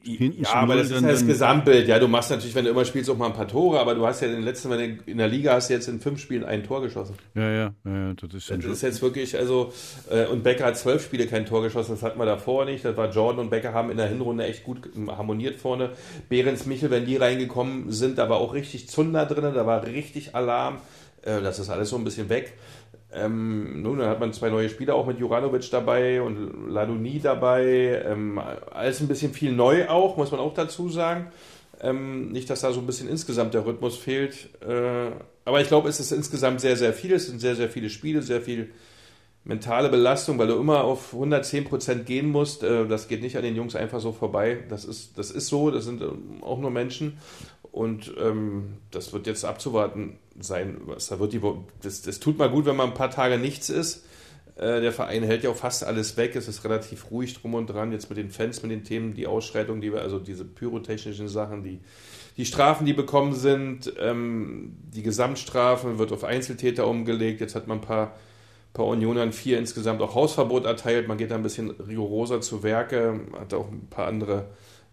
hinten 0.03 0.43
Ja, 0.43 0.55
aber 0.55 0.75
das 0.75 0.91
ist 0.91 1.01
ja 1.01 1.09
das 1.09 1.25
Gesamtbild. 1.25 1.87
Ja, 1.87 2.01
du 2.01 2.09
machst 2.09 2.31
natürlich, 2.31 2.55
wenn 2.57 2.65
du 2.65 2.73
immer 2.73 2.85
spielst, 2.85 3.09
auch 3.09 3.17
mal 3.17 3.27
ein 3.27 3.35
paar 3.35 3.47
Tore, 3.47 3.79
aber 3.79 3.95
du 3.95 4.05
hast 4.05 4.21
ja 4.21 4.27
in 4.27 4.35
den 4.35 4.43
letzten, 4.43 4.69
wenn 4.71 4.99
in 5.07 5.19
der 5.19 5.29
Liga 5.29 5.53
hast 5.53 5.71
du 5.71 5.75
jetzt 5.75 5.87
in 5.87 6.01
fünf 6.01 6.21
Spielen 6.21 6.45
ein 6.45 6.65
Tor 6.65 6.83
geschossen. 6.83 7.15
Ja, 7.35 7.51
ja, 7.51 7.75
ja, 7.85 8.15
das 8.15 8.35
ist 8.35 8.51
Das 8.51 8.65
ist 8.65 8.83
jetzt 8.83 9.01
wirklich, 9.01 9.37
also, 9.39 9.73
äh, 10.11 10.27
und 10.27 10.43
Becker 10.43 10.67
hat 10.67 10.77
zwölf 10.77 11.05
Spiele 11.05 11.27
kein 11.29 11.47
Tor 11.47 11.63
geschossen, 11.63 11.93
das 11.93 12.03
hatten 12.03 12.19
wir 12.19 12.27
davor 12.27 12.65
nicht. 12.65 12.85
Das 12.85 12.97
war 12.97 13.11
Jordan 13.11 13.45
und 13.45 13.51
Becker 13.51 13.73
haben 13.73 13.91
in 13.91 13.97
der 13.97 14.09
Hinrunde 14.09 14.45
echt 14.45 14.65
gut 14.65 14.91
harmoniert 15.09 15.57
vorne. 15.57 15.91
Behrens, 16.29 16.67
Michel, 16.67 16.91
wenn 16.91 17.07
die 17.07 17.17
reingekommen 17.17 17.93
sind, 17.93 18.19
da 18.19 18.29
war 18.29 18.39
auch 18.39 18.55
richtig 18.55 18.89
Zunder 18.89 19.25
drin, 19.27 19.55
da 19.55 19.67
war 19.67 19.87
richtig 19.87 20.35
Alarm. 20.35 20.79
Äh, 21.23 21.43
das 21.43 21.59
ist 21.59 21.71
alles 21.71 21.91
so 21.91 21.97
ein 21.97 22.05
bisschen 22.05 22.29
weg. 22.29 22.55
Ähm, 23.17 23.83
nun, 23.83 23.99
dann 23.99 24.09
hat 24.09 24.21
man 24.21 24.33
zwei 24.33 24.51
neue 24.51 24.69
Spieler 24.69 24.95
auch 24.95 25.07
mit 25.07 25.19
Juranovic 25.19 25.71
dabei 25.71 26.21
und 26.21 26.69
Laduni 26.69 27.19
dabei. 27.21 28.03
Ähm, 28.05 28.41
alles 28.71 29.01
ein 29.01 29.09
bisschen 29.09 29.33
viel 29.33 29.53
neu 29.53 29.89
auch, 29.89 30.17
muss 30.17 30.31
man 30.31 30.41
auch 30.41 30.55
dazu 30.55 30.89
sagen. 30.89 31.29
Ähm, 31.81 32.31
nicht, 32.33 32.51
dass 32.51 32.61
da 32.61 32.73
so 32.73 32.81
ein 32.81 32.87
bisschen 32.87 33.09
insgesamt 33.09 33.55
der 33.55 33.65
Rhythmus 33.65 33.97
fehlt. 33.97 34.49
Äh, 34.63 35.13
aber 35.45 35.61
ich 35.61 35.69
glaube, 35.69 35.89
es 35.89 36.01
ist 36.01 36.13
insgesamt 36.13 36.61
sehr, 36.61 36.77
sehr 36.77 36.93
viel. 36.93 37.13
Es 37.13 37.27
sind 37.27 37.41
sehr, 37.41 37.57
sehr 37.57 37.71
viele 37.71 37.91
Spiele, 37.91 38.23
sehr 38.23 38.43
viel 38.43 38.71
mentale 39.45 39.89
Belastung, 39.89 40.39
weil 40.39 40.49
du 40.49 40.59
immer 40.59 40.85
auf 40.85 41.15
110% 41.15 42.05
gehen 42.05 42.31
musst. 42.31 42.63
Äh, 42.65 42.87
das 42.87 43.09
geht 43.09 43.23
nicht 43.23 43.37
an 43.37 43.45
den 43.45 43.57
Jungs 43.57 43.77
einfach 43.77 44.01
so 44.01 44.13
vorbei. 44.13 44.59
Das 44.69 44.85
ist, 44.85 45.17
das 45.17 45.31
ist 45.31 45.49
so, 45.49 45.71
das 45.71 45.85
sind 45.85 46.03
ähm, 46.03 46.43
auch 46.43 46.59
nur 46.59 46.71
Menschen. 46.71 47.19
Und 47.73 48.13
ähm, 48.19 48.79
das 48.91 49.13
wird 49.13 49.27
jetzt 49.27 49.45
abzuwarten 49.45 50.19
sein. 50.41 50.81
Die, 51.33 51.41
das, 51.83 52.03
das 52.03 52.21
tut 52.21 52.39
mal 52.39 52.51
gut, 52.51 52.67
wenn 52.67 52.77
man 52.77 52.89
ein 52.89 52.95
paar 52.95 53.11
Tage 53.11 53.39
nichts 53.39 53.69
ist. 53.69 54.05
Äh, 54.57 54.81
der 54.81 54.93
Verein 54.93 55.23
hält 55.23 55.45
ja 55.45 55.51
auch 55.51 55.57
fast 55.57 55.85
alles 55.85 56.17
weg. 56.17 56.35
Es 56.35 56.49
ist 56.49 56.65
relativ 56.65 57.11
ruhig 57.11 57.35
drum 57.35 57.55
und 57.55 57.67
dran. 57.67 57.93
Jetzt 57.93 58.09
mit 58.09 58.19
den 58.19 58.31
Fans, 58.31 58.63
mit 58.63 58.71
den 58.71 58.85
Themen, 58.85 59.15
die 59.15 59.27
Ausschreitungen, 59.27 59.81
die 59.81 59.93
wir, 59.93 60.01
also 60.01 60.19
diese 60.19 60.45
pyrotechnischen 60.45 61.29
Sachen, 61.29 61.63
die, 61.63 61.81
die 62.37 62.47
Strafen, 62.47 62.87
die 62.87 62.95
bekommen 62.95 63.35
sind, 63.35 63.93
ähm, 63.99 64.77
die 64.95 65.03
Gesamtstrafen 65.03 65.99
wird 65.99 66.13
auf 66.13 66.25
Einzeltäter 66.25 66.87
umgelegt. 66.87 67.41
Jetzt 67.41 67.55
hat 67.55 67.67
man 67.67 67.79
ein 67.79 67.83
paar, 67.83 68.15
paar 68.73 68.87
Unionern 68.87 69.33
vier 69.33 69.59
insgesamt 69.59 70.01
auch 70.01 70.15
Hausverbot 70.15 70.65
erteilt. 70.65 71.07
Man 71.07 71.19
geht 71.19 71.31
da 71.31 71.35
ein 71.35 71.43
bisschen 71.43 71.71
rigoroser 71.71 72.41
zu 72.41 72.63
Werke, 72.63 73.21
hat 73.39 73.53
auch 73.53 73.71
ein 73.71 73.89
paar 73.91 74.07
andere 74.07 74.47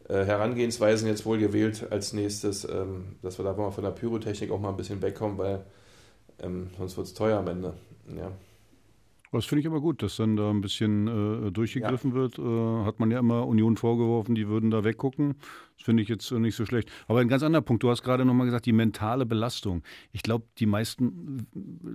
Herangehensweisen 0.10 1.08
jetzt 1.08 1.26
wohl 1.26 1.38
gewählt 1.38 1.88
als 1.92 2.14
nächstes, 2.14 2.66
ähm, 2.66 3.16
dass 3.22 3.38
wir 3.38 3.46
da 3.46 3.54
mal 3.54 3.72
von 3.72 3.84
der 3.84 3.92
Pyrotechnik 3.92 4.52
auch 4.52 4.60
mal 4.60 4.70
ein 4.70 4.78
bisschen 4.78 5.02
wegkommen, 5.02 5.38
weil 5.38 5.66
ähm, 6.42 6.70
sonst 6.78 6.98
wird 6.98 7.08
es 7.08 7.14
teuer 7.14 7.40
am 7.40 7.48
Ende. 7.48 7.74
Ja. 8.16 8.32
Das 9.38 9.46
finde 9.46 9.62
ich 9.62 9.68
aber 9.68 9.82
gut, 9.82 10.04
dass 10.04 10.18
dann 10.18 10.36
da 10.36 10.52
ein 10.52 10.62
bisschen 10.62 11.08
äh, 11.48 11.52
durchgegriffen 11.52 12.12
ja. 12.12 12.16
wird. 12.16 12.38
Äh, 12.38 12.86
hat 12.86 13.00
man 13.00 13.10
ja 13.10 13.20
immer 13.20 13.48
Union 13.48 13.78
vorgeworfen, 13.78 14.36
die 14.36 14.48
würden 14.48 14.70
da 14.70 14.84
weggucken. 14.84 15.36
Das 15.76 15.86
finde 15.86 16.04
ich 16.04 16.10
jetzt 16.10 16.32
nicht 16.32 16.56
so 16.56 16.66
schlecht. 16.66 16.92
Aber 17.08 17.20
ein 17.20 17.28
ganz 17.28 17.42
anderer 17.42 17.64
Punkt, 17.64 17.82
du 17.82 17.90
hast 17.90 18.04
gerade 18.04 18.26
nochmal 18.26 18.46
gesagt, 18.46 18.68
die 18.68 18.74
mentale 18.74 19.26
Belastung. 19.26 19.82
Ich 20.12 20.22
glaube, 20.22 20.46
die 20.60 20.68
meisten 20.68 21.48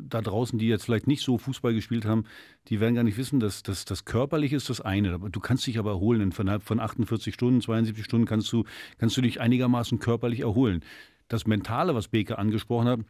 da 0.08 0.20
draußen, 0.20 0.58
die 0.58 0.66
jetzt 0.66 0.84
vielleicht 0.84 1.06
nicht 1.06 1.22
so 1.22 1.38
Fußball 1.38 1.74
gespielt 1.74 2.04
haben, 2.04 2.24
die 2.68 2.80
werden 2.80 2.96
gar 2.96 3.04
nicht 3.04 3.18
wissen, 3.18 3.38
dass 3.38 3.62
das, 3.62 3.84
das 3.84 4.04
Körperliche 4.04 4.56
ist 4.56 4.68
das 4.68 4.80
eine. 4.80 5.18
Du 5.30 5.40
kannst 5.40 5.66
dich 5.66 5.78
aber 5.78 5.92
erholen. 5.92 6.32
Innerhalb 6.36 6.64
von 6.64 6.80
48 6.80 7.32
Stunden, 7.32 7.60
72 7.60 8.04
Stunden 8.04 8.26
kannst 8.26 8.52
du, 8.52 8.64
kannst 8.98 9.16
du 9.16 9.20
dich 9.20 9.40
einigermaßen 9.40 10.00
körperlich 10.00 10.40
erholen. 10.40 10.80
Das 11.28 11.46
Mentale, 11.46 11.94
was 11.94 12.08
Beke 12.08 12.36
angesprochen 12.36 12.88
hat, 12.88 13.00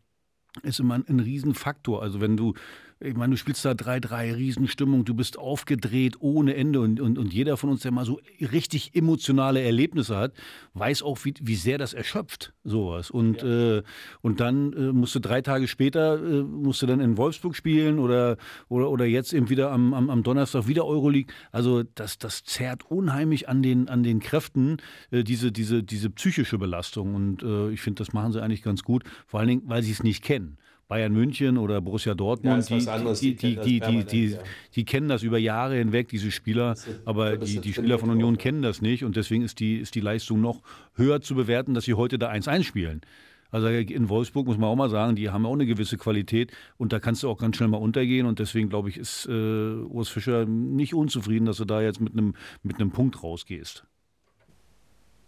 ist 0.63 0.81
immer 0.81 0.95
ein, 0.95 1.05
ein 1.09 1.21
Riesenfaktor. 1.21 2.03
Also 2.03 2.21
wenn 2.21 2.37
du 2.37 2.55
ich 3.01 3.15
meine, 3.15 3.31
du 3.33 3.37
spielst 3.37 3.65
da 3.65 3.73
3-3, 3.73 4.37
Riesenstimmung, 4.37 5.05
du 5.05 5.15
bist 5.15 5.39
aufgedreht 5.39 6.17
ohne 6.21 6.57
Ende 6.57 6.81
und, 6.81 6.99
und, 7.01 7.17
und 7.17 7.33
jeder 7.33 7.57
von 7.57 7.71
uns, 7.71 7.83
der 7.83 7.93
mal 7.93 8.05
so 8.05 8.21
richtig 8.41 8.97
emotionale 8.97 9.63
Erlebnisse 9.63 10.17
hat, 10.17 10.33
weiß 10.75 11.03
auch, 11.03 11.25
wie, 11.25 11.35
wie 11.41 11.55
sehr 11.55 11.79
das 11.79 11.95
erschöpft, 11.95 12.55
sowas. 12.65 13.11
Und, 13.11 13.43
ja. 13.43 13.79
äh, 13.79 13.83
und 14.21 14.41
dann 14.41 14.73
äh, 14.73 14.93
musst 14.93 15.15
du 15.15 15.21
drei 15.21 15.43
Tage 15.43 15.69
später, 15.69 16.19
äh, 16.19 16.43
musst 16.43 16.83
du 16.83 16.87
dann 16.87 16.99
in 16.99 17.17
Wolfsburg 17.17 17.55
spielen 17.55 18.01
oder, 18.01 18.37
oder, 18.69 18.91
oder 18.91 19.05
jetzt 19.05 19.33
eben 19.33 19.49
wieder 19.49 19.71
am, 19.71 19.95
am, 19.95 20.11
am 20.11 20.25
Donnerstag 20.25 20.67
wieder 20.67 20.85
Euroleague. 20.85 21.33
Also 21.53 21.85
das, 21.85 22.19
das 22.19 22.43
zerrt 22.43 22.91
unheimlich 22.91 23.49
an 23.49 23.63
den, 23.63 23.89
an 23.89 24.03
den 24.03 24.19
Kräften, 24.19 24.79
äh, 25.13 25.23
diese, 25.23 25.53
diese, 25.53 25.85
diese 25.85 26.11
psychische 26.11 26.59
Belastung. 26.59 27.15
Und 27.15 27.45
äh, 27.45 27.71
ich 27.71 27.81
finde, 27.81 28.03
das 28.03 28.13
machen 28.13 28.33
sie 28.33 28.43
eigentlich 28.43 28.63
ganz 28.63 28.83
gut, 28.83 29.05
vor 29.27 29.39
allen 29.39 29.49
Dingen, 29.49 29.63
weil 29.67 29.85
sie 29.85 29.93
es 29.93 30.03
nicht 30.03 30.25
kennen. 30.25 30.59
Bayern 30.89 31.13
München 31.13 31.59
oder 31.59 31.83
Borussia 31.83 32.15
Dortmund, 32.15 32.69
ja, 32.71 32.77
die, 33.13 33.37
die, 33.37 33.57
die, 33.57 33.81
die, 33.81 34.05
die, 34.05 34.27
ja. 34.29 34.39
die, 34.75 34.85
kennen 34.87 35.09
das 35.09 35.23
über 35.23 35.37
Jahre 35.37 35.77
hinweg, 35.77 36.09
diese 36.09 36.31
Spieler, 36.31 36.77
aber 37.05 37.37
die, 37.37 37.61
die 37.61 37.75
Spieler 37.75 37.99
von 37.99 38.09
Union 38.09 38.39
kennen 38.39 38.63
das 38.63 38.81
nicht 38.81 39.05
und 39.05 39.15
deswegen 39.15 39.45
ist 39.45 39.61
die, 39.61 39.77
ist 39.77 39.95
die 39.95 40.01
Leistung 40.01 40.41
noch 40.41 40.63
höher 40.95 41.21
zu 41.21 41.35
bewerten, 41.35 41.75
dass 41.75 41.85
sie 41.85 41.93
heute 41.93 42.19
da 42.19 42.31
1-1 42.31 42.63
spielen. 42.65 43.03
Also 43.51 43.69
in 43.69 44.09
Wolfsburg 44.09 44.47
muss 44.47 44.59
man 44.59 44.69
auch 44.69 44.77
mal 44.77 44.91
sagen, 44.91 45.17
die 45.17 45.31
haben 45.31 45.47
auch 45.47 45.53
eine 45.55 45.67
gewisse 45.67 45.97
Qualität 45.97 46.53
und 46.77 46.93
da 46.93 47.01
kannst 47.01 47.23
du 47.23 47.29
auch 47.31 47.39
ganz 47.39 47.57
schnell 47.57 47.69
mal 47.69 47.79
untergehen 47.79 48.27
und 48.27 48.39
deswegen 48.39 48.71
glaube 48.71 48.89
ich, 48.89 48.97
ist 48.97 49.27
äh, 49.27 49.33
Urs 49.33 50.09
Fischer 50.09 50.47
nicht 50.47 50.95
unzufrieden, 50.95 51.47
dass 51.47 51.59
du 51.59 51.65
da 51.65 51.81
jetzt 51.81 52.01
mit 52.01 52.13
einem 52.15 52.35
mit 52.63 52.77
einem 52.77 52.91
Punkt 52.91 53.23
rausgehst. 53.23 53.85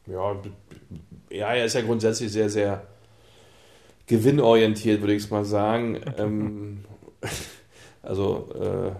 Ja, 0.06 0.40
ja, 1.30 1.52
er 1.52 1.64
ist 1.64 1.74
ja 1.74 1.82
grundsätzlich 1.82 2.32
sehr, 2.32 2.50
sehr 2.50 2.86
gewinnorientiert, 4.10 5.00
würde 5.00 5.14
ich 5.14 5.30
mal 5.30 5.44
sagen. 5.44 6.00
ähm, 6.18 6.84
also, 8.02 8.48
äh, 8.60 8.90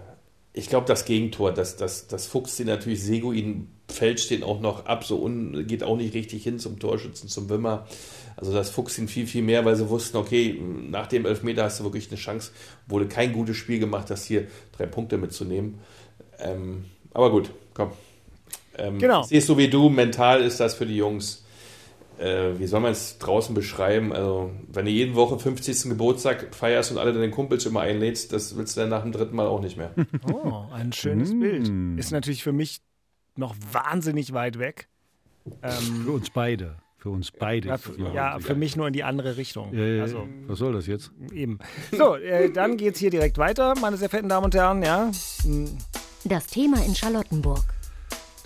ich 0.53 0.68
glaube, 0.68 0.87
das 0.87 1.05
Gegentor, 1.05 1.53
das, 1.53 1.77
das, 1.77 2.07
das 2.07 2.27
fuchst 2.27 2.59
ihn 2.61 2.66
natürlich, 2.66 3.03
Seguin 3.03 3.68
fälscht 3.88 4.31
den 4.31 4.44
auch 4.44 4.61
noch 4.61 4.87
ab, 4.87 5.05
so 5.05 5.20
un, 5.20 5.66
geht 5.66 5.83
auch 5.83 5.96
nicht 5.96 6.14
richtig 6.14 6.44
hin 6.44 6.59
zum 6.59 6.79
Torschützen, 6.79 7.29
zum 7.29 7.49
Wimmer. 7.49 7.87
Also 8.37 8.53
das 8.53 8.70
fuchst 8.70 8.99
ihn 8.99 9.09
viel, 9.09 9.27
viel 9.27 9.42
mehr, 9.42 9.64
weil 9.64 9.75
sie 9.75 9.88
wussten, 9.88 10.16
okay, 10.16 10.59
nach 10.88 11.09
dem 11.09 11.27
Elfmeter 11.27 11.64
hast 11.64 11.81
du 11.81 11.85
wirklich 11.85 12.09
eine 12.09 12.18
Chance, 12.18 12.53
wurde 12.87 13.07
kein 13.07 13.33
gutes 13.33 13.57
Spiel 13.57 13.81
gemacht, 13.81 14.11
das 14.11 14.25
hier 14.25 14.46
drei 14.77 14.87
Punkte 14.87 15.18
mitzunehmen. 15.18 15.81
Ähm, 16.38 16.85
aber 17.12 17.31
gut, 17.31 17.51
komm. 17.75 17.90
Ähm, 18.79 18.99
genau. 18.99 19.25
Siehst 19.25 19.49
du 19.49 19.57
wie 19.57 19.68
du, 19.68 19.88
mental 19.88 20.42
ist 20.42 20.61
das 20.61 20.75
für 20.75 20.87
die 20.87 20.96
Jungs 20.96 21.44
äh, 22.21 22.59
wie 22.59 22.67
soll 22.67 22.81
man 22.81 22.93
es 22.93 23.19
draußen 23.19 23.55
beschreiben? 23.55 24.13
Also, 24.13 24.51
wenn 24.69 24.85
du 24.85 24.91
jeden 24.91 25.15
Woche 25.15 25.39
50. 25.39 25.89
Geburtstag 25.89 26.55
feierst 26.55 26.93
und 26.93 26.99
alle 26.99 27.13
deine 27.13 27.31
Kumpels 27.31 27.65
immer 27.65 27.81
einlädst, 27.81 28.33
das 28.33 28.57
willst 28.57 28.77
du 28.77 28.81
dann 28.81 28.91
nach 28.91 29.03
dem 29.03 29.13
dritten 29.13 29.35
Mal 29.35 29.47
auch 29.47 29.61
nicht 29.61 29.77
mehr. 29.77 29.95
Oh, 30.33 30.67
ein 30.73 30.93
schönes 30.93 31.33
mm. 31.33 31.41
Bild. 31.41 31.99
Ist 31.99 32.13
natürlich 32.13 32.43
für 32.43 32.53
mich 32.53 32.81
noch 33.37 33.55
wahnsinnig 33.73 34.33
weit 34.33 34.59
weg. 34.59 34.89
Ähm, 35.63 36.05
für 36.05 36.13
uns 36.13 36.31
beide. 36.31 36.77
Für 36.99 37.11
uns 37.11 37.31
beide. 37.31 37.69
Ja, 37.69 37.79
für, 37.79 38.13
ja, 38.13 38.39
für 38.39 38.55
mich 38.55 38.77
nur 38.77 38.87
in 38.87 38.93
die 38.93 39.03
andere 39.03 39.37
Richtung. 39.37 39.73
Ja, 39.73 39.85
ja, 39.85 40.03
also, 40.03 40.29
was 40.47 40.59
soll 40.59 40.75
das 40.75 40.87
jetzt? 40.87 41.11
Eben. 41.33 41.59
So, 41.93 42.17
äh, 42.17 42.51
dann 42.51 42.77
geht 42.77 42.95
es 42.95 43.01
hier 43.01 43.11
direkt 43.11 43.39
weiter, 43.39 43.75
meine 43.81 43.97
sehr 43.97 44.11
verehrten 44.11 44.29
Damen 44.29 44.45
und 44.45 44.55
Herren. 44.55 44.83
Ja. 44.83 45.11
Das 46.25 46.47
Thema 46.47 46.85
in 46.85 46.95
Charlottenburg. 46.95 47.65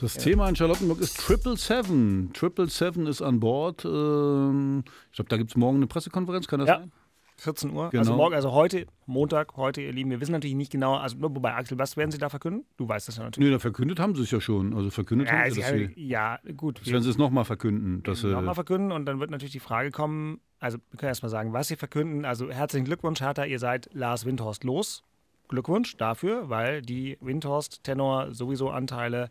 Das 0.04 0.16
ja. 0.16 0.20
Thema 0.20 0.50
in 0.50 0.54
Charlottenburg 0.54 1.00
ist 1.00 1.18
Triple 1.18 1.56
Seven. 1.56 2.30
Triple 2.34 2.68
Seven 2.68 3.06
ist 3.06 3.22
an 3.22 3.40
Bord. 3.40 3.86
Ähm, 3.86 4.84
ich 5.10 5.16
glaube, 5.16 5.30
da 5.30 5.38
gibt 5.38 5.52
es 5.52 5.56
morgen 5.56 5.78
eine 5.78 5.86
Pressekonferenz, 5.86 6.46
kann 6.46 6.60
das 6.60 6.68
ja. 6.68 6.80
sein? 6.80 6.92
14 7.36 7.70
Uhr. 7.70 7.84
Also 7.84 7.90
genau. 7.90 8.00
Also 8.00 8.14
morgen, 8.14 8.34
also 8.34 8.52
heute, 8.52 8.86
Montag, 9.06 9.56
heute, 9.56 9.80
ihr 9.80 9.94
Lieben. 9.94 10.10
Wir 10.10 10.20
wissen 10.20 10.32
natürlich 10.32 10.56
nicht 10.56 10.70
genau, 10.70 10.96
also 10.96 11.16
wobei, 11.20 11.54
Axel, 11.54 11.78
was 11.78 11.96
werden 11.96 12.10
Sie 12.10 12.18
da 12.18 12.28
verkünden? 12.28 12.66
Du 12.76 12.86
weißt 12.86 13.08
das 13.08 13.16
ja 13.16 13.24
natürlich. 13.24 13.48
Nee, 13.48 13.50
da 13.50 13.58
verkündet 13.58 13.98
haben 13.98 14.14
Sie 14.14 14.22
es 14.22 14.30
ja 14.30 14.42
schon. 14.42 14.74
Also 14.74 14.90
verkündet 14.90 15.28
ja, 15.28 15.38
haben 15.38 15.50
Sie, 15.50 15.62
Sie 15.62 16.06
Ja, 16.06 16.38
gut. 16.54 16.82
Das 16.82 16.88
werden 16.88 17.02
Sie 17.02 17.08
es 17.08 17.16
nochmal 17.16 17.46
verkünden. 17.46 18.02
Nochmal 18.04 18.54
verkünden 18.54 18.92
und 18.92 19.06
dann 19.06 19.20
wird 19.20 19.30
natürlich 19.30 19.52
die 19.52 19.58
Frage 19.58 19.90
kommen, 19.90 20.38
also 20.60 20.76
wir 20.90 20.98
können 20.98 21.08
erstmal 21.08 21.30
sagen, 21.30 21.54
was 21.54 21.68
Sie 21.68 21.76
verkünden. 21.76 22.26
Also 22.26 22.50
herzlichen 22.50 22.84
Glückwunsch, 22.84 23.22
Hertha, 23.22 23.46
ihr 23.46 23.58
seid 23.58 23.88
Lars 23.94 24.26
Windhorst 24.26 24.64
los. 24.64 25.02
Glückwunsch 25.48 25.96
dafür, 25.96 26.50
weil 26.50 26.82
die 26.82 27.16
Windhorst-Tenor 27.22 28.34
sowieso 28.34 28.68
Anteile 28.68 29.30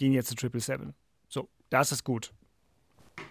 gehen 0.00 0.12
jetzt 0.12 0.28
zu 0.28 0.34
Triple 0.34 0.60
Seven. 0.60 0.94
So, 1.28 1.48
das 1.68 1.92
ist 1.92 2.02
gut. 2.02 2.32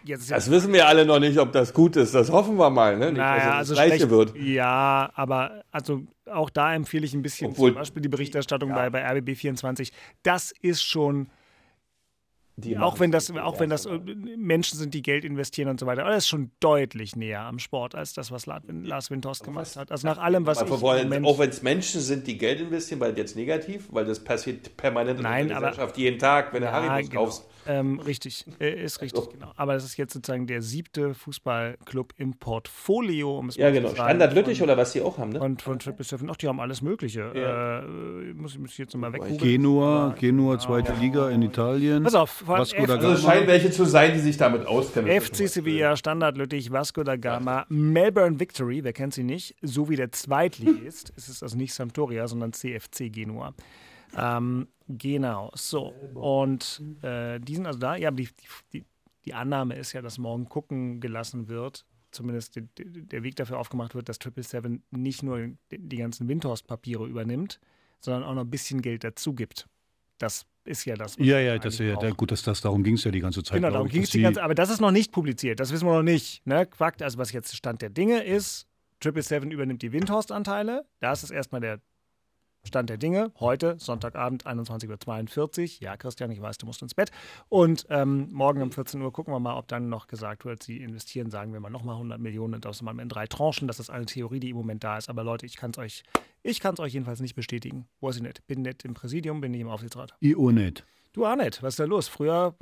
Jetzt 0.03 0.29
das 0.29 0.51
wissen 0.51 0.71
wir 0.71 0.87
alle 0.87 1.03
noch 1.03 1.19
nicht, 1.19 1.39
ob 1.39 1.51
das 1.51 1.73
gut 1.73 1.95
ist. 1.95 2.13
Das 2.13 2.29
hoffen 2.29 2.57
wir 2.57 2.69
mal, 2.69 2.95
ne? 2.95 3.07
Nicht, 3.07 3.17
naja, 3.17 3.55
also 3.55 3.73
das 3.73 3.83
Gleiche 3.83 4.09
wird. 4.09 4.37
Ja, 4.37 5.09
aber 5.15 5.63
also 5.71 6.03
auch 6.27 6.51
da 6.51 6.75
empfehle 6.75 7.05
ich 7.05 7.13
ein 7.15 7.23
bisschen 7.23 7.51
Obwohl, 7.51 7.71
zum 7.71 7.79
Beispiel 7.79 8.01
die 8.03 8.07
Berichterstattung 8.07 8.69
ja. 8.69 8.75
bei, 8.75 8.89
bei 8.91 9.03
RBB 9.03 9.35
24. 9.35 9.91
Das 10.21 10.53
ist 10.61 10.83
schon 10.83 11.27
Die 12.61 12.77
auch 12.77 12.99
wenn 12.99 13.11
das, 13.11 13.31
auch 13.31 13.59
wenn 13.59 13.69
das 13.69 13.87
Menschen 14.37 14.77
sind, 14.77 14.93
die 14.93 15.01
Geld 15.01 15.23
investieren 15.25 15.69
und 15.69 15.79
so 15.79 15.85
weiter, 15.85 16.01
aber 16.01 16.11
das 16.11 16.23
ist 16.25 16.29
schon 16.29 16.51
deutlich 16.59 17.15
näher 17.15 17.41
am 17.41 17.59
Sport 17.59 17.95
als 17.95 18.13
das, 18.13 18.31
was 18.31 18.45
La- 18.45 18.61
Lars 18.67 19.11
Windhorst 19.11 19.43
gemacht 19.43 19.75
hat. 19.75 19.91
Also 19.91 20.07
nach 20.07 20.17
allem, 20.17 20.45
was 20.45 20.61
ich 20.61 20.69
wollen, 20.81 21.25
auch 21.25 21.39
wenn 21.39 21.49
es 21.49 21.61
Menschen 21.61 22.01
sind, 22.01 22.27
die 22.27 22.37
Geld 22.37 22.59
investieren, 22.61 22.99
weil 22.99 23.17
jetzt 23.17 23.35
negativ, 23.35 23.87
weil 23.91 24.05
das 24.05 24.23
passiert 24.23 24.75
permanent 24.77 25.17
in 25.19 25.23
Nein, 25.23 25.47
der 25.47 25.57
aber- 25.57 25.69
Gesellschaft 25.69 25.97
jeden 25.97 26.19
Tag, 26.19 26.53
wenn 26.53 26.61
du 26.61 26.67
Ja, 26.67 26.73
Haribus 26.73 27.09
genau. 27.09 27.23
kaufst. 27.25 27.45
Ähm, 27.71 27.99
richtig, 27.99 28.45
äh, 28.59 28.83
ist 28.83 28.99
richtig, 29.01 29.19
Also. 29.19 29.31
genau. 29.31 29.51
Aber 29.55 29.73
das 29.73 29.83
ist 29.85 29.95
jetzt 29.97 30.13
sozusagen 30.13 30.47
der 30.47 30.61
siebte 30.63 31.13
Fußballclub 31.13 32.13
im 32.17 32.33
Portfolio, 32.33 33.37
um 33.37 33.49
es 33.49 33.57
Ja, 33.57 33.65
mal 33.67 33.73
genau. 33.73 33.89
zu 33.89 33.95
sagen, 33.95 34.09
Standard 34.09 34.33
Lüttich 34.33 34.57
von- 34.57 34.65
oder 34.69 34.77
was 34.77 34.93
die 34.93 35.01
auch 35.01 35.17
haben, 35.19 35.29
ne? 35.33 35.39
Und 35.39 35.61
von 35.61 35.77
Triple 35.77 36.03
Seven, 36.03 36.29
ach, 36.31 36.35
die 36.37 36.47
haben 36.47 36.59
alles 36.59 36.81
Mögliche. 36.81 37.31
Ja. 37.35 37.79
Äh, 37.81 38.33
muss, 38.33 38.57
muss 38.57 38.71
ich 38.71 38.77
jetzt 38.79 38.93
nochmal 38.95 39.13
weg. 39.13 39.21
Genua, 39.37 40.15
Genua, 40.19 40.57
zweite 40.57 40.93
Liga 40.93 41.29
in 41.29 41.41
Italien. 41.43 42.01
Pass 42.03 42.15
auf, 42.15 42.31
von 42.31 42.57
Vasco 42.59 42.77
da 42.85 42.95
F- 42.95 42.99
Also 42.99 43.07
es 43.11 43.21
Gama. 43.21 43.33
scheinen 43.33 43.47
welche 43.47 43.69
zu 43.71 43.85
sein, 43.85 44.13
die 44.13 44.19
sich 44.19 44.37
damit 44.37 44.65
auskennen. 44.65 45.21
FC 45.21 45.47
Sevilla, 45.47 45.95
Standard 45.95 46.37
Lüttich, 46.37 46.71
Vasco 46.71 47.03
da 47.03 47.15
Gama, 47.17 47.65
Melbourne 47.69 48.39
Victory, 48.39 48.83
wer 48.83 48.93
kennt 48.93 49.13
sie 49.13 49.23
nicht, 49.23 49.55
sowie 49.61 49.95
der 49.95 50.11
Zweitligist. 50.11 51.13
es 51.17 51.29
ist 51.29 51.43
also 51.43 51.55
nicht 51.55 51.73
Sampdoria, 51.73 52.27
sondern 52.27 52.51
CFC 52.53 53.09
Genua. 53.11 53.53
Ähm, 54.17 54.67
genau, 54.87 55.51
so. 55.53 55.93
Und 56.13 56.81
äh, 57.01 57.39
die 57.39 57.55
sind 57.55 57.65
also 57.65 57.79
da. 57.79 57.95
Ja, 57.95 58.09
aber 58.09 58.17
die, 58.17 58.29
die, 58.73 58.85
die 59.25 59.33
Annahme 59.33 59.75
ist 59.75 59.93
ja, 59.93 60.01
dass 60.01 60.17
morgen 60.17 60.47
gucken 60.47 60.99
gelassen 60.99 61.47
wird, 61.47 61.85
zumindest 62.11 62.55
die, 62.55 62.61
die, 62.61 63.05
der 63.05 63.23
Weg 63.23 63.35
dafür 63.35 63.59
aufgemacht 63.59 63.95
wird, 63.95 64.09
dass 64.09 64.19
Triple 64.19 64.43
Seven 64.43 64.83
nicht 64.91 65.23
nur 65.23 65.49
die, 65.71 65.97
ganzen 65.97 66.27
Windhorst-Papiere 66.27 67.05
übernimmt, 67.07 67.59
sondern 67.99 68.23
auch 68.23 68.33
noch 68.33 68.43
ein 68.43 68.49
bisschen 68.49 68.81
Geld 68.81 69.03
dazu 69.03 69.33
gibt. 69.33 69.67
Das 70.17 70.45
ist 70.65 70.85
ja 70.85 70.95
das. 70.95 71.15
Ja, 71.17 71.39
ja, 71.39 71.57
das, 71.57 71.77
ja, 71.79 71.95
gut, 72.11 72.31
das, 72.31 72.43
das, 72.43 72.61
darum 72.61 72.83
ging 72.83 72.95
es 72.95 73.03
ja 73.03 73.11
die 73.11 73.21
ganze 73.21 73.43
Zeit. 73.43 73.55
Genau, 73.55 73.69
glaub 73.69 73.73
darum 73.73 73.89
ging 73.89 74.01
es 74.01 74.09
dass 74.09 74.13
die 74.13 74.21
ganze 74.21 74.43
Aber 74.43 74.55
das 74.55 74.69
ist 74.69 74.81
noch 74.81 74.91
nicht 74.91 75.11
publiziert, 75.11 75.59
das 75.59 75.71
wissen 75.71 75.87
wir 75.87 75.93
noch 75.93 76.03
nicht. 76.03 76.45
Ne? 76.45 76.65
Quakt, 76.65 77.01
also 77.01 77.17
was 77.17 77.31
jetzt 77.31 77.55
Stand 77.55 77.81
der 77.81 77.89
Dinge 77.89 78.23
ist, 78.23 78.67
Triple 78.99 79.23
Seven 79.23 79.51
übernimmt 79.51 79.81
die 79.81 79.91
Windhorst-Anteile. 79.91 80.85
Das 80.99 81.23
ist 81.23 81.31
erstmal 81.31 81.61
der 81.61 81.79
Stand 82.63 82.89
der 82.89 82.97
Dinge. 82.97 83.31
Heute, 83.39 83.77
Sonntagabend, 83.79 84.45
21.42 84.45 85.61
Uhr. 85.61 85.81
Ja, 85.81 85.97
Christian, 85.97 86.31
ich 86.31 86.41
weiß, 86.41 86.57
du 86.57 86.65
musst 86.65 86.81
ins 86.81 86.93
Bett. 86.93 87.11
Und 87.47 87.85
ähm, 87.89 88.27
morgen 88.31 88.61
um 88.61 88.71
14 88.71 89.01
Uhr 89.01 89.11
gucken 89.13 89.33
wir 89.33 89.39
mal, 89.39 89.57
ob 89.57 89.67
dann 89.67 89.89
noch 89.89 90.07
gesagt 90.07 90.45
wird, 90.45 90.63
sie 90.63 90.77
investieren, 90.77 91.31
sagen 91.31 91.53
wir 91.53 91.59
mal, 91.59 91.69
nochmal 91.69 91.95
100 91.95 92.19
Millionen 92.19 92.55
und 92.55 92.65
das 92.65 92.81
mal 92.81 92.97
in 92.99 93.09
drei 93.09 93.27
Tranchen. 93.27 93.67
Das 93.67 93.79
ist 93.79 93.89
eine 93.89 94.05
Theorie, 94.05 94.39
die 94.39 94.49
im 94.49 94.57
Moment 94.57 94.83
da 94.83 94.97
ist. 94.97 95.09
Aber 95.09 95.23
Leute, 95.23 95.45
ich 95.45 95.55
kann 95.55 95.71
es 95.71 95.77
euch, 95.77 96.03
ich 96.43 96.59
kann 96.59 96.73
es 96.73 96.79
euch 96.79 96.93
jedenfalls 96.93 97.21
nicht 97.21 97.35
bestätigen. 97.35 97.87
Weiß 98.01 98.17
ich 98.17 98.21
nicht. 98.21 98.45
Bin 98.47 98.61
nicht 98.61 98.85
im 98.85 98.93
Präsidium, 98.93 99.41
bin 99.41 99.51
nicht 99.51 99.61
im 99.61 99.69
Aufsichtsrat. 99.69 100.13
Ionet. 100.19 100.85
Du 101.13 101.25
auch 101.25 101.35
nicht. 101.35 101.63
Was 101.63 101.73
ist 101.73 101.79
da 101.79 101.85
los? 101.85 102.07
Früher 102.07 102.55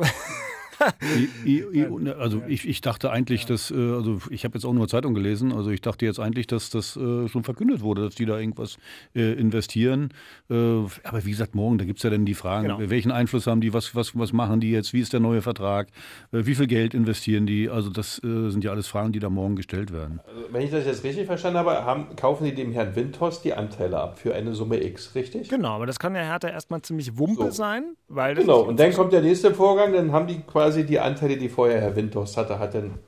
I, 1.16 1.30
I, 1.46 1.64
I, 1.74 1.88
ne, 2.00 2.16
also 2.16 2.42
ich, 2.48 2.68
ich 2.68 2.82
dachte 2.82 3.12
eigentlich, 3.12 3.46
dass, 3.46 3.72
äh, 3.72 3.76
also 3.76 4.20
ich 4.30 4.44
habe 4.44 4.56
jetzt 4.56 4.66
auch 4.66 4.74
nur 4.74 4.88
Zeitung 4.88 5.14
gelesen, 5.14 5.52
also 5.52 5.70
ich 5.70 5.82
dachte 5.82 6.06
jetzt 6.06 6.20
eigentlich, 6.20 6.48
dass 6.48 6.70
das 6.70 6.96
äh, 6.98 7.28
schon 7.28 7.44
verkündet 7.44 7.82
wurde, 7.82 8.04
dass 8.04 8.16
die 8.16 8.26
da 8.26 8.38
irgendwas 8.40 8.78
äh, 9.16 9.34
investieren. 9.34 10.10
Aber 10.50 11.26
wie 11.26 11.32
gesagt, 11.32 11.56
morgen, 11.56 11.78
da 11.78 11.86
gibt 11.86 12.00
es 12.00 12.04
ja 12.04 12.10
dann 12.10 12.26
die 12.26 12.34
Fragen, 12.34 12.68
Genau. 12.68 12.90
welchen 12.90 13.12
Einfluss 13.12 13.48
haben 13.48 13.62
die, 13.62 13.74
was, 13.74 13.96
was, 13.96 14.18
was 14.18 14.34
machen 14.34 14.60
die 14.60 14.72
jetzt, 14.72 14.94
wie 14.94 15.00
ist 15.02 15.14
der 15.14 15.20
neue 15.20 15.42
Vertrag, 15.42 15.88
wie 16.32 16.56
viel 16.56 16.68
Geld 16.68 16.94
investieren 16.94 17.46
die? 17.46 17.70
Also 17.70 17.90
das 17.90 18.16
sind 18.18 18.64
ja 18.64 18.72
alles 18.72 18.88
Fragen, 18.88 19.12
die 19.12 19.20
da 19.20 19.30
morgen 19.30 19.56
gestellt 19.56 19.92
werden. 19.94 20.20
Also, 20.28 20.42
wenn 20.52 20.62
ich 20.62 20.72
das 20.72 20.86
jetzt 20.86 21.04
richtig 21.04 21.26
verstanden 21.26 21.60
habe, 21.60 21.72
haben, 21.86 22.16
kaufen 22.16 22.46
die 22.46 22.54
dem 22.56 22.72
Herrn 22.72 22.96
Windhorst 22.96 23.44
die 23.44 23.54
Anteile 23.54 23.98
ab 24.00 24.18
für 24.20 24.34
eine 24.36 24.54
Summe 24.54 24.84
X, 24.84 25.16
richtig? 25.16 25.50
Genau, 25.50 25.70
aber 25.76 25.86
das 25.86 26.00
kann 26.00 26.16
ja 26.16 26.22
Hertha 26.22 26.48
erstmal 26.50 26.82
ziemlich 26.82 27.18
Wumpe 27.18 27.46
So. 27.46 27.52
sein, 27.52 27.96
weil 28.08 28.36
Genau, 28.36 28.62
und 28.62 28.80
dann 28.80 28.94
kommt 28.94 29.14
der 29.14 29.22
nächste 29.22 29.54
Vorgang, 29.54 29.94
dann 29.94 30.12
haben 30.12 30.28
die 30.28 30.40
quasi 30.42 30.67
die 30.72 31.00
Anteile, 31.00 31.38
die 31.38 31.50
vorher 31.50 31.82
Herr 31.82 31.96
Windhorst 31.96 32.38
hatte, 32.38 32.60
hat 32.60 32.74
dann 32.74 33.00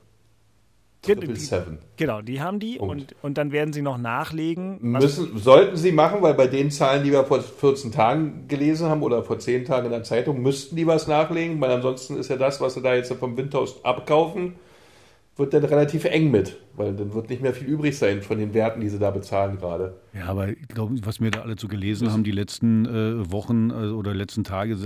Triple 1.02 1.34
Seven. 1.36 1.78
Genau, 1.96 2.20
die 2.20 2.42
haben 2.42 2.60
die 2.60 2.76
Punkt. 2.76 2.92
und, 2.94 3.14
und 3.22 3.38
dann 3.38 3.52
werden 3.52 3.72
sie 3.72 3.80
noch 3.80 3.96
nachlegen. 3.96 4.78
Müssen, 4.82 5.38
sollten 5.38 5.76
sie 5.76 5.92
machen, 5.92 6.20
weil 6.20 6.34
bei 6.34 6.46
den 6.46 6.70
Zahlen, 6.70 7.04
die 7.04 7.10
wir 7.10 7.24
vor 7.24 7.40
14 7.40 7.90
Tagen 7.90 8.44
gelesen 8.48 8.88
haben 8.88 9.02
oder 9.02 9.22
vor 9.22 9.38
10 9.38 9.64
Tagen 9.64 9.86
in 9.86 9.92
der 9.92 10.02
Zeitung, 10.02 10.42
müssten 10.42 10.76
die 10.76 10.86
was 10.86 11.06
nachlegen, 11.06 11.58
weil 11.60 11.70
ansonsten 11.70 12.16
ist 12.18 12.28
ja 12.28 12.36
das, 12.36 12.60
was 12.60 12.74
sie 12.74 12.82
da 12.82 12.94
jetzt 12.94 13.12
vom 13.14 13.36
Windhorst 13.36 13.84
abkaufen, 13.84 14.56
wird 15.36 15.54
dann 15.54 15.64
relativ 15.64 16.04
eng 16.04 16.30
mit, 16.30 16.58
weil 16.76 16.94
dann 16.94 17.14
wird 17.14 17.30
nicht 17.30 17.40
mehr 17.40 17.54
viel 17.54 17.66
übrig 17.66 17.96
sein 17.96 18.20
von 18.20 18.38
den 18.38 18.52
Werten, 18.52 18.82
die 18.82 18.90
sie 18.90 18.98
da 18.98 19.10
bezahlen 19.10 19.58
gerade. 19.58 19.94
Ja, 20.12 20.26
aber 20.26 20.48
ich 20.48 20.68
glaube, 20.68 20.96
was 21.04 21.20
wir 21.20 21.30
da 21.30 21.42
alle 21.42 21.56
zu 21.56 21.68
gelesen 21.68 22.12
haben, 22.12 22.24
die 22.24 22.32
letzten 22.32 22.84
äh, 22.84 23.30
Wochen 23.30 23.70
äh, 23.70 23.74
oder 23.90 24.12
letzten 24.14 24.42
Tage, 24.44 24.76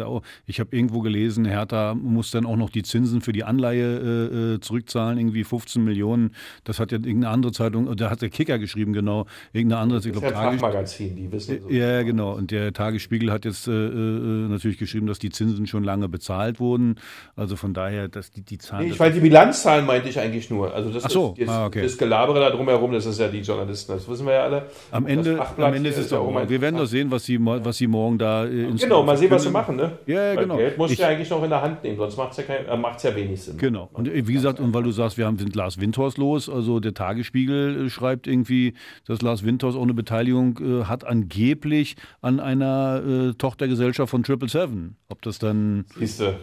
ich 0.46 0.60
habe 0.60 0.76
irgendwo 0.76 1.00
gelesen, 1.00 1.44
Hertha 1.44 1.94
muss 1.94 2.30
dann 2.30 2.44
auch 2.44 2.56
noch 2.56 2.70
die 2.70 2.82
Zinsen 2.82 3.20
für 3.22 3.32
die 3.32 3.44
Anleihe 3.44 3.84
äh, 3.84 4.54
äh, 4.54 4.60
zurückzahlen, 4.60 5.18
irgendwie 5.18 5.44
15 5.44 5.82
Millionen. 5.82 6.34
Das 6.64 6.78
hat 6.78 6.92
ja 6.92 6.98
irgendeine 6.98 7.30
andere 7.30 7.52
Zeitung, 7.52 7.96
da 7.96 8.10
hat 8.10 8.20
der 8.22 8.28
Kicker 8.28 8.58
geschrieben, 8.58 8.92
genau, 8.92 9.26
irgendeine 9.52 9.80
andere, 9.80 9.98
ich 10.00 10.04
Das 10.04 10.14
ist 10.14 10.20
glaube, 10.20 10.34
ja 10.34 10.40
ein 10.40 10.44
Tages 10.44 10.60
Fachmagazin, 10.60 11.16
die 11.16 11.32
wissen 11.32 11.60
so. 11.62 11.70
ja, 11.70 12.02
genau. 12.02 12.34
Und 12.34 12.50
der 12.50 12.72
Tagesspiegel 12.72 13.30
hat 13.32 13.44
jetzt 13.44 13.66
äh, 13.66 13.72
äh, 13.72 14.48
natürlich 14.48 14.78
geschrieben, 14.78 15.06
dass 15.06 15.18
die 15.18 15.30
Zinsen 15.30 15.66
schon 15.66 15.84
lange 15.84 16.08
bezahlt 16.08 16.60
wurden. 16.60 16.96
Also 17.36 17.56
von 17.56 17.72
daher, 17.72 18.08
dass 18.08 18.30
die, 18.30 18.42
die 18.42 18.58
Zahlen. 18.58 18.86
Nee, 18.86 18.92
ich 18.92 18.98
meine, 18.98 19.14
die 19.14 19.20
Bilanzzahlen 19.20 19.86
meinte 19.86 20.08
ich 20.08 20.18
eigentlich 20.18 20.50
nur. 20.50 20.74
Also 20.74 20.90
das 20.90 21.04
Ach 21.06 21.10
so, 21.10 21.34
ist 21.38 21.48
das, 21.48 21.54
ah, 21.54 21.66
okay. 21.66 21.82
das 21.82 21.96
Gelabere 21.96 22.40
da 22.40 22.50
drumherum, 22.50 22.92
das 22.92 23.06
ist 23.06 23.18
ja 23.20 23.28
die 23.28 23.40
Journalisten, 23.40 23.92
das 23.92 24.08
wissen 24.08 24.26
wir 24.26 24.34
ja 24.34 24.44
alle. 24.44 24.66
am 24.90 25.04
Das 25.04 25.13
Ende, 25.18 25.46
am 25.58 25.74
Ende 25.74 25.90
ist 25.90 25.98
es 25.98 26.08
doch. 26.08 26.30
mal 26.30 26.48
wir 26.48 26.60
werden 26.60 26.76
doch 26.76 26.86
sehen, 26.86 27.10
was 27.10 27.24
sie, 27.24 27.38
was 27.40 27.76
sie 27.76 27.86
morgen 27.86 28.18
da 28.18 28.44
äh, 28.44 28.64
ins 28.68 28.82
Genau, 28.82 29.02
mal 29.02 29.16
sehen, 29.16 29.30
was 29.30 29.42
sie 29.42 29.50
machen, 29.50 29.76
ne? 29.76 29.98
Ja, 30.06 30.32
ja, 30.32 30.40
genau. 30.40 30.56
Geld 30.56 30.78
musst 30.78 30.92
Ich- 30.92 30.98
du 30.98 31.02
ja 31.04 31.08
eigentlich 31.10 31.30
noch 31.30 31.42
in 31.42 31.50
der 31.50 31.62
Hand 31.62 31.82
nehmen, 31.82 31.96
sonst 31.96 32.16
macht 32.16 32.32
es 32.32 32.36
ja, 32.38 32.42
kein- 32.44 32.66
äh, 32.66 32.76
macht's 32.76 33.02
ja 33.02 33.14
wenig 33.14 33.42
Sinn. 33.42 33.56
Genau. 33.58 33.88
Und 33.92 34.08
äh, 34.08 34.26
wie 34.26 34.32
gesagt, 34.34 34.60
und 34.60 34.72
weil 34.74 34.82
du 34.82 34.90
sagst, 34.90 35.16
wir 35.18 35.26
haben 35.26 35.38
sind 35.38 35.54
Lars 35.56 35.80
Windhorst 35.80 36.18
los, 36.18 36.48
also 36.48 36.80
der 36.80 36.94
Tagesspiegel 36.94 37.86
äh, 37.86 37.88
schreibt 37.90 38.26
irgendwie, 38.26 38.74
dass 39.06 39.22
Lars 39.22 39.44
Windhorst 39.44 39.76
auch 39.76 39.82
eine 39.82 39.94
Beteiligung 39.94 40.58
äh, 40.60 40.84
hat, 40.84 41.04
angeblich 41.04 41.96
an 42.20 42.40
einer 42.40 43.02
äh, 43.06 43.32
Tochtergesellschaft 43.34 44.10
von 44.10 44.22
Triple 44.22 44.48
Seven. 44.48 44.96
Ob 45.08 45.22
das 45.22 45.38
dann, 45.38 45.84
Siehst 45.96 46.20
du, 46.20 46.24
äh, 46.24 46.34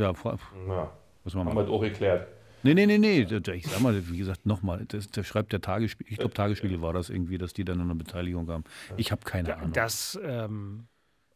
ja, 0.00 0.12
ja, 0.12 0.12
haben 0.12 1.54
wir 1.54 1.62
das 1.62 1.68
auch 1.70 1.80
geklärt. 1.80 2.26
Nee, 2.66 2.74
nee, 2.74 2.86
nee, 2.86 2.98
nee. 2.98 3.24
da- 3.24 3.40
da- 3.40 3.52
Ich 3.52 3.66
sag 3.66 3.80
mal, 3.80 4.08
wie 4.10 4.18
gesagt, 4.18 4.44
nochmal, 4.46 4.84
das, 4.86 5.08
schreibt 5.26 5.52
der 5.52 5.60
Tagesspiegel, 5.60 6.12
ich 6.12 6.18
glaube, 6.18 6.34
Tagesspiegel 6.34 6.80
war 6.82 6.92
das 6.92 7.10
irgendwie, 7.10 7.38
dass 7.38 7.52
die 7.52 7.64
dann 7.64 7.80
eine 7.80 7.94
Beteiligung 7.94 8.48
haben. 8.50 8.64
Ich 8.96 9.10
habe 9.12 9.22
keine 9.24 9.56
Ahnung. 9.56 9.72
Das 9.72 10.18
ähm, 10.22 10.86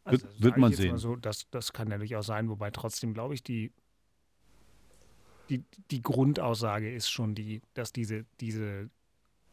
Wird- 0.05 0.25
das 0.25 0.43
wird 0.43 0.55
ich 0.57 0.61
man 0.61 0.73
sehen. 0.73 0.99
So, 0.99 1.17
das, 1.17 1.47
das 1.51 1.73
kann 1.73 1.91
ja 1.91 1.99
durchaus 1.99 2.27
sein, 2.27 2.49
wobei 2.49 2.71
trotzdem, 2.71 3.15
glaube 3.15 3.35
ich, 3.35 3.43
die, 3.43 3.73
die, 5.49 5.65
die 5.91 6.03
Grundaussage 6.03 6.93
ist 6.93 7.11
schon 7.11 7.35
die, 7.35 7.61
dass 7.75 7.93
diese, 7.93 8.25
diese 8.41 8.89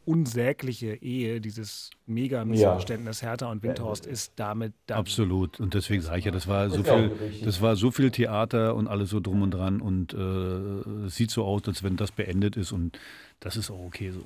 unsägliche 0.08 0.96
Ehe, 0.96 1.42
dieses 1.42 1.90
mega 2.06 2.46
Missverständnis 2.46 3.22
Hertha 3.22 3.52
und 3.52 3.62
Windhorst 3.62 4.06
ist 4.06 4.34
damit 4.38 4.74
dann 4.86 5.00
Absolut. 5.00 5.60
Und 5.60 5.74
deswegen 5.74 6.02
sage 6.02 6.20
ich 6.20 6.26
ja, 6.26 6.32
das 6.32 6.48
war 6.48 6.70
so 6.70 6.82
ja 6.82 6.96
viel, 6.98 7.42
das 7.44 7.62
war 7.62 7.76
so 7.76 7.92
viel 7.92 8.10
Theater 8.10 8.76
und 8.76 8.88
alles 8.88 9.10
so 9.10 9.20
drum 9.20 9.42
und 9.42 9.52
dran 9.52 9.82
und 9.82 10.14
äh, 10.14 11.06
es 11.08 11.16
sieht 11.16 11.30
so 11.30 11.44
aus, 11.44 11.64
als 11.68 11.84
wenn 11.84 11.98
das 11.98 12.14
beendet 12.14 12.56
ist 12.56 12.72
und 12.72 12.98
das 13.42 13.58
ist 13.58 13.70
auch 13.70 13.80
okay 13.80 14.12
so. 14.12 14.24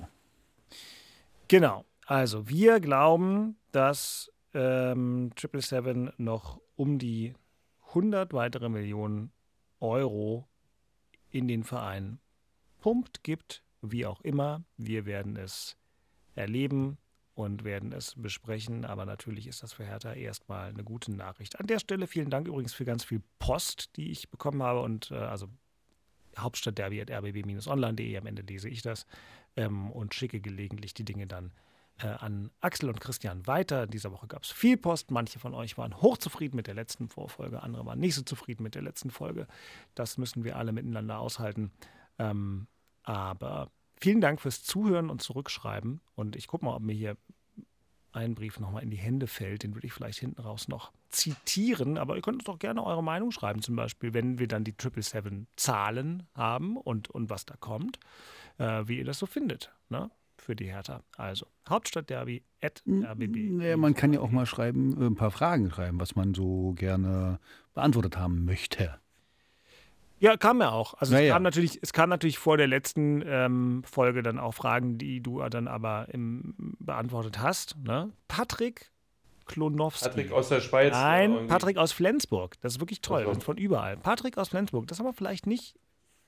Genau. 1.47 1.83
Also 2.05 2.47
wir 2.47 2.79
glauben, 2.79 3.57
dass 3.71 4.31
ähm, 4.53 5.31
777 5.35 6.19
noch 6.19 6.61
um 6.75 6.99
die 6.99 7.33
100 7.89 8.33
weitere 8.33 8.69
Millionen 8.69 9.31
Euro 9.79 10.47
in 11.31 11.47
den 11.47 11.63
Verein 11.63 12.19
pumpt, 12.81 13.23
gibt, 13.23 13.63
wie 13.81 14.05
auch 14.05 14.21
immer. 14.21 14.63
Wir 14.77 15.05
werden 15.05 15.35
es 15.35 15.77
erleben 16.35 16.97
und 17.33 17.63
werden 17.63 17.91
es 17.91 18.15
besprechen. 18.15 18.85
Aber 18.85 19.05
natürlich 19.05 19.47
ist 19.47 19.63
das 19.63 19.73
für 19.73 19.85
Hertha 19.85 20.13
erstmal 20.13 20.69
eine 20.69 20.83
gute 20.83 21.11
Nachricht. 21.11 21.59
An 21.59 21.67
der 21.67 21.79
Stelle 21.79 22.07
vielen 22.07 22.29
Dank 22.29 22.47
übrigens 22.47 22.73
für 22.73 22.85
ganz 22.85 23.03
viel 23.03 23.21
Post, 23.39 23.95
die 23.95 24.11
ich 24.11 24.29
bekommen 24.29 24.61
habe. 24.63 24.81
Und 24.81 25.11
äh, 25.11 25.15
also 25.15 25.47
Hauptstadtderby 26.37 27.01
at 27.01 27.11
rbb-online.de, 27.11 28.17
am 28.17 28.25
Ende 28.25 28.41
lese 28.41 28.69
ich 28.69 28.81
das 28.81 29.05
ähm, 29.55 29.91
und 29.91 30.13
schicke 30.13 30.39
gelegentlich 30.39 30.93
die 30.93 31.05
Dinge 31.05 31.27
dann 31.27 31.51
äh, 31.99 32.07
an 32.07 32.51
Axel 32.61 32.89
und 32.89 33.01
Christian 33.01 33.45
weiter. 33.47 33.83
In 33.83 33.91
dieser 33.91 34.11
Woche 34.11 34.27
gab 34.27 34.43
es 34.43 34.51
viel 34.51 34.77
Post. 34.77 35.11
Manche 35.11 35.39
von 35.39 35.53
euch 35.53 35.77
waren 35.77 36.01
hochzufrieden 36.01 36.55
mit 36.55 36.67
der 36.67 36.75
letzten 36.75 37.09
Vorfolge, 37.09 37.63
andere 37.63 37.85
waren 37.85 37.99
nicht 37.99 38.15
so 38.15 38.21
zufrieden 38.21 38.63
mit 38.63 38.75
der 38.75 38.81
letzten 38.81 39.11
Folge. 39.11 39.47
Das 39.95 40.17
müssen 40.17 40.43
wir 40.43 40.57
alle 40.57 40.71
miteinander 40.71 41.19
aushalten. 41.19 41.71
Ähm, 42.17 42.67
aber 43.03 43.71
vielen 43.95 44.21
Dank 44.21 44.41
fürs 44.41 44.63
Zuhören 44.63 45.09
und 45.09 45.21
Zurückschreiben. 45.21 46.01
Und 46.15 46.35
ich 46.35 46.47
gucke 46.47 46.65
mal, 46.65 46.75
ob 46.75 46.81
mir 46.81 46.93
hier 46.93 47.17
ein 48.13 48.35
Brief 48.35 48.59
nochmal 48.59 48.83
in 48.83 48.89
die 48.89 48.97
Hände 48.97 49.27
fällt. 49.27 49.63
Den 49.63 49.73
würde 49.73 49.87
ich 49.87 49.93
vielleicht 49.93 50.19
hinten 50.19 50.41
raus 50.41 50.67
noch 50.67 50.91
zitieren. 51.09 51.97
Aber 51.97 52.15
ihr 52.15 52.21
könnt 52.21 52.37
uns 52.37 52.45
doch 52.45 52.59
gerne 52.59 52.83
eure 52.83 53.03
Meinung 53.03 53.31
schreiben, 53.31 53.61
zum 53.61 53.75
Beispiel, 53.75 54.13
wenn 54.13 54.39
wir 54.39 54.47
dann 54.47 54.63
die 54.63 54.73
777-Zahlen 54.73 56.23
haben 56.35 56.77
und, 56.77 57.09
und 57.09 57.29
was 57.29 57.45
da 57.45 57.55
kommt, 57.57 57.99
äh, 58.57 58.83
wie 58.85 58.97
ihr 58.97 59.05
das 59.05 59.19
so 59.19 59.25
findet. 59.25 59.71
Ne? 59.89 60.11
Für 60.37 60.55
die 60.55 60.65
Hertha. 60.65 61.03
Also, 61.17 61.45
Hauptstadtderby 61.69 62.43
at 62.61 62.83
rbb. 62.85 63.51
Naja, 63.51 63.77
man 63.77 63.93
kann 63.93 64.11
ja 64.11 64.21
auch 64.21 64.31
mal 64.31 64.45
schreiben, 64.45 64.99
äh, 65.01 65.05
ein 65.05 65.15
paar 65.15 65.31
Fragen 65.31 65.69
schreiben, 65.69 65.99
was 65.99 66.15
man 66.15 66.33
so 66.33 66.73
gerne 66.73 67.39
beantwortet 67.73 68.17
haben 68.17 68.45
möchte. 68.45 68.99
Ja, 70.21 70.37
kam 70.37 70.61
er 70.61 70.71
auch. 70.71 70.93
Also 70.93 71.15
es, 71.15 71.19
Naja. 71.19 71.33
kam 71.33 71.41
natürlich, 71.41 71.79
es 71.81 71.93
kam 71.93 72.07
natürlich 72.09 72.37
vor 72.37 72.55
der 72.55 72.67
letzten 72.67 73.23
ähm, 73.25 73.83
Folge 73.83 74.21
dann 74.21 74.37
auch 74.37 74.53
Fragen, 74.53 74.99
die 74.99 75.19
du 75.19 75.41
dann 75.49 75.67
aber 75.67 76.07
im, 76.11 76.53
beantwortet 76.79 77.39
hast. 77.39 77.75
Ne? 77.83 78.11
Patrick 78.27 78.91
Klonowski. 79.45 80.05
Patrick 80.09 80.31
aus 80.31 80.49
der 80.49 80.61
Schweiz. 80.61 80.93
Nein, 80.93 81.31
irgendwie. 81.31 81.47
Patrick 81.47 81.77
aus 81.77 81.91
Flensburg. 81.91 82.55
Das 82.61 82.73
ist 82.75 82.79
wirklich 82.79 83.01
toll. 83.01 83.21
Ach 83.21 83.25
so. 83.25 83.31
Und 83.31 83.43
von 83.43 83.57
überall. 83.57 83.97
Patrick 83.97 84.37
aus 84.37 84.49
Flensburg. 84.49 84.85
Das 84.85 84.99
haben 84.99 85.07
wir 85.07 85.13
vielleicht 85.13 85.47
nicht, 85.47 85.75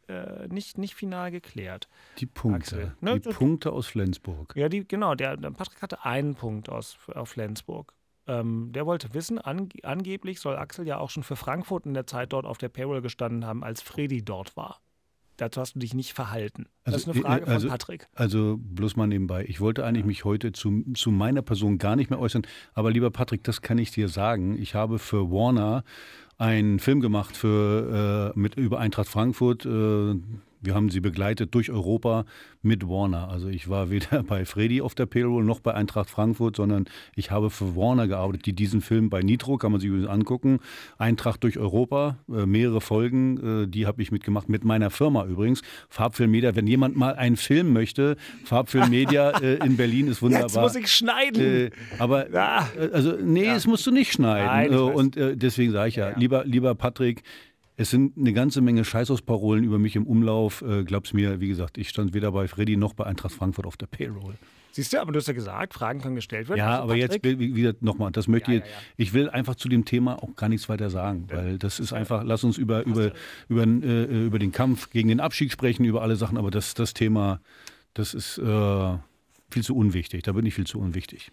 äh, 0.07 0.47
nicht, 0.47 0.79
nicht 0.79 0.95
final 0.95 1.29
geklärt. 1.29 1.87
Die 2.17 2.25
Punkte. 2.25 2.95
Ne, 2.99 3.19
die 3.19 3.29
Punkte 3.29 3.71
aus 3.73 3.85
Flensburg. 3.85 4.53
Ja, 4.55 4.69
die, 4.69 4.87
genau. 4.87 5.13
Der, 5.13 5.37
der 5.37 5.51
Patrick 5.51 5.83
hatte 5.83 6.03
einen 6.03 6.33
Punkt 6.33 6.67
aus 6.67 6.97
auf 7.13 7.29
Flensburg. 7.29 7.93
Ähm, 8.27 8.71
der 8.71 8.85
wollte 8.85 9.13
wissen, 9.13 9.37
ange 9.37 9.69
angeblich 9.83 10.39
soll 10.39 10.55
Axel 10.55 10.87
ja 10.87 10.97
auch 10.97 11.09
schon 11.09 11.23
für 11.23 11.35
Frankfurt 11.35 11.85
in 11.85 11.93
der 11.93 12.07
Zeit 12.07 12.31
dort 12.33 12.45
auf 12.45 12.57
der 12.57 12.69
Payroll 12.69 13.01
gestanden 13.01 13.45
haben, 13.45 13.63
als 13.63 13.81
Freddy 13.81 14.23
dort 14.23 14.55
war. 14.55 14.79
Dazu 15.37 15.59
hast 15.61 15.73
du 15.73 15.79
dich 15.79 15.93
nicht 15.95 16.13
verhalten. 16.13 16.67
Das 16.83 16.93
Also, 16.93 17.11
ist 17.11 17.17
eine 17.17 17.25
Frage 17.25 17.45
äh, 17.45 17.49
also- 17.49 17.67
von 17.67 17.77
Patrick. 17.77 18.07
Also 18.13 18.57
bloß 18.59 18.95
mal 18.95 19.07
nebenbei. 19.07 19.45
Ich 19.47 19.59
wollte 19.59 19.83
eigentlich 19.83 20.05
mich 20.05 20.25
heute 20.25 20.51
zu, 20.51 20.83
zu 20.93 21.11
meiner 21.11 21.41
Person 21.41 21.79
gar 21.79 21.95
nicht 21.95 22.11
mehr 22.11 22.19
äußern. 22.19 22.43
Aber 22.73 22.91
lieber 22.91 23.09
Patrick, 23.09 23.43
das 23.43 23.61
kann 23.61 23.77
ich 23.79 23.91
dir 23.91 24.07
sagen. 24.09 24.55
Ich 24.61 24.75
habe 24.75 24.99
für 24.99 25.31
Warner 25.31 25.83
einen 26.37 26.79
Film 26.79 27.01
gemacht 27.01 27.35
für, 27.35 28.33
äh, 28.35 28.39
mit, 28.39 28.55
über 28.55 28.79
Eintracht 28.79 29.07
Frankfurt. 29.09 29.65
Äh, 29.65 30.15
wir 30.63 30.75
haben 30.75 30.89
sie 30.89 30.99
begleitet 30.99 31.53
durch 31.53 31.69
Europa 31.71 32.25
mit 32.61 32.87
Warner. 32.87 33.29
Also 33.29 33.47
ich 33.49 33.69
war 33.69 33.89
weder 33.89 34.23
bei 34.27 34.45
Freddy 34.45 34.81
auf 34.81 34.95
der 34.95 35.05
Payroll 35.05 35.43
noch 35.43 35.59
bei 35.59 35.73
Eintracht 35.73 36.09
Frankfurt, 36.09 36.55
sondern 36.55 36.85
ich 37.15 37.31
habe 37.31 37.49
für 37.49 37.75
Warner 37.75 38.07
gearbeitet, 38.07 38.45
die 38.45 38.53
diesen 38.53 38.81
Film 38.81 39.09
bei 39.09 39.21
Nitro, 39.21 39.57
kann 39.57 39.71
man 39.71 39.81
sich 39.81 39.89
übrigens 39.89 40.09
angucken. 40.09 40.59
Eintracht 40.97 41.43
durch 41.43 41.57
Europa, 41.59 42.17
äh, 42.29 42.45
mehrere 42.45 42.79
Folgen, 42.81 43.63
äh, 43.63 43.67
die 43.67 43.85
habe 43.87 44.01
ich 44.01 44.11
mitgemacht, 44.11 44.47
mit 44.49 44.63
meiner 44.63 44.89
Firma 44.89 45.25
übrigens. 45.25 45.61
Farbfilm 45.89 46.31
Media, 46.31 46.55
wenn 46.55 46.67
jemand 46.67 46.95
mal 46.95 47.15
einen 47.15 47.35
Film 47.37 47.73
möchte, 47.73 48.15
Farbfilm 48.45 48.89
Media 48.89 49.31
äh, 49.41 49.55
in 49.65 49.77
Berlin 49.77 50.07
ist 50.07 50.21
wunderbar. 50.21 50.47
Jetzt 50.47 50.57
muss 50.61 50.75
ich 50.75 50.91
schneiden. 50.91 51.71
Aber 51.99 52.27
Ah. 52.33 52.65
also 52.93 53.13
nee, 53.21 53.45
das 53.45 53.67
musst 53.67 53.85
du 53.85 53.91
nicht 53.91 54.13
schneiden. 54.13 54.47
Nein, 54.47 54.73
und 54.73 55.15
deswegen 55.15 55.71
sage 55.71 55.89
ich 55.89 55.95
ja, 55.95 56.05
Ja, 56.05 56.11
ja. 56.11 56.17
lieber 56.17 56.45
lieber 56.45 56.75
Patrick, 56.75 57.23
es 57.75 57.89
sind 57.89 58.17
eine 58.17 58.33
ganze 58.33 58.61
Menge 58.61 58.85
Scheißausparolen 58.85 59.63
über 59.63 59.79
mich 59.79 59.95
im 59.95 60.05
Umlauf. 60.05 60.61
Äh, 60.61 60.83
glaub's 60.83 61.13
mir, 61.13 61.39
wie 61.39 61.47
gesagt, 61.47 61.77
ich 61.77 61.89
stand 61.89 62.13
weder 62.13 62.31
bei 62.31 62.47
Freddy 62.47 62.77
noch 62.77 62.93
bei 62.93 63.05
Eintracht 63.05 63.33
Frankfurt 63.33 63.65
auf 63.65 63.77
der 63.77 63.87
Payroll. 63.87 64.35
Siehst 64.71 64.91
du, 64.91 64.99
aber 64.99 65.11
du 65.11 65.19
hast 65.19 65.27
ja 65.27 65.33
gesagt, 65.33 65.75
Fragen 65.75 66.01
können 66.01 66.15
gestellt 66.15 66.49
werden. 66.49 66.57
Ja, 66.57 66.71
Also, 66.71 66.83
aber 66.83 66.95
jetzt 66.95 67.21
Patrick, 67.21 67.39
wieder 67.39 67.75
nochmal, 67.81 68.11
das 68.11 68.27
möchte 68.27 68.51
Ja, 68.51 68.57
ich, 68.57 68.63
ja, 68.63 68.69
ja. 68.69 68.77
ich 68.97 69.13
will 69.13 69.29
einfach 69.29 69.53
zu 69.53 69.69
dem 69.69 69.85
Thema 69.85 70.21
auch 70.21 70.35
gar 70.35 70.49
nichts 70.49 70.67
weiter 70.67 70.89
sagen, 70.89 71.27
weil 71.29 71.59
das 71.59 71.79
ist 71.79 71.93
einfach, 71.93 72.23
lass 72.23 72.43
uns 72.43 72.57
über, 72.57 72.83
über, 72.83 73.11
über, 73.49 73.63
äh, 73.63 74.25
über 74.25 74.39
den 74.39 74.51
Kampf 74.51 74.89
gegen 74.89 75.09
den 75.09 75.19
Abstieg 75.19 75.51
sprechen, 75.51 75.85
über 75.85 76.01
alle 76.01 76.15
Sachen, 76.15 76.39
aber 76.39 76.49
das, 76.49 76.73
das 76.73 76.95
Thema, 76.95 77.39
das 77.93 78.15
ist 78.15 78.39
äh, 78.39 78.97
viel 79.51 79.63
zu 79.63 79.75
unwichtig, 79.75 80.23
da 80.23 80.31
bin 80.31 80.45
ich 80.47 80.55
viel 80.55 80.65
zu 80.65 80.79
unwichtig. 80.79 81.31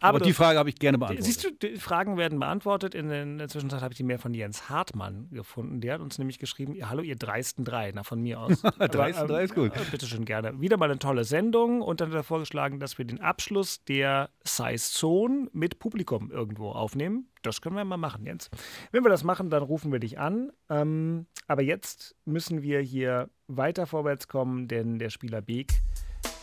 Aber, 0.00 0.18
du- 0.18 0.24
die 0.26 0.32
Frage 0.32 0.58
habe 0.58 0.68
ich 0.68 0.76
gerne 0.78 0.96
beantwortet. 0.98 1.24
Siehst 1.24 1.44
du, 1.44 1.50
die 1.50 1.76
Fragen 1.76 2.16
werden 2.16 2.38
beantwortet. 2.38 2.94
In 2.94 3.08
der- 3.08 3.22
in 3.24 3.38
der 3.38 3.48
Zwischenzeit 3.48 3.80
habe 3.82 3.92
ich 3.92 3.96
die 3.98 4.04
mehr 4.04 4.18
von 4.18 4.32
Jens 4.34 4.68
Hartmann 4.68 5.28
gefunden. 5.30 5.80
Der 5.80 5.94
hat 5.94 6.00
uns 6.00 6.18
nämlich 6.18 6.38
geschrieben: 6.38 6.74
ja, 6.74 6.88
Hallo, 6.88 7.02
ihr 7.02 7.16
dreisten 7.16 7.64
drei. 7.64 7.90
Na, 7.94 8.02
von 8.04 8.20
mir 8.20 8.40
aus. 8.40 8.64
Aber, 8.64 8.88
Dreisten 8.88 9.26
drei 9.26 9.44
ist 9.44 9.54
gut. 9.54 9.74
äh, 9.74 9.80
Bitte 9.90 10.06
schön, 10.06 10.24
gerne. 10.24 10.60
Wieder 10.60 10.76
mal 10.76 10.90
eine 10.90 10.98
tolle 10.98 11.24
Sendung. 11.24 11.82
Und 11.82 12.00
dann 12.00 12.08
hat 12.10 12.14
er 12.16 12.22
vorgeschlagen, 12.22 12.78
dass 12.80 12.98
wir 12.98 13.04
den 13.04 13.20
Abschluss 13.20 13.82
der 13.84 14.30
Size 14.44 14.78
Zone 14.92 15.48
mit 15.52 15.78
Publikum 15.78 16.30
irgendwo 16.30 16.70
aufnehmen. 16.70 17.28
Das 17.42 17.60
können 17.60 17.76
wir 17.76 17.84
mal 17.84 17.96
machen, 17.96 18.24
Jens. 18.24 18.50
Wenn 18.92 19.04
wir 19.04 19.10
das 19.10 19.24
machen, 19.24 19.50
dann 19.50 19.62
rufen 19.62 19.90
wir 19.92 19.98
dich 20.00 20.18
an. 20.18 20.50
Ähm, 20.70 21.26
aber 21.46 21.62
jetzt 21.62 22.14
müssen 22.24 22.62
wir 22.62 22.80
hier 22.80 23.30
weiter 23.46 23.86
vorwärts 23.86 24.28
kommen, 24.28 24.68
denn 24.68 24.98
der 24.98 25.10
Spieler 25.10 25.40
Beek 25.40 25.72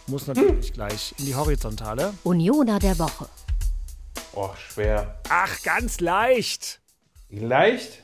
muss 0.08 0.28
natürlich 0.28 0.72
gleich 0.74 1.14
in 1.20 1.26
die 1.26 1.36
Horizontale. 1.36 2.14
Unioner 2.24 2.80
der 2.80 2.98
Woche. 3.00 3.28
Och, 4.36 4.58
schwer. 4.58 5.16
Ach, 5.30 5.64
ganz 5.64 6.00
leicht. 6.02 6.82
Leicht? 7.30 8.02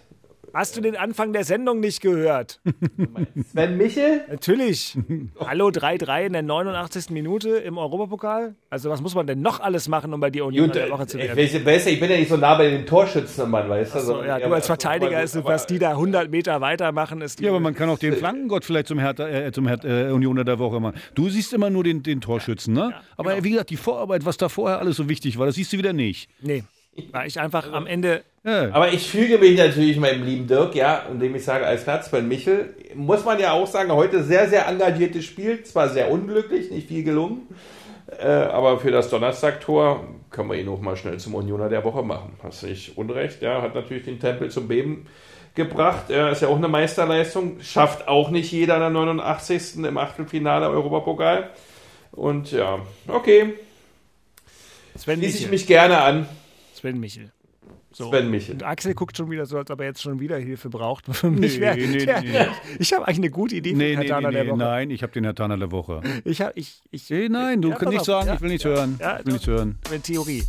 Hast 0.53 0.75
du 0.75 0.81
den 0.81 0.97
Anfang 0.97 1.31
der 1.31 1.45
Sendung 1.45 1.79
nicht 1.79 2.01
gehört? 2.01 2.59
Sven 3.51 3.77
Michel? 3.77 4.21
Natürlich. 4.29 4.97
Hallo 5.39 5.69
3-3 5.69 6.25
in 6.25 6.33
der 6.33 6.41
89. 6.41 7.09
Minute 7.11 7.49
im 7.51 7.77
Europapokal. 7.77 8.55
Also 8.69 8.89
was 8.89 9.01
muss 9.01 9.15
man 9.15 9.25
denn 9.27 9.41
noch 9.41 9.61
alles 9.61 9.87
machen, 9.87 10.13
um 10.13 10.19
bei 10.19 10.29
dir 10.29 10.43
Union 10.45 10.67
Gut, 10.67 10.75
der 10.75 10.89
Woche 10.89 11.07
zu 11.07 11.17
ich, 11.17 11.23
werden? 11.27 11.37
weiß, 11.37 11.65
weiß, 11.65 11.85
ja, 11.85 11.91
ich 11.91 11.99
bin 12.01 12.11
ja 12.11 12.17
nicht 12.17 12.27
so 12.29 12.35
nah 12.35 12.55
bei 12.55 12.69
den 12.69 12.85
Torschützen, 12.85 13.49
Mann, 13.49 13.69
weißt 13.69 13.95
du? 13.95 13.99
So, 14.01 14.23
ja, 14.23 14.39
du 14.39 14.45
als 14.53 14.65
bei- 14.65 14.75
Verteidiger 14.75 15.23
ist, 15.23 15.37
aber- 15.37 15.49
was 15.49 15.67
die 15.67 15.79
da 15.79 15.91
100 15.91 16.29
Meter 16.29 16.59
weitermachen, 16.59 17.21
ist 17.21 17.39
die, 17.39 17.45
Ja, 17.45 17.51
aber 17.51 17.61
man 17.61 17.73
kann 17.73 17.89
auch 17.89 17.99
den 17.99 18.13
Flankengott 18.15 18.65
vielleicht 18.65 18.87
zum, 18.87 18.99
Hertha, 18.99 19.27
äh, 19.29 19.51
zum 19.53 19.67
Hertha, 19.67 19.87
äh, 19.87 20.11
Unioner 20.11 20.43
der 20.43 20.59
Woche 20.59 20.81
machen. 20.81 20.99
Du 21.15 21.29
siehst 21.29 21.53
immer 21.53 21.69
nur 21.69 21.85
den, 21.85 22.03
den 22.03 22.19
Torschützen, 22.19 22.73
ne? 22.73 22.93
aber 23.15 23.31
genau. 23.31 23.43
wie 23.45 23.51
gesagt, 23.51 23.69
die 23.69 23.77
Vorarbeit, 23.77 24.25
was 24.25 24.35
da 24.35 24.49
vorher 24.49 24.79
alles 24.79 24.97
so 24.97 25.07
wichtig 25.07 25.37
war, 25.39 25.45
das 25.45 25.55
siehst 25.55 25.71
du 25.71 25.77
wieder 25.77 25.93
nicht. 25.93 26.29
Nee, 26.41 26.63
weil 27.11 27.27
ich 27.27 27.39
einfach 27.39 27.71
am 27.71 27.87
Ende 27.87 28.23
Ja. 28.43 28.71
Aber 28.73 28.91
ich 28.91 29.09
füge 29.09 29.37
mich 29.37 29.57
natürlich 29.57 29.97
meinem 29.97 30.23
lieben 30.23 30.47
Dirk, 30.47 30.75
ja, 30.75 31.05
indem 31.11 31.35
ich 31.35 31.43
sage, 31.43 31.65
als 31.65 31.83
Platz 31.83 32.09
Sven 32.09 32.27
Michel, 32.27 32.75
muss 32.95 33.23
man 33.23 33.39
ja 33.39 33.51
auch 33.51 33.67
sagen, 33.67 33.91
heute 33.91 34.23
sehr, 34.23 34.49
sehr 34.49 34.67
engagiertes 34.67 35.25
Spiel, 35.25 35.63
zwar 35.63 35.89
sehr 35.89 36.09
unglücklich, 36.09 36.71
nicht 36.71 36.87
viel 36.87 37.03
gelungen, 37.03 37.47
äh, 38.19 38.25
aber 38.25 38.79
für 38.79 38.91
das 38.91 39.09
Donnerstag-Tor 39.09 40.07
können 40.31 40.49
wir 40.49 40.57
ihn 40.57 40.69
auch 40.69 40.81
mal 40.81 40.97
schnell 40.97 41.17
zum 41.17 41.35
Unioner 41.35 41.69
der 41.69 41.83
Woche 41.83 42.03
machen. 42.03 42.33
Hast 42.41 42.63
nicht 42.63 42.97
Unrecht, 42.97 43.41
ja, 43.41 43.61
hat 43.61 43.75
natürlich 43.75 44.05
den 44.05 44.19
Tempel 44.19 44.49
zum 44.49 44.67
Beben 44.67 45.05
gebracht, 45.53 46.09
ja, 46.09 46.29
ist 46.29 46.41
ja 46.41 46.47
auch 46.47 46.57
eine 46.57 46.69
Meisterleistung, 46.69 47.59
schafft 47.61 48.07
auch 48.07 48.29
nicht 48.31 48.51
jeder 48.51 48.75
in 48.75 48.81
der 48.81 48.89
89. 48.89 49.83
im 49.83 49.97
Achtelfinale 49.97 50.69
Europapokal. 50.69 51.49
Und 52.11 52.51
ja, 52.51 52.79
okay, 53.07 53.53
Sven 54.97 55.19
schließe 55.19 55.37
ich 55.39 55.49
mich 55.49 55.67
gerne 55.67 56.01
an. 56.01 56.27
Sven 56.81 56.99
Michel. 56.99 57.31
So. 57.93 58.09
Sven 58.09 58.31
Michel. 58.31 58.55
Und 58.55 58.63
Axel 58.63 58.93
guckt 58.95 59.15
schon 59.17 59.29
wieder 59.29 59.45
so, 59.45 59.57
als 59.57 59.69
ob 59.69 59.79
er 59.81 59.87
jetzt 59.87 60.01
schon 60.01 60.19
wieder 60.19 60.37
Hilfe 60.37 60.69
braucht. 60.69 61.05
Für 61.15 61.29
mich 61.29 61.59
wär, 61.59 61.75
nee, 61.75 62.05
der, 62.05 62.21
nee. 62.21 62.29
Ich 62.79 62.91
habe 62.93 63.05
eigentlich 63.07 63.17
eine 63.19 63.29
gute 63.29 63.55
Idee 63.57 63.71
für 63.71 63.75
Nee, 63.77 63.89
den 63.91 63.99
nee, 63.99 64.05
nee, 64.05 64.09
Hertaner 64.09 64.31
der 64.31 64.43
nee, 64.45 64.49
Woche. 64.49 64.57
nein, 64.59 64.89
ich 64.91 65.03
habe 65.03 65.11
den 65.13 65.23
Herr 65.25 65.35
Tanner 65.35 65.57
der 65.57 65.71
Woche. 65.71 66.01
Ich 66.25 66.41
hab, 66.41 66.55
ich, 66.57 66.81
ich, 66.89 67.09
Nee, 67.09 67.29
nein, 67.29 67.61
du 67.61 67.69
Ja, 67.69 67.75
kannst 67.75 67.91
nicht 67.91 67.99
auf. 68.01 68.05
sagen, 68.05 68.27
Ja, 68.27 68.33
ich 68.35 68.41
will 68.41 68.49
nichts 68.49 68.63
ja, 68.63 68.69
hören. 68.71 68.97
ja, 68.99 69.19
ich 69.19 69.25
will 69.25 69.33
nichts 69.33 69.47
hören. 69.47 69.77
eine 69.89 69.99
Theorie. 70.01 70.43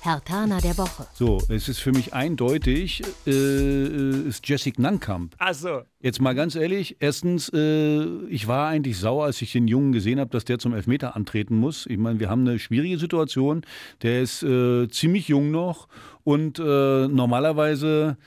Hertaner 0.00 0.60
der 0.60 0.76
Woche. 0.76 1.06
So, 1.14 1.40
es 1.48 1.68
ist 1.68 1.78
für 1.78 1.92
mich 1.92 2.12
eindeutig, 2.12 3.02
äh, 3.26 3.30
äh, 3.30 4.28
ist 4.28 4.46
Jessic 4.46 4.78
Nankamp. 4.78 5.34
Also, 5.38 5.82
Jetzt 6.04 6.20
mal 6.20 6.34
ganz 6.34 6.54
ehrlich, 6.54 6.98
erstens, 7.00 7.50
äh, 7.54 8.04
ich 8.28 8.46
war 8.46 8.68
eigentlich 8.68 8.98
sauer, 8.98 9.24
als 9.24 9.40
ich 9.40 9.52
den 9.52 9.66
Jungen 9.66 9.92
gesehen 9.92 10.20
habe, 10.20 10.28
dass 10.28 10.44
der 10.44 10.58
zum 10.58 10.74
Elfmeter 10.74 11.16
antreten 11.16 11.56
muss. 11.56 11.86
Ich 11.86 11.96
meine, 11.96 12.20
wir 12.20 12.28
haben 12.28 12.46
eine 12.46 12.58
schwierige 12.58 12.98
Situation. 12.98 13.62
Der 14.02 14.20
ist 14.20 14.42
äh, 14.42 14.86
ziemlich 14.90 15.28
jung 15.28 15.50
noch 15.50 15.88
und 16.22 16.58
äh, 16.58 17.08
normalerweise, 17.08 18.18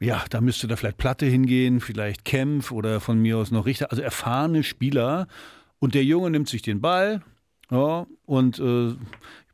ja, 0.00 0.24
da 0.30 0.40
müsste 0.40 0.66
da 0.66 0.74
vielleicht 0.74 0.96
Platte 0.96 1.26
hingehen, 1.26 1.78
vielleicht 1.78 2.24
Kempf 2.24 2.72
oder 2.72 2.98
von 2.98 3.22
mir 3.22 3.38
aus 3.38 3.52
noch 3.52 3.66
Richter, 3.66 3.92
also 3.92 4.02
erfahrene 4.02 4.64
Spieler. 4.64 5.28
Und 5.78 5.94
der 5.94 6.02
Junge 6.02 6.30
nimmt 6.30 6.48
sich 6.48 6.62
den 6.62 6.80
Ball, 6.80 7.22
ja, 7.70 8.06
und 8.24 8.58
äh, 8.58 8.94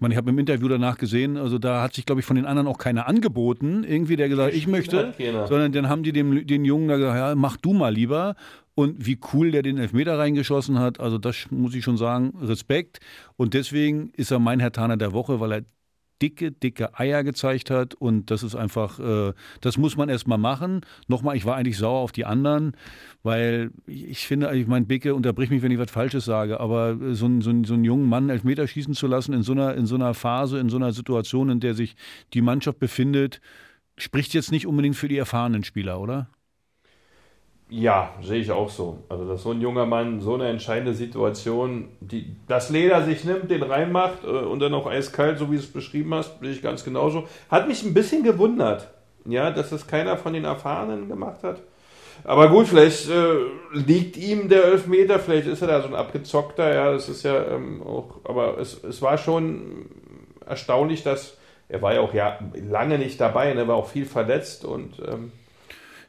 meine, 0.02 0.14
ich 0.14 0.18
habe 0.18 0.30
im 0.30 0.38
Interview 0.38 0.68
danach 0.68 0.98
gesehen, 0.98 1.36
also 1.38 1.58
da 1.58 1.82
hat 1.82 1.94
sich, 1.94 2.04
glaube 2.04 2.20
ich, 2.20 2.26
von 2.26 2.36
den 2.36 2.44
anderen 2.44 2.68
auch 2.68 2.78
keiner 2.78 3.06
angeboten, 3.08 3.84
irgendwie, 3.84 4.16
der 4.16 4.28
gesagt, 4.28 4.54
ich 4.54 4.66
möchte, 4.66 5.14
sondern 5.48 5.72
dann 5.72 5.88
haben 5.88 6.02
die 6.02 6.12
dem, 6.12 6.46
den 6.46 6.64
Jungen 6.64 6.88
da 6.88 6.96
gesagt, 6.96 7.16
ja, 7.16 7.34
mach 7.34 7.56
du 7.56 7.72
mal 7.72 7.94
lieber. 7.94 8.34
Und 8.74 9.06
wie 9.06 9.18
cool 9.32 9.50
der 9.50 9.62
den 9.62 9.76
Elfmeter 9.76 10.18
reingeschossen 10.18 10.78
hat, 10.78 10.98
also 10.98 11.18
das 11.18 11.46
muss 11.50 11.74
ich 11.74 11.84
schon 11.84 11.98
sagen, 11.98 12.32
Respekt. 12.40 13.00
Und 13.36 13.52
deswegen 13.52 14.12
ist 14.16 14.30
er 14.30 14.38
mein 14.38 14.60
Herr 14.60 14.72
Taner 14.72 14.96
der 14.96 15.12
Woche, 15.12 15.40
weil 15.40 15.52
er 15.52 15.62
dicke, 16.22 16.52
dicke 16.52 16.98
Eier 16.98 17.24
gezeigt 17.24 17.70
hat. 17.70 17.94
Und 17.94 18.30
das 18.30 18.42
ist 18.42 18.54
einfach, 18.54 18.98
äh, 19.00 19.32
das 19.60 19.76
muss 19.76 19.96
man 19.96 20.08
erst 20.08 20.28
mal 20.28 20.38
machen. 20.38 20.80
Nochmal, 21.08 21.36
ich 21.36 21.44
war 21.44 21.56
eigentlich 21.56 21.76
sauer 21.76 21.98
auf 22.00 22.12
die 22.12 22.24
anderen, 22.24 22.76
weil 23.22 23.70
ich, 23.86 24.26
finde, 24.26 24.54
ich 24.56 24.66
meine, 24.66 24.86
Bicke, 24.86 25.14
unterbrich 25.14 25.50
mich, 25.50 25.62
wenn 25.62 25.72
ich 25.72 25.78
was 25.78 25.90
Falsches 25.90 26.24
sage, 26.24 26.60
aber 26.60 26.96
so, 27.14 27.26
einen- 27.26 27.42
so, 27.42 27.50
einen- 27.50 27.64
so 27.64 27.74
einen 27.74 27.84
jungen 27.84 28.08
Mann 28.08 28.30
Elfmeter 28.30 28.66
schießen 28.66 28.94
zu 28.94 29.06
lassen 29.06 29.32
in 29.34 29.42
so, 29.42 29.52
einer, 29.52 29.74
in 29.74 29.86
so 29.86 29.96
einer 29.96 30.14
Phase, 30.14 30.58
in 30.58 30.68
so 30.70 30.76
einer 30.76 30.92
Situation, 30.92 31.50
in 31.50 31.60
der 31.60 31.74
sich 31.74 31.96
die 32.32 32.40
Mannschaft 32.40 32.78
befindet, 32.78 33.40
spricht 33.98 34.32
jetzt 34.32 34.52
nicht 34.52 34.66
unbedingt 34.66 34.96
für 34.96 35.08
die 35.08 35.18
erfahrenen 35.18 35.64
Spieler, 35.64 36.00
oder? 36.00 36.28
Ja, 37.74 38.10
sehe 38.20 38.42
ich 38.42 38.50
auch 38.50 38.68
so. 38.68 38.98
Also, 39.08 39.26
dass 39.26 39.44
so 39.44 39.52
ein 39.52 39.62
junger 39.62 39.86
Mann 39.86 40.20
so 40.20 40.34
eine 40.34 40.48
entscheidende 40.48 40.92
Situation, 40.92 41.88
die 42.00 42.36
das 42.46 42.68
Leder 42.68 43.02
sich 43.02 43.24
nimmt, 43.24 43.50
den 43.50 43.62
reinmacht 43.62 44.24
äh, 44.24 44.26
und 44.26 44.60
dann 44.60 44.74
auch 44.74 44.86
eiskalt, 44.86 45.38
so 45.38 45.50
wie 45.50 45.54
du 45.54 45.62
es 45.62 45.72
beschrieben 45.72 46.12
hast, 46.12 46.38
bin 46.38 46.52
ich 46.52 46.60
ganz 46.60 46.84
genauso. 46.84 47.24
Hat 47.50 47.68
mich 47.68 47.82
ein 47.82 47.94
bisschen 47.94 48.24
gewundert, 48.24 48.90
ja, 49.24 49.50
dass 49.50 49.72
es 49.72 49.86
keiner 49.86 50.18
von 50.18 50.34
den 50.34 50.44
Erfahrenen 50.44 51.08
gemacht 51.08 51.42
hat. 51.44 51.62
Aber 52.24 52.50
gut, 52.50 52.68
vielleicht 52.68 53.08
äh, 53.08 53.36
liegt 53.72 54.18
ihm 54.18 54.50
der 54.50 54.64
Elfmeter, 54.66 55.18
vielleicht 55.18 55.46
ist 55.46 55.62
er 55.62 55.68
da 55.68 55.80
so 55.80 55.88
ein 55.88 55.94
abgezockter, 55.94 56.74
ja, 56.74 56.92
das 56.92 57.08
ist 57.08 57.22
ja 57.22 57.42
ähm, 57.54 57.82
auch, 57.82 58.20
aber 58.24 58.58
es, 58.58 58.84
es 58.84 59.00
war 59.00 59.16
schon 59.16 59.86
erstaunlich, 60.46 61.04
dass 61.04 61.38
er 61.70 61.80
war 61.80 61.94
ja 61.94 62.02
auch 62.02 62.12
ja 62.12 62.38
lange 62.68 62.98
nicht 62.98 63.18
dabei, 63.18 63.50
er 63.50 63.66
war 63.66 63.76
auch 63.76 63.88
viel 63.88 64.04
verletzt 64.04 64.66
und 64.66 65.00
ähm, 65.08 65.32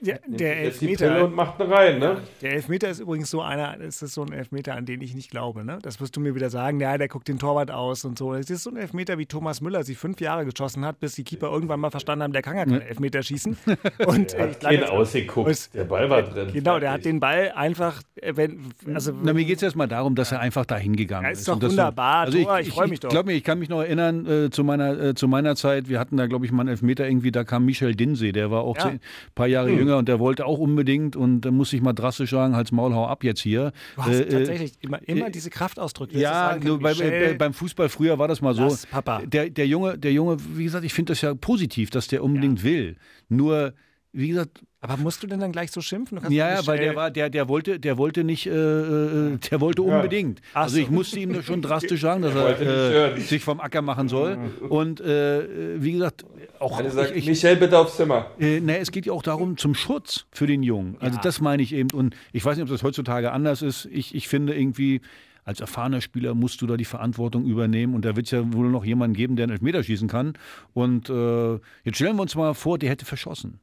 Der, 0.05 0.19
der 0.27 0.57
Elfmeter. 0.59 1.23
Und 1.25 1.35
macht 1.35 1.61
eine 1.61 1.73
rein, 1.73 1.99
ne? 1.99 2.17
Der 2.41 2.53
Elfmeter 2.53 2.89
ist 2.89 2.99
übrigens 2.99 3.29
so 3.29 3.41
einer, 3.41 3.79
es 3.79 4.01
ist 4.01 4.13
so 4.13 4.23
ein 4.23 4.33
Elfmeter, 4.33 4.75
an 4.75 4.85
den 4.85 5.01
ich 5.01 5.15
nicht 5.15 5.31
glaube. 5.31 5.63
Ne? 5.63 5.79
Das 5.81 6.01
wirst 6.01 6.15
du 6.15 6.19
mir 6.19 6.35
wieder 6.35 6.49
sagen, 6.49 6.79
ja, 6.81 6.97
der 6.97 7.07
guckt 7.07 7.27
den 7.27 7.39
Torwart 7.39 7.71
aus 7.71 8.03
und 8.05 8.17
so. 8.17 8.33
Es 8.33 8.49
ist 8.49 8.63
so 8.63 8.69
ein 8.69 8.77
Elfmeter, 8.77 9.17
wie 9.17 9.25
Thomas 9.25 9.61
Müller 9.61 9.83
sie 9.83 9.95
fünf 9.95 10.19
Jahre 10.19 10.45
geschossen 10.45 10.83
hat, 10.85 10.99
bis 10.99 11.15
die 11.15 11.23
Keeper 11.23 11.49
irgendwann 11.51 11.79
mal 11.79 11.89
verstanden 11.89 12.23
haben, 12.23 12.33
der 12.33 12.41
kann 12.41 12.57
ja 12.57 12.65
keinen 12.65 12.81
Elfmeter 12.81 13.23
schießen. 13.23 13.55
Und 14.05 14.33
äh, 14.33 14.49
ich 14.51 14.59
glaub, 14.59 14.71
Kein 14.71 14.79
jetzt- 14.81 14.89
ausgeguckt. 14.91 15.49
es- 15.49 15.69
Der 15.71 15.85
Ball 15.85 16.09
war 16.09 16.21
drin. 16.23 16.49
Genau, 16.53 16.79
der 16.79 16.91
hat 16.91 17.05
den 17.05 17.19
Ball 17.19 17.51
einfach, 17.55 18.01
äh, 18.15 18.33
wenn, 18.35 18.59
also 18.93 19.13
Na, 19.23 19.31
mir 19.33 19.45
geht 19.45 19.57
es 19.57 19.63
erstmal 19.63 19.87
darum, 19.87 20.15
dass 20.15 20.31
er 20.31 20.39
einfach 20.41 20.65
dahin 20.65 20.95
gegangen 20.95 21.25
Ja, 21.25 21.31
ist. 21.31 21.39
ist 21.39 21.47
doch 21.47 21.61
wunderbar, 21.61 22.25
Also 22.25 22.37
ich, 22.37 22.47
ich 22.61 22.67
ich, 22.67 22.73
freu 22.73 22.87
mich 22.87 22.99
doch. 22.99 23.09
Ich 23.09 23.13
glaube 23.13 23.27
mir, 23.31 23.37
ich 23.37 23.43
kann 23.43 23.59
mich 23.59 23.69
noch 23.69 23.79
erinnern 23.81 24.25
äh, 24.25 24.49
zu, 24.49 24.63
meiner, 24.63 24.99
äh, 24.99 25.13
zu 25.15 25.27
meiner 25.27 25.55
Zeit, 25.55 25.87
wir 25.87 25.99
hatten 25.99 26.17
da, 26.17 26.27
glaube 26.27 26.45
ich, 26.45 26.51
mal 26.51 26.61
einen 26.61 26.69
Elfmeter 26.69 27.07
irgendwie, 27.07 27.31
da 27.31 27.43
kam 27.43 27.65
Michel 27.65 27.95
Dinsey, 27.95 28.31
der 28.33 28.51
war 28.51 28.61
auch 28.63 28.75
Ja. 28.77 28.89
zehn, 28.89 28.99
paar 29.35 29.47
Jahre 29.47 29.69
Hm. 29.69 29.77
jünger 29.77 29.92
und 29.97 30.07
der 30.07 30.19
wollte 30.19 30.45
auch 30.45 30.59
unbedingt 30.59 31.15
und 31.15 31.41
da 31.41 31.51
muss 31.51 31.73
ich 31.73 31.81
mal 31.81 31.93
drastisch 31.93 32.31
sagen, 32.31 32.55
Hals 32.55 32.71
Maul, 32.71 32.93
hau 32.93 33.07
ab 33.07 33.23
jetzt 33.23 33.41
hier. 33.41 33.71
du 33.95 34.01
hast 34.01 34.09
Äh, 34.19 34.21
äh, 34.23 34.29
tatsächlich 34.29 34.73
immer, 34.81 35.07
immer 35.07 35.29
diese 35.29 35.49
Kraftausdrücke. 35.49 36.17
ja, 36.17 36.57
nur 36.61 36.79
bei, 36.79 36.93
bei, 36.93 37.33
beim 37.33 37.53
Fußball 37.53 37.89
früher 37.89 38.19
war 38.19 38.27
das 38.27 38.41
mal 38.41 38.53
so. 38.53 38.63
Lass 38.63 38.85
Papa. 38.85 39.21
Der, 39.25 39.49
der 39.49 39.67
Junge, 39.67 39.97
der 39.97 40.11
Junge, 40.13 40.37
wie 40.55 40.63
gesagt, 40.63 40.85
ich 40.85 40.93
finde 40.93 41.13
das 41.13 41.21
ja 41.21 41.33
positiv, 41.35 41.89
dass 41.89 42.07
der 42.07 42.23
unbedingt 42.23 42.63
will. 42.63 42.97
Nur, 43.29 43.73
wie 44.11 44.29
gesagt, 44.29 44.61
aber 44.83 44.97
musst 44.97 45.23
du 45.23 45.27
denn 45.27 45.39
dann 45.39 45.53
gleich 45.53 45.71
so 45.71 45.79
schimpfen? 45.79 46.19
Ja, 46.29 46.55
ja, 46.55 46.67
weil 46.67 46.77
der 46.77 46.93
war, 46.95 47.09
der, 47.09 47.29
der 47.29 47.47
wollte, 47.47 47.79
der 47.79 47.97
wollte 47.97 48.25
nicht, 48.25 48.47
äh, 48.47 48.51
äh, 48.51 49.37
der 49.37 49.61
wollte 49.61 49.81
unbedingt. 49.81 50.41
Ach 50.53 50.63
Also 50.63 50.75
so. 50.75 50.81
ich 50.81 50.89
musste 50.89 51.19
ihm 51.19 51.41
schon 51.41 51.61
drastisch 51.61 52.01
sagen, 52.07 52.21
dass 52.21 52.35
er 52.35 53.15
äh, 53.15 53.19
sich 53.21 53.41
vom 53.41 53.61
Acker 53.61 53.81
machen 53.81 54.09
soll. 54.09 54.37
Und 54.67 54.99
äh, 54.99 55.81
wie 55.81 55.93
gesagt, 55.93 56.25
auch 56.59 56.79
Einer 56.79 56.89
sagt, 56.91 57.11
ich, 57.11 57.17
ich, 57.19 57.27
Michel, 57.27 57.55
bitte 57.55 57.79
aufs 57.79 57.95
Zimmer. 57.95 58.27
äh, 58.39 58.59
ne, 58.59 58.79
es 58.79 58.91
geht 58.91 59.05
ja 59.05 59.13
auch 59.13 59.23
darum 59.23 59.55
zum 59.57 59.73
Schutz 59.73 60.25
für 60.31 60.47
den 60.47 60.63
Jungen. 60.63 60.97
Also 60.99 61.17
das 61.23 61.39
meine 61.39 61.63
ich 61.63 61.73
eben. 61.73 61.89
Und 61.91 62.15
ich 62.33 62.43
weiß 62.43 62.57
nicht, 62.57 62.63
ob 62.63 62.69
das 62.69 62.83
heutzutage 62.83 63.31
anders 63.31 63.61
ist. 63.61 63.85
Ich, 63.91 64.13
ich 64.13 64.27
finde 64.27 64.53
irgendwie, 64.53 64.99
als 65.45 65.61
erfahrener 65.61 66.01
Spieler 66.01 66.33
musst 66.35 66.61
du 66.61 66.67
da 66.67 66.75
die 66.75 66.85
Verantwortung 66.85 67.45
übernehmen. 67.45 67.95
Und 67.95 68.03
da 68.03 68.17
wird 68.17 68.25
es 68.27 68.31
ja 68.31 68.53
wohl 68.53 68.69
noch 68.69 68.83
jemanden 68.83 69.15
geben, 69.15 69.37
der 69.37 69.43
einen 69.43 69.53
Elfmeter 69.53 69.81
schießen 69.81 70.09
kann. 70.09 70.33
Und 70.73 71.09
äh, 71.09 71.53
jetzt 71.85 71.95
stellen 71.95 72.17
wir 72.17 72.21
uns 72.23 72.35
mal 72.35 72.53
vor, 72.53 72.77
der 72.77 72.89
hätte 72.89 73.05
verschossen. 73.05 73.59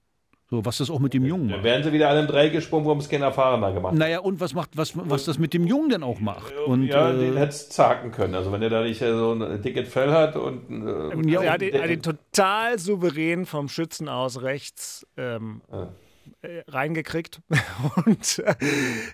So, 0.53 0.65
was 0.65 0.79
das 0.79 0.91
auch 0.91 0.99
mit 0.99 1.15
dem 1.15 1.25
Jungen 1.25 1.47
Dann 1.49 1.59
macht. 1.59 1.65
wären 1.65 1.85
sie 1.85 1.93
wieder 1.93 2.09
alle 2.09 2.21
im 2.21 2.27
Dreieck 2.27 2.53
gesprungen, 2.53 2.85
warum 2.85 2.99
es 2.99 3.09
kein 3.09 3.23
Erfahrener 3.23 3.73
gemacht 3.73 3.93
hat. 3.93 3.99
Naja, 3.99 4.19
und 4.19 4.41
was 4.41 4.53
macht, 4.53 4.77
was, 4.77 4.95
was 4.97 5.25
das 5.25 5.39
mit 5.39 5.55
dem 5.55 5.65
Jungen 5.65 5.91
denn 5.91 6.03
auch 6.03 6.19
macht? 6.19 6.53
Und, 6.67 6.87
ja, 6.87 7.11
äh, 7.13 7.19
den 7.19 7.37
hätte 7.37 7.51
es 7.51 7.69
zacken 7.69 8.11
können. 8.11 8.35
Also 8.35 8.51
wenn 8.51 8.61
er 8.61 8.69
da 8.69 8.83
nicht 8.83 9.01
äh, 9.01 9.13
so 9.13 9.33
ein 9.33 9.63
dickes 9.63 9.89
Fell 9.89 10.11
hat 10.11 10.35
und 10.35 10.69
äh, 10.71 10.91
Also 11.17 11.45
er 11.45 11.53
hat 11.53 11.61
den, 11.61 11.81
hat 11.81 11.89
den 11.89 12.03
total 12.03 12.81
souverän 12.81 13.47
vom 13.47 13.69
Schützen 13.69 14.09
aus 14.09 14.43
rechts 14.43 15.07
ähm, 15.17 15.61
äh, 15.71 15.87
reingekriegt. 16.69 17.41
Und 18.07 18.39
äh, 18.45 18.55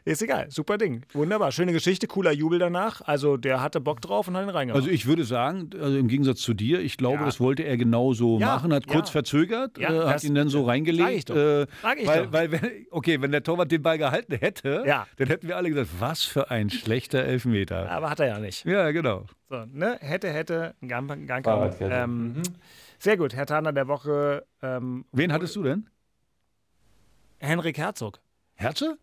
ist 0.04 0.22
egal. 0.22 0.46
Super 0.50 0.78
Ding. 0.78 1.02
Wunderbar. 1.12 1.52
Schöne 1.52 1.72
Geschichte, 1.72 2.06
cooler 2.06 2.32
Jubel 2.32 2.58
danach. 2.58 3.00
Also 3.02 3.36
der 3.36 3.60
hatte 3.62 3.80
Bock 3.80 4.00
drauf 4.00 4.28
und 4.28 4.36
hat 4.36 4.44
ihn 4.44 4.50
reingemacht. 4.50 4.80
Also 4.82 4.90
ich 4.92 5.06
würde 5.06 5.24
sagen, 5.24 5.70
also 5.80 5.96
im 5.96 6.08
Gegensatz 6.08 6.40
zu 6.40 6.54
dir, 6.54 6.80
ich 6.80 6.96
glaube, 6.96 7.18
Ja. 7.18 7.24
das 7.24 7.40
wollte 7.40 7.62
er 7.64 7.76
genau 7.76 8.12
so 8.12 8.38
Ja, 8.38 8.46
machen, 8.56 8.72
hat 8.72 8.86
kurz 8.86 9.08
ja. 9.08 9.12
verzögert, 9.12 9.78
Ja, 9.78 10.04
äh, 10.04 10.08
hat 10.08 10.24
ihn 10.24 10.34
dann 10.34 10.48
so 10.48 10.58
sag 10.58 10.64
ich 10.64 10.68
reingelegt. 10.70 11.30
doch. 11.30 11.36
Äh, 11.36 11.66
Sag 11.82 11.98
ich 12.00 12.06
weil, 12.06 12.24
doch. 12.26 12.32
weil 12.32 12.52
wenn, 12.52 12.86
okay, 12.90 13.20
wenn 13.20 13.32
der 13.32 13.42
Torwart 13.42 13.70
den 13.72 13.82
Ball 13.82 13.98
gehalten 13.98 14.34
hätte, 14.36 14.84
Ja. 14.86 15.06
dann 15.16 15.28
hätten 15.28 15.48
wir 15.48 15.56
alle 15.56 15.68
gesagt, 15.70 15.88
was 15.98 16.22
für 16.24 16.50
ein 16.50 16.70
schlechter 16.70 17.24
Elfmeter. 17.24 17.90
Aber 17.90 18.10
hat 18.10 18.20
er 18.20 18.26
ja 18.28 18.38
nicht. 18.38 18.64
Ja, 18.64 18.90
genau. 18.90 19.26
So, 19.48 19.64
ne? 19.72 19.96
Hätte, 20.00 20.28
hätte, 20.30 20.74
Gang, 20.86 21.08
Fahrradkette. 21.44 21.92
ähm, 21.94 22.42
Sehr 22.98 23.16
gut. 23.16 23.34
Herr 23.34 23.46
Taner 23.46 23.72
der 23.72 23.88
Woche, 23.88 24.44
ähm, 24.62 25.04
Wen 25.12 25.32
hattest 25.32 25.54
du 25.56 25.62
denn? 25.62 25.88
Henrik 27.38 27.78
Herzog. 27.78 28.20
Herze? 28.54 28.98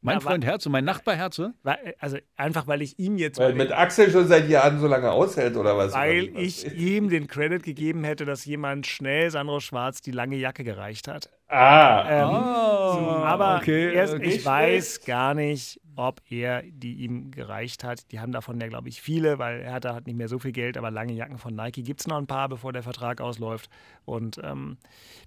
Mein 0.00 0.16
Ja, 0.16 0.20
Freund 0.20 0.44
Herze, 0.44 0.70
mein 0.70 0.84
Nachbar 0.84 1.16
Herze? 1.16 1.54
Weil, 1.64 1.96
also 1.98 2.18
einfach, 2.36 2.68
weil 2.68 2.82
ich 2.82 2.98
ihm 3.00 3.18
jetzt 3.18 3.38
weil 3.38 3.54
mit 3.54 3.72
Axel 3.72 4.10
schon 4.12 4.28
seit 4.28 4.48
Jahren 4.48 4.78
so 4.78 4.86
lange 4.86 5.10
aushält 5.10 5.56
oder 5.56 5.76
was? 5.76 5.92
weil 5.92 6.30
Oder 6.30 6.34
was? 6.34 6.42
ich 6.42 6.72
ihm 6.76 7.08
den 7.08 7.26
Credit 7.26 7.62
gegeben 7.64 8.04
hätte, 8.04 8.24
dass 8.24 8.44
jemand 8.44 8.86
schnell 8.86 9.30
Sandro 9.30 9.58
Schwarz 9.58 10.00
die 10.00 10.12
lange 10.12 10.36
Jacke 10.36 10.62
gereicht 10.62 11.08
hat. 11.08 11.30
Ah, 11.50 12.04
Ähm, 12.08 13.24
aber 13.24 13.56
okay, 13.56 13.94
erst, 13.94 14.14
okay. 14.14 14.24
ich 14.24 14.44
weiß 14.44 15.00
gar 15.04 15.32
nicht, 15.32 15.80
ob 15.96 16.20
er 16.30 16.62
die 16.62 16.96
ihm 16.96 17.30
gereicht 17.30 17.84
hat. 17.84 18.12
Die 18.12 18.20
haben 18.20 18.32
davon 18.32 18.60
ja, 18.60 18.68
glaube 18.68 18.88
ich, 18.90 19.00
viele, 19.00 19.38
weil 19.38 19.62
er 19.62 19.72
hat, 19.72 19.84
hat 19.86 20.06
nicht 20.06 20.16
mehr 20.16 20.28
so 20.28 20.38
viel 20.38 20.52
Geld, 20.52 20.76
aber 20.76 20.90
lange 20.90 21.14
Jacken 21.14 21.38
von 21.38 21.54
Nike 21.56 21.82
gibt 21.82 22.00
es 22.00 22.06
noch 22.06 22.18
ein 22.18 22.26
paar, 22.26 22.48
bevor 22.50 22.72
der 22.74 22.82
Vertrag 22.82 23.20
ausläuft. 23.22 23.70
Und 24.04 24.38
ähm, 24.44 24.76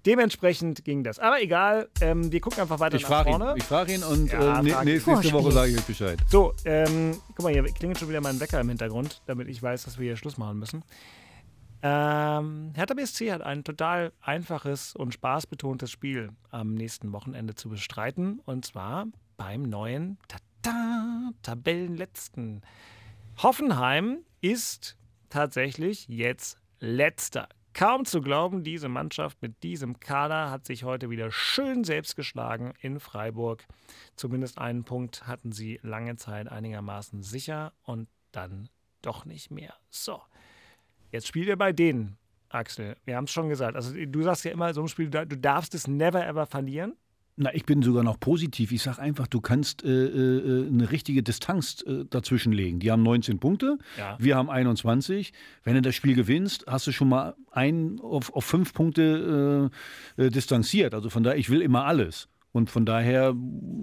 dementsprechend 0.06 0.84
ging 0.84 1.02
das. 1.04 1.18
Aber 1.18 1.42
egal, 1.42 1.88
ähm, 2.00 2.30
wir 2.32 2.40
gucken 2.40 2.60
einfach 2.60 2.78
weiter 2.80 2.96
Ich 2.96 3.02
nach 3.02 3.08
frage 3.08 3.30
vorne. 3.30 3.50
ihn, 3.52 3.56
ich 3.56 3.64
frage 3.64 3.92
ihn 3.94 4.02
und 4.04 4.32
Ja, 4.32 4.60
äh, 4.60 4.70
frag- 4.70 4.84
nächste, 4.84 5.10
nächste 5.10 5.32
Woche 5.32 5.52
sage 5.52 5.72
ich 5.72 5.78
euch 5.78 5.84
Bescheid. 5.84 6.18
So, 6.28 6.54
ähm, 6.64 7.16
guck 7.36 7.42
mal, 7.44 7.52
hier 7.52 7.64
klingelt 7.64 7.98
schon 7.98 8.08
wieder 8.08 8.20
mein 8.20 8.38
Wecker 8.40 8.60
im 8.60 8.68
Hintergrund, 8.68 9.20
damit 9.26 9.48
ich 9.48 9.62
weiß, 9.62 9.84
dass 9.84 9.98
wir 9.98 10.04
hier 10.06 10.16
Schluss 10.16 10.38
machen 10.38 10.58
müssen. 10.58 10.82
Ähm, 11.84 12.70
Hertha 12.74 12.94
BSC 12.94 13.32
hat 13.32 13.42
ein 13.42 13.64
total 13.64 14.12
einfaches 14.20 14.94
und 14.94 15.12
spaßbetontes 15.14 15.90
Spiel 15.90 16.30
am 16.50 16.74
nächsten 16.74 17.12
Wochenende 17.12 17.56
zu 17.56 17.68
bestreiten. 17.68 18.40
Und 18.44 18.64
zwar 18.64 19.06
beim 19.36 19.62
neuen 19.62 20.18
Tata, 20.28 21.32
Tabellenletzten. 21.42 22.62
Hoffenheim 23.42 24.18
ist 24.40 24.96
tatsächlich 25.28 26.06
jetzt 26.06 26.58
letzter. 26.78 27.48
Kaum 27.74 28.04
zu 28.04 28.20
glauben, 28.20 28.62
diese 28.62 28.88
Mannschaft 28.88 29.40
mit 29.40 29.62
diesem 29.62 29.98
Kader 29.98 30.50
hat 30.50 30.66
sich 30.66 30.84
heute 30.84 31.08
wieder 31.10 31.32
schön 31.32 31.84
selbst 31.84 32.16
geschlagen 32.16 32.74
in 32.80 33.00
Freiburg. 33.00 33.64
Zumindest 34.14 34.58
einen 34.58 34.84
Punkt 34.84 35.26
hatten 35.26 35.52
sie 35.52 35.80
lange 35.82 36.16
Zeit 36.16 36.48
einigermaßen 36.48 37.22
sicher 37.22 37.72
und 37.82 38.08
dann 38.30 38.68
doch 39.00 39.24
nicht 39.24 39.50
mehr. 39.50 39.74
So, 39.88 40.20
jetzt 41.12 41.28
spielt 41.28 41.46
ihr 41.46 41.56
bei 41.56 41.72
denen, 41.72 42.16
Axel. 42.48 42.96
Wir 43.04 43.16
haben 43.16 43.24
es 43.24 43.30
schon 43.30 43.48
gesagt. 43.48 43.76
Also 43.76 43.94
du 43.94 44.22
sagst 44.22 44.44
ja 44.44 44.50
immer, 44.50 44.74
so 44.74 44.82
ein 44.82 44.88
Spiel, 44.88 45.08
du 45.08 45.24
darfst 45.38 45.74
es 45.74 45.86
never 45.86 46.26
ever 46.26 46.46
verlieren. 46.46 46.94
Na, 47.36 47.54
ich 47.54 47.64
bin 47.64 47.80
sogar 47.80 48.02
noch 48.04 48.20
positiv. 48.20 48.72
Ich 48.72 48.82
sage 48.82 49.00
einfach, 49.00 49.26
du 49.26 49.40
kannst 49.40 49.82
äh, 49.84 49.88
äh, 49.88 50.66
eine 50.68 50.90
richtige 50.90 51.22
Distanz 51.22 51.82
äh, 51.86 52.04
dazwischen 52.10 52.52
legen. 52.52 52.78
Die 52.78 52.90
haben 52.90 53.02
19 53.02 53.38
Punkte, 53.38 53.78
Ja. 53.96 54.16
wir 54.18 54.36
haben 54.36 54.50
21. 54.50 55.32
Wenn 55.64 55.74
du 55.74 55.80
das 55.80 55.94
Spiel 55.94 56.14
gewinnst, 56.14 56.66
hast 56.68 56.86
du 56.88 56.92
schon 56.92 57.08
mal 57.08 57.34
ein 57.50 57.98
auf, 58.00 58.34
auf 58.34 58.44
fünf 58.44 58.74
Punkte 58.74 59.70
äh, 60.18 60.24
äh, 60.26 60.28
distanziert. 60.30 60.92
Also 60.92 61.08
von 61.08 61.22
daher, 61.22 61.38
ich 61.38 61.48
will 61.48 61.62
immer 61.62 61.86
alles. 61.86 62.28
Und 62.52 62.70
von 62.70 62.84
daher, 62.84 63.34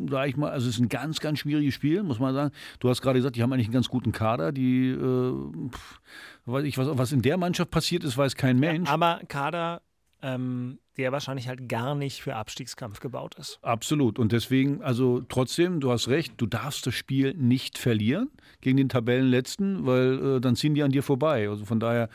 sage 0.09 0.30
ich 0.30 0.38
mal, 0.38 0.51
also 0.51 0.70
es 0.70 0.76
ist 0.76 0.82
ein 0.82 0.89
ganz, 0.89 1.20
ganz 1.20 1.39
schwieriges 1.39 1.74
Spiel, 1.74 2.03
muss 2.03 2.20
man 2.20 2.34
sagen. 2.34 2.53
Du 2.80 2.89
hast 2.89 3.01
gerade 3.01 3.20
gesagt, 3.20 3.36
die 3.36 3.41
haben 3.41 3.51
eigentlich 3.51 3.67
einen 3.67 3.74
ganz 3.74 3.89
guten 3.89 4.11
Kader. 4.11 4.51
Die, 4.51 4.89
äh, 4.89 5.34
weiß 6.45 6.63
ich, 6.65 6.78
was, 6.78 6.88
was 6.97 7.11
in 7.11 7.24
der 7.24 7.38
Mannschaft 7.38 7.72
passiert 7.72 8.03
ist, 8.03 8.17
weiß 8.17 8.36
kein 8.36 8.59
Mensch. 8.59 8.89
Aber 8.89 9.22
Kader, 9.28 9.82
ähm, 10.22 10.80
der 10.97 11.11
wahrscheinlich 11.11 11.47
halt 11.47 11.67
gar 11.67 11.95
nicht 11.95 12.22
für 12.22 12.36
Abstiegskampf 12.36 12.99
gebaut 12.99 13.36
ist. 13.36 13.57
Absolut. 13.61 14.20
Und 14.20 14.34
deswegen, 14.34 14.84
also 14.84 15.22
trotzdem, 15.22 15.80
du 15.80 15.91
hast 15.91 16.07
recht, 16.09 16.34
du 16.38 16.45
darfst 16.45 16.86
das 16.86 16.93
Spiel 16.93 17.34
nicht 17.34 17.78
verlieren 17.78 18.30
gegen 18.61 18.78
den 18.78 18.89
Tabellenletzten, 18.89 19.86
weil 19.86 20.38
äh, 20.38 20.41
dann 20.41 20.55
ziehen 20.55 20.76
die 20.76 20.84
an 20.84 20.91
dir 20.91 21.01
vorbei. 21.01 21.49
Also 21.49 21.65
von 21.65 21.80
daher 21.80 22.09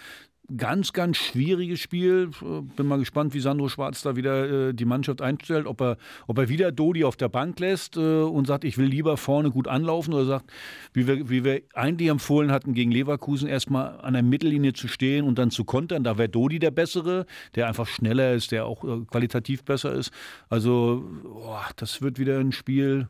ganz, 0.56 0.92
ganz 0.92 1.16
schwieriges 1.16 1.80
Spiel. 1.80 2.30
Bin 2.76 2.86
mal 2.86 2.98
gespannt, 2.98 3.34
wie 3.34 3.40
Sandro 3.40 3.68
Schwarz 3.68 4.02
da 4.02 4.16
wieder 4.16 4.68
äh, 4.68 4.74
die 4.74 4.84
Mannschaft 4.84 5.22
einstellt, 5.22 5.66
ob 5.66 5.80
er, 5.80 5.96
ob 6.26 6.38
er 6.38 6.48
wieder 6.48 6.72
Dodi 6.72 7.04
auf 7.04 7.16
der 7.16 7.28
Bank 7.28 7.58
lässt 7.60 7.96
äh, 7.96 8.00
und 8.00 8.46
sagt, 8.46 8.64
ich 8.64 8.76
will 8.76 8.86
lieber 8.86 9.16
vorne 9.16 9.50
gut 9.50 9.68
anlaufen 9.68 10.12
oder 10.14 10.26
sagt, 10.26 10.52
wie 10.92 11.06
wir, 11.06 11.30
wie 11.30 11.44
wir 11.44 11.62
eigentlich 11.72 12.08
empfohlen 12.08 12.52
hatten, 12.52 12.74
gegen 12.74 12.90
Leverkusen 12.90 13.48
erstmal 13.48 14.00
an 14.00 14.14
der 14.14 14.22
Mittellinie 14.22 14.74
zu 14.74 14.88
stehen 14.88 15.24
und 15.24 15.38
dann 15.38 15.50
zu 15.50 15.64
kontern. 15.64 16.04
Da 16.04 16.18
wäre 16.18 16.28
Dodi 16.28 16.58
der 16.58 16.70
Bessere, 16.70 17.26
der 17.54 17.68
einfach 17.68 17.86
schneller 17.86 18.34
ist, 18.34 18.52
der 18.52 18.66
auch 18.66 18.84
äh, 18.84 19.04
qualitativ 19.06 19.64
besser 19.64 19.92
ist. 19.92 20.10
Also, 20.48 21.04
boah, 21.22 21.66
das 21.76 22.02
wird 22.02 22.18
wieder 22.18 22.38
ein 22.38 22.52
Spiel. 22.52 23.08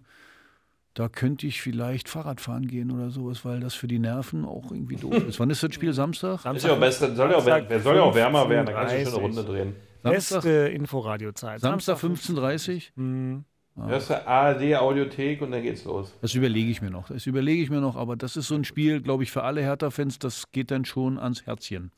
Da 0.95 1.09
könnte 1.09 1.47
ich 1.49 1.61
vielleicht 1.61 2.09
Fahrrad 2.09 2.41
fahren 2.41 2.69
gehen 2.69 2.93
oder 2.93 3.11
sowas, 3.11 3.45
weil 3.45 3.59
das 3.59 3.75
für 3.75 3.89
die 3.89 3.99
Nerven 3.99 4.45
auch 4.45 4.71
irgendwie 4.71 4.95
doof 4.95 5.27
ist. 5.27 5.41
Wann 5.41 5.51
ist 5.51 5.63
das 5.63 5.75
Spiel? 5.75 5.93
Samstag? 5.93 6.45
ist 6.55 6.65
ja 6.65 6.73
auch 6.73 6.79
besser, 6.79 7.15
soll 7.15 7.31
ja 7.31 7.37
auch, 7.37 7.45
Samstag 7.45 7.69
wer 7.69 7.81
soll 7.81 7.97
ja 7.97 8.03
auch 8.03 8.15
wärmer 8.15 8.49
werden, 8.49 8.67
dann 8.67 8.75
kannst 8.77 8.95
du 8.95 8.99
15:30. 8.99 9.05
schon 9.05 9.15
eine 9.15 9.23
Runde 9.23 9.45
drehen. 9.45 9.77
Samstag, 10.05 10.43
Beste 10.43 10.69
Inforadiozeit. 10.69 11.61
Samstag 11.61 11.99
15.30 11.99 12.75
Uhr? 12.97 13.03
Mhm. 13.03 13.45
Hörst 13.77 14.11
du 14.11 14.27
ARD 14.27 14.77
Audiothek 14.77 15.43
und 15.43 15.51
dann 15.51 15.63
geht's 15.63 15.85
los. 15.85 16.15
Das 16.21 16.33
überlege 16.35 16.71
ich 16.71 16.81
mir 16.81 16.91
noch. 16.91 17.09
Das 17.09 17.27
überlege 17.27 17.61
ich 17.61 17.71
mir 17.71 17.81
noch, 17.81 17.97
aber 17.97 18.15
das 18.15 18.37
ist 18.37 18.47
so 18.47 18.55
ein 18.55 18.63
Spiel, 18.65 19.01
glaube 19.01 19.25
ich, 19.25 19.33
für 19.33 19.43
alle 19.43 19.63
Hertha-Fans, 19.63 20.21
das 20.21 20.53
geht 20.53 20.71
dann 20.71 20.85
schon 20.85 21.19
ans 21.19 21.45
Herzchen. 21.45 21.91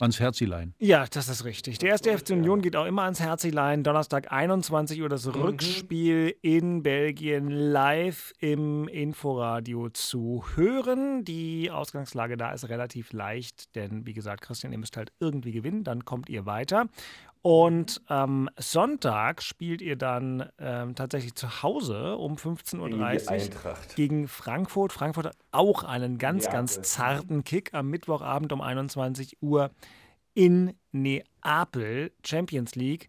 Ans 0.00 0.18
Herzilein. 0.18 0.74
Ja, 0.78 1.06
das 1.10 1.28
ist 1.28 1.44
richtig. 1.44 1.78
Der 1.78 1.90
erste 1.90 2.16
FC 2.16 2.30
Union 2.30 2.62
geht 2.62 2.76
auch 2.76 2.86
immer 2.86 3.02
ans 3.02 3.20
Herzilein. 3.20 3.82
Donnerstag 3.82 4.32
21 4.32 5.00
Uhr 5.02 5.08
das 5.08 5.26
Rückspiel 5.26 6.34
in 6.42 6.82
Belgien 6.82 7.50
live 7.50 8.32
im 8.38 8.88
Inforadio 8.88 9.90
zu 9.90 10.44
hören. 10.54 11.24
Die 11.24 11.70
Ausgangslage 11.70 12.36
da 12.36 12.52
ist 12.52 12.68
relativ 12.68 13.12
leicht, 13.12 13.74
denn 13.76 14.06
wie 14.06 14.14
gesagt, 14.14 14.40
Christian, 14.42 14.72
ihr 14.72 14.78
müsst 14.78 14.96
halt 14.96 15.12
irgendwie 15.20 15.52
gewinnen, 15.52 15.84
dann 15.84 16.04
kommt 16.04 16.28
ihr 16.28 16.46
weiter. 16.46 16.86
Und 17.42 18.02
am 18.06 18.50
Sonntag 18.58 19.42
spielt 19.42 19.80
ihr 19.80 19.96
dann 19.96 20.50
ähm, 20.58 20.94
tatsächlich 20.94 21.34
zu 21.34 21.62
Hause 21.62 22.16
um 22.16 22.34
15.30 22.36 23.50
Uhr 23.64 23.74
gegen 23.96 24.28
Frankfurt. 24.28 24.92
Frankfurt 24.92 25.26
hat 25.26 25.36
auch 25.50 25.82
einen 25.82 26.18
ganz, 26.18 26.44
ja, 26.44 26.52
ganz 26.52 26.82
zarten 26.82 27.42
Kick 27.42 27.72
am 27.72 27.88
Mittwochabend 27.88 28.52
um 28.52 28.60
21 28.60 29.38
Uhr 29.40 29.70
in 30.34 30.74
Neapel, 30.92 32.12
Champions 32.24 32.74
League, 32.74 33.08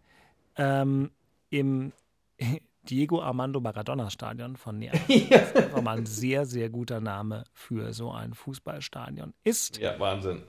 ähm, 0.56 1.10
im 1.50 1.92
Diego 2.84 3.20
Armando 3.20 3.60
Maradona 3.60 4.08
Stadion 4.08 4.56
von 4.56 4.78
Neapel. 4.78 5.00
ja. 5.28 5.40
Das 5.54 5.66
ist 5.66 5.82
mal 5.82 5.98
ein 5.98 6.06
sehr, 6.06 6.46
sehr 6.46 6.70
guter 6.70 7.00
Name 7.00 7.44
für 7.52 7.92
so 7.92 8.10
ein 8.10 8.32
Fußballstadion 8.32 9.34
ist. 9.44 9.76
Ja, 9.76 10.00
Wahnsinn. 10.00 10.42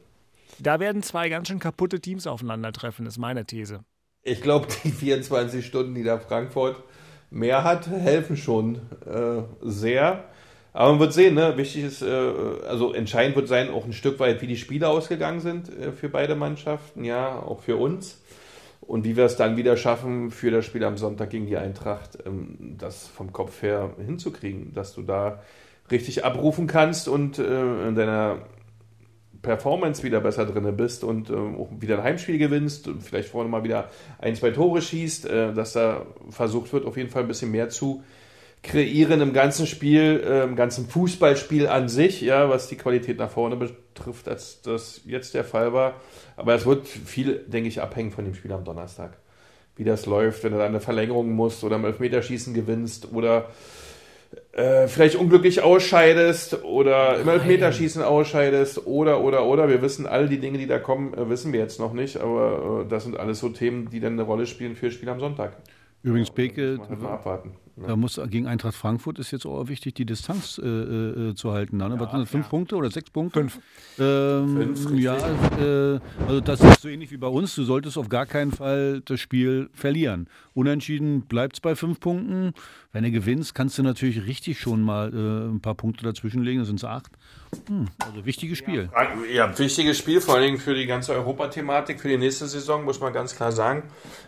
Da 0.59 0.79
werden 0.79 1.03
zwei 1.03 1.29
ganz 1.29 1.47
schön 1.47 1.59
kaputte 1.59 1.99
Teams 1.99 2.27
aufeinandertreffen, 2.27 3.05
ist 3.05 3.17
meine 3.17 3.45
These. 3.45 3.83
Ich 4.21 4.41
glaube, 4.41 4.67
die 4.83 4.91
24 4.91 5.65
Stunden, 5.65 5.95
die 5.95 6.03
da 6.03 6.17
Frankfurt 6.17 6.77
mehr 7.29 7.63
hat, 7.63 7.87
helfen 7.87 8.37
schon 8.37 8.75
äh, 9.05 9.43
sehr. 9.61 10.25
Aber 10.71 10.91
man 10.91 10.99
wird 10.99 11.13
sehen, 11.13 11.35
ne? 11.35 11.55
wichtig 11.57 11.83
ist, 11.83 12.01
äh, 12.01 12.07
also 12.67 12.93
entscheidend 12.93 13.35
wird 13.35 13.47
sein, 13.47 13.69
auch 13.69 13.85
ein 13.85 13.93
Stück 13.93 14.19
weit, 14.19 14.41
wie 14.41 14.47
die 14.47 14.57
Spiele 14.57 14.87
ausgegangen 14.87 15.39
sind 15.39 15.69
äh, 15.69 15.91
für 15.91 16.09
beide 16.09 16.35
Mannschaften, 16.35 17.03
ja, 17.03 17.39
auch 17.39 17.61
für 17.61 17.77
uns. 17.77 18.21
Und 18.81 19.05
wie 19.05 19.15
wir 19.15 19.25
es 19.25 19.37
dann 19.37 19.55
wieder 19.55 19.77
schaffen, 19.77 20.31
für 20.31 20.51
das 20.51 20.65
Spiel 20.65 20.83
am 20.83 20.97
Sonntag 20.97 21.29
gegen 21.29 21.45
die 21.45 21.57
Eintracht, 21.57 22.17
ähm, 22.25 22.75
das 22.77 23.07
vom 23.07 23.31
Kopf 23.31 23.61
her 23.61 23.91
hinzukriegen, 24.03 24.73
dass 24.73 24.93
du 24.93 25.03
da 25.03 25.41
richtig 25.91 26.25
abrufen 26.25 26.67
kannst 26.67 27.07
und 27.07 27.39
äh, 27.39 27.87
in 27.87 27.95
deiner 27.95 28.39
Performance 29.43 30.01
wieder 30.03 30.21
besser 30.21 30.45
drin 30.45 30.75
bist 30.75 31.03
und 31.03 31.29
äh, 31.29 31.33
auch 31.33 31.69
wieder 31.79 31.97
ein 31.97 32.03
Heimspiel 32.03 32.39
gewinnst 32.39 32.87
und 32.87 33.03
vielleicht 33.03 33.29
vorne 33.29 33.49
mal 33.49 33.63
wieder 33.63 33.89
ein, 34.17 34.35
zwei 34.35 34.49
Tore 34.51 34.81
schießt, 34.81 35.25
äh, 35.25 35.53
dass 35.53 35.73
da 35.73 36.07
versucht 36.29 36.73
wird, 36.73 36.85
auf 36.85 36.97
jeden 36.97 37.09
Fall 37.09 37.23
ein 37.23 37.27
bisschen 37.27 37.51
mehr 37.51 37.69
zu 37.69 38.03
kreieren 38.63 39.19
im 39.19 39.33
ganzen 39.33 39.67
Spiel, 39.67 40.23
äh, 40.25 40.43
im 40.43 40.55
ganzen 40.55 40.87
Fußballspiel 40.87 41.67
an 41.67 41.89
sich, 41.89 42.21
ja, 42.21 42.49
was 42.49 42.69
die 42.69 42.77
Qualität 42.77 43.17
nach 43.19 43.29
vorne 43.29 43.57
betrifft, 43.57 44.29
als 44.29 44.61
das 44.61 45.01
jetzt 45.05 45.33
der 45.33 45.43
Fall 45.43 45.73
war. 45.73 45.95
Aber 46.37 46.55
es 46.55 46.65
wird 46.65 46.87
viel, 46.87 47.39
denke 47.45 47.67
ich, 47.67 47.81
abhängen 47.81 48.11
von 48.11 48.23
dem 48.23 48.35
Spiel 48.35 48.53
am 48.53 48.63
Donnerstag. 48.63 49.17
Wie 49.75 49.83
das 49.83 50.05
läuft, 50.05 50.45
wenn 50.45 50.53
du 50.53 50.59
dann 50.59 50.67
eine 50.67 50.79
Verlängerung 50.79 51.33
musst 51.33 51.65
oder 51.65 51.75
im 51.75 51.83
Elfmeterschießen 51.83 52.53
gewinnst 52.53 53.11
oder 53.11 53.49
äh, 54.53 54.87
vielleicht 54.87 55.15
unglücklich 55.15 55.61
ausscheidest 55.61 56.63
oder 56.63 57.19
im 57.19 57.27
Elfmeterschießen 57.27 58.01
ausscheidest 58.01 58.85
oder, 58.85 59.21
oder, 59.21 59.45
oder. 59.45 59.69
Wir 59.69 59.81
wissen 59.81 60.05
all 60.05 60.29
die 60.29 60.39
Dinge, 60.39 60.57
die 60.57 60.67
da 60.67 60.79
kommen, 60.79 61.13
äh, 61.13 61.29
wissen 61.29 61.53
wir 61.53 61.59
jetzt 61.59 61.79
noch 61.79 61.93
nicht, 61.93 62.17
aber 62.17 62.83
äh, 62.85 62.89
das 62.89 63.03
sind 63.03 63.17
alles 63.19 63.39
so 63.39 63.49
Themen, 63.49 63.89
die 63.89 63.99
dann 63.99 64.13
eine 64.13 64.23
Rolle 64.23 64.45
spielen 64.45 64.75
für 64.75 64.87
das 64.87 64.95
Spiel 64.95 65.09
am 65.09 65.19
Sonntag. 65.19 65.57
Übrigens, 66.03 66.31
Beke, 66.31 66.79
da 67.75 67.95
muss 67.95 68.19
gegen 68.29 68.45
Eintracht 68.47 68.75
Frankfurt 68.75 69.17
ist 69.19 69.31
jetzt 69.31 69.45
auch 69.45 69.67
wichtig, 69.67 69.95
die 69.95 70.05
Distanz 70.05 70.59
äh, 70.63 70.67
äh, 70.67 71.35
zu 71.35 71.51
halten. 71.51 71.77
Ne? 71.77 71.89
Ja, 71.89 71.99
Was 71.99 72.11
sind 72.11 72.21
das, 72.21 72.29
fünf 72.29 72.45
ja. 72.45 72.49
Punkte 72.49 72.75
oder 72.75 72.91
sechs 72.91 73.09
Punkte? 73.09 73.39
Fünf. 73.39 73.59
Ähm, 73.99 74.75
fünf 74.75 74.99
ja, 74.99 75.15
äh, 75.15 75.99
also 76.27 76.41
das 76.41 76.61
ist 76.61 76.81
so 76.81 76.89
ähnlich 76.89 77.11
wie 77.11 77.17
bei 77.17 77.27
uns. 77.27 77.55
Du 77.55 77.63
solltest 77.63 77.97
auf 77.97 78.09
gar 78.09 78.25
keinen 78.25 78.51
Fall 78.51 79.01
das 79.05 79.19
Spiel 79.19 79.69
verlieren. 79.73 80.27
Unentschieden 80.53 81.21
bleibt 81.21 81.55
es 81.55 81.59
bei 81.61 81.75
fünf 81.75 81.99
Punkten. 81.99 82.53
Wenn 82.91 83.03
du 83.03 83.11
gewinnst, 83.11 83.55
kannst 83.55 83.77
du 83.79 83.83
natürlich 83.83 84.25
richtig 84.27 84.59
schon 84.59 84.81
mal 84.81 85.11
äh, 85.11 85.51
ein 85.51 85.61
paar 85.61 85.75
Punkte 85.75 86.03
dazwischenlegen. 86.03 86.59
Das 86.59 86.67
sind 86.67 86.77
es 86.77 86.85
acht. 86.85 87.11
Hm, 87.67 87.87
also 87.99 88.25
wichtiges 88.25 88.57
Spiel. 88.57 88.89
Ja, 88.93 89.47
ja, 89.47 89.59
wichtiges 89.59 89.97
Spiel, 89.97 90.21
vor 90.21 90.35
allen 90.35 90.43
Dingen 90.43 90.57
für 90.57 90.73
die 90.73 90.85
ganze 90.85 91.13
Europathematik, 91.13 91.99
für 91.99 92.07
die 92.07 92.17
nächste 92.17 92.47
Saison, 92.47 92.83
muss 92.83 92.99
man 92.99 93.13
ganz 93.13 93.35
klar 93.35 93.51
sagen. 93.51 93.83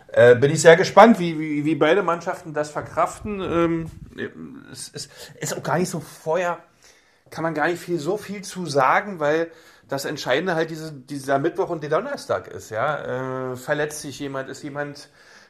Äh, 0.08 0.36
bin 0.36 0.50
ich 0.50 0.60
sehr 0.60 0.76
gespannt, 0.76 1.18
wie, 1.18 1.38
wie, 1.38 1.64
wie 1.64 1.74
beide 1.74 2.02
Mannschaften 2.02 2.54
das 2.54 2.70
verkraften. 2.70 3.40
Ähm, 3.40 3.90
es, 4.72 4.90
es 4.92 5.08
ist 5.40 5.56
auch 5.56 5.62
gar 5.62 5.78
nicht 5.78 5.90
so 5.90 6.00
vorher, 6.00 6.58
kann 7.30 7.42
man 7.42 7.54
gar 7.54 7.68
nicht 7.68 7.80
viel, 7.80 7.98
so 7.98 8.16
viel 8.16 8.42
zu 8.42 8.66
sagen, 8.66 9.20
weil 9.20 9.50
das 9.88 10.04
Entscheidende 10.04 10.54
halt 10.54 10.70
diese, 10.70 10.92
dieser 10.92 11.38
Mittwoch 11.38 11.70
und 11.70 11.82
der 11.82 11.90
Donnerstag 11.90 12.48
ist. 12.48 12.70
Ja? 12.70 13.52
Äh, 13.52 13.56
verletzt 13.56 14.02
sich 14.02 14.18
jemand, 14.18 14.48
ist 14.48 14.62
jemand 14.62 15.08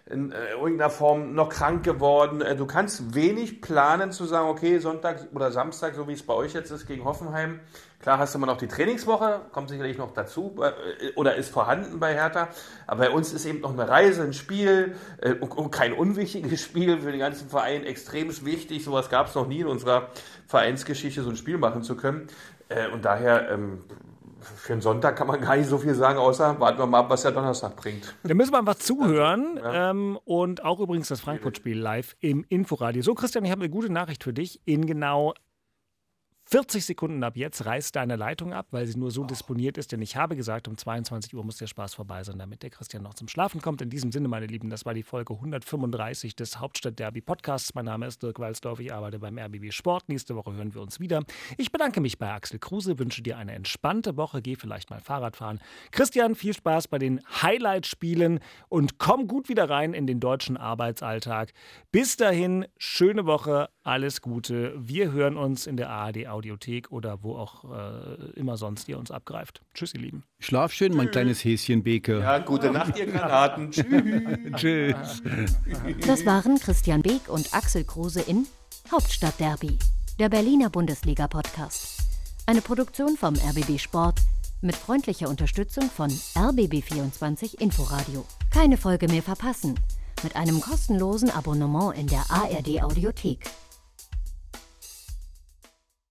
in 0.08 0.30
äh, 0.30 0.52
irgendeiner 0.52 0.90
Form 0.90 1.34
noch 1.34 1.48
krank 1.48 1.82
geworden. 1.82 2.40
Äh, 2.40 2.54
du 2.54 2.66
kannst 2.66 3.14
wenig 3.14 3.60
planen 3.60 4.12
zu 4.12 4.24
sagen, 4.24 4.48
okay, 4.48 4.78
Sonntag 4.78 5.26
oder 5.34 5.50
Samstag, 5.50 5.94
so 5.96 6.06
wie 6.06 6.12
es 6.12 6.22
bei 6.22 6.32
euch 6.32 6.54
jetzt 6.54 6.70
ist 6.70 6.86
gegen 6.86 7.04
Hoffenheim. 7.04 7.58
Klar 8.00 8.18
hast 8.18 8.34
du 8.34 8.38
immer 8.38 8.46
noch 8.46 8.58
die 8.58 8.68
Trainingswoche, 8.68 9.40
kommt 9.50 9.68
sicherlich 9.68 9.98
noch 9.98 10.12
dazu 10.12 10.54
äh, 10.62 11.12
oder 11.16 11.34
ist 11.34 11.50
vorhanden 11.50 11.98
bei 11.98 12.14
Hertha. 12.14 12.48
Aber 12.86 13.06
bei 13.06 13.10
uns 13.10 13.32
ist 13.32 13.46
eben 13.46 13.60
noch 13.60 13.72
eine 13.72 13.88
Reise, 13.88 14.22
ein 14.22 14.32
Spiel 14.32 14.94
und 15.40 15.72
kein 15.72 15.92
unwichtiges 15.92 16.62
Spiel 16.64 17.00
für 17.00 17.10
den 17.10 17.18
ganzen 17.18 17.48
Verein, 17.48 17.82
extrem 17.82 18.28
wichtig. 18.44 18.84
Sowas 18.84 19.10
gab 19.10 19.26
es 19.26 19.34
noch 19.34 19.48
nie 19.48 19.60
in 19.60 19.66
unserer 19.66 20.10
Vereinsgeschichte, 20.46 21.22
so 21.22 21.30
ein 21.30 21.36
Spiel 21.36 21.58
machen 21.58 21.82
zu 21.82 21.96
können. 21.96 22.28
Und 22.92 23.04
daher 23.04 23.50
ähm, 23.50 23.84
für 24.56 24.72
einen 24.72 24.82
Sonntag 24.82 25.16
kann 25.16 25.26
man 25.26 25.40
gar 25.40 25.56
nicht 25.56 25.68
so 25.68 25.78
viel 25.78 25.94
sagen, 25.94 26.18
außer 26.18 26.58
warten 26.60 26.78
wir 26.78 26.86
mal 26.86 27.00
ab, 27.00 27.10
was 27.10 27.22
der 27.22 27.32
Donnerstag 27.32 27.76
bringt. 27.76 28.14
Da 28.22 28.34
müssen 28.34 28.52
wir 28.52 28.58
einfach 28.58 28.76
zuhören 28.76 29.56
ja. 29.56 29.90
ähm, 29.90 30.18
und 30.24 30.64
auch 30.64 30.80
übrigens 30.80 31.08
das 31.08 31.20
Frankfurt-Spiel 31.20 31.78
live 31.78 32.14
im 32.20 32.44
Inforadio. 32.48 33.02
So, 33.02 33.14
Christian, 33.14 33.44
ich 33.44 33.50
habe 33.50 33.62
eine 33.62 33.70
gute 33.70 33.92
Nachricht 33.92 34.24
für 34.24 34.32
dich. 34.32 34.60
In 34.64 34.86
genau 34.86 35.34
40 36.48 36.84
Sekunden 36.84 37.24
ab 37.24 37.36
jetzt 37.36 37.66
reißt 37.66 37.96
deine 37.96 38.14
Leitung 38.14 38.52
ab, 38.52 38.68
weil 38.70 38.86
sie 38.86 38.96
nur 38.96 39.10
so 39.10 39.24
disponiert 39.24 39.76
ist. 39.78 39.90
Denn 39.90 40.00
ich 40.00 40.14
habe 40.14 40.36
gesagt, 40.36 40.68
um 40.68 40.78
22 40.78 41.34
Uhr 41.34 41.44
muss 41.44 41.56
der 41.56 41.66
Spaß 41.66 41.94
vorbei 41.94 42.22
sein, 42.22 42.38
damit 42.38 42.62
der 42.62 42.70
Christian 42.70 43.02
noch 43.02 43.14
zum 43.14 43.26
Schlafen 43.26 43.60
kommt. 43.60 43.82
In 43.82 43.90
diesem 43.90 44.12
Sinne, 44.12 44.28
meine 44.28 44.46
Lieben, 44.46 44.70
das 44.70 44.86
war 44.86 44.94
die 44.94 45.02
Folge 45.02 45.34
135 45.34 46.36
des 46.36 46.60
Hauptstadt-Derby 46.60 47.20
Podcasts. 47.20 47.74
Mein 47.74 47.86
Name 47.86 48.06
ist 48.06 48.22
Dirk 48.22 48.38
Walzdorf, 48.38 48.78
ich 48.78 48.92
arbeite 48.92 49.18
beim 49.18 49.38
RBB 49.38 49.72
Sport. 49.72 50.08
Nächste 50.08 50.36
Woche 50.36 50.52
hören 50.52 50.72
wir 50.72 50.82
uns 50.82 51.00
wieder. 51.00 51.24
Ich 51.58 51.72
bedanke 51.72 52.00
mich 52.00 52.16
bei 52.16 52.30
Axel 52.32 52.60
Kruse, 52.60 53.00
wünsche 53.00 53.22
dir 53.22 53.38
eine 53.38 53.52
entspannte 53.52 54.16
Woche, 54.16 54.40
geh 54.40 54.54
vielleicht 54.54 54.88
mal 54.88 55.00
Fahrrad 55.00 55.36
fahren. 55.36 55.58
Christian, 55.90 56.36
viel 56.36 56.54
Spaß 56.54 56.86
bei 56.86 57.00
den 57.00 57.22
Highlight-Spielen 57.42 58.38
und 58.68 58.98
komm 58.98 59.26
gut 59.26 59.48
wieder 59.48 59.68
rein 59.68 59.94
in 59.94 60.06
den 60.06 60.20
deutschen 60.20 60.56
Arbeitsalltag. 60.56 61.52
Bis 61.90 62.16
dahin, 62.16 62.66
schöne 62.78 63.26
Woche, 63.26 63.68
alles 63.82 64.20
Gute. 64.22 64.74
Wir 64.76 65.10
hören 65.10 65.36
uns 65.36 65.66
in 65.66 65.76
der 65.76 65.90
ARD 65.90 66.26
Audiothek 66.36 66.92
oder 66.92 67.22
wo 67.22 67.36
auch 67.36 67.64
äh, 67.64 68.38
immer 68.38 68.56
sonst 68.56 68.88
ihr 68.88 68.98
uns 68.98 69.10
abgreift. 69.10 69.62
Tschüss, 69.74 69.94
ihr 69.94 70.00
Lieben. 70.00 70.22
Schlaf 70.38 70.72
schön, 70.72 70.94
mein 70.94 71.10
kleines 71.10 71.44
Häschen 71.44 71.82
Beke. 71.82 72.20
Ja, 72.20 72.38
gute 72.38 72.70
Nacht, 72.70 72.98
ihr 72.98 73.06
Granaten. 73.06 73.70
Tschüss. 74.56 75.22
Das 76.06 76.26
waren 76.26 76.58
Christian 76.58 77.02
Beek 77.02 77.28
und 77.28 77.54
Axel 77.54 77.84
Kruse 77.84 78.20
in 78.20 78.46
Hauptstadt 78.90 79.40
Derby, 79.40 79.78
der 80.18 80.28
Berliner 80.28 80.70
Bundesliga-Podcast. 80.70 82.02
Eine 82.46 82.60
Produktion 82.60 83.16
vom 83.16 83.34
RBB 83.34 83.78
Sport 83.80 84.20
mit 84.62 84.76
freundlicher 84.76 85.28
Unterstützung 85.28 85.90
von 85.90 86.10
RBB24 86.10 87.60
Inforadio. 87.60 88.24
Keine 88.50 88.76
Folge 88.76 89.08
mehr 89.08 89.22
verpassen 89.22 89.74
mit 90.22 90.36
einem 90.36 90.60
kostenlosen 90.60 91.30
Abonnement 91.30 91.96
in 91.96 92.06
der 92.06 92.24
ARD 92.30 92.82
Audiothek. 92.82 93.40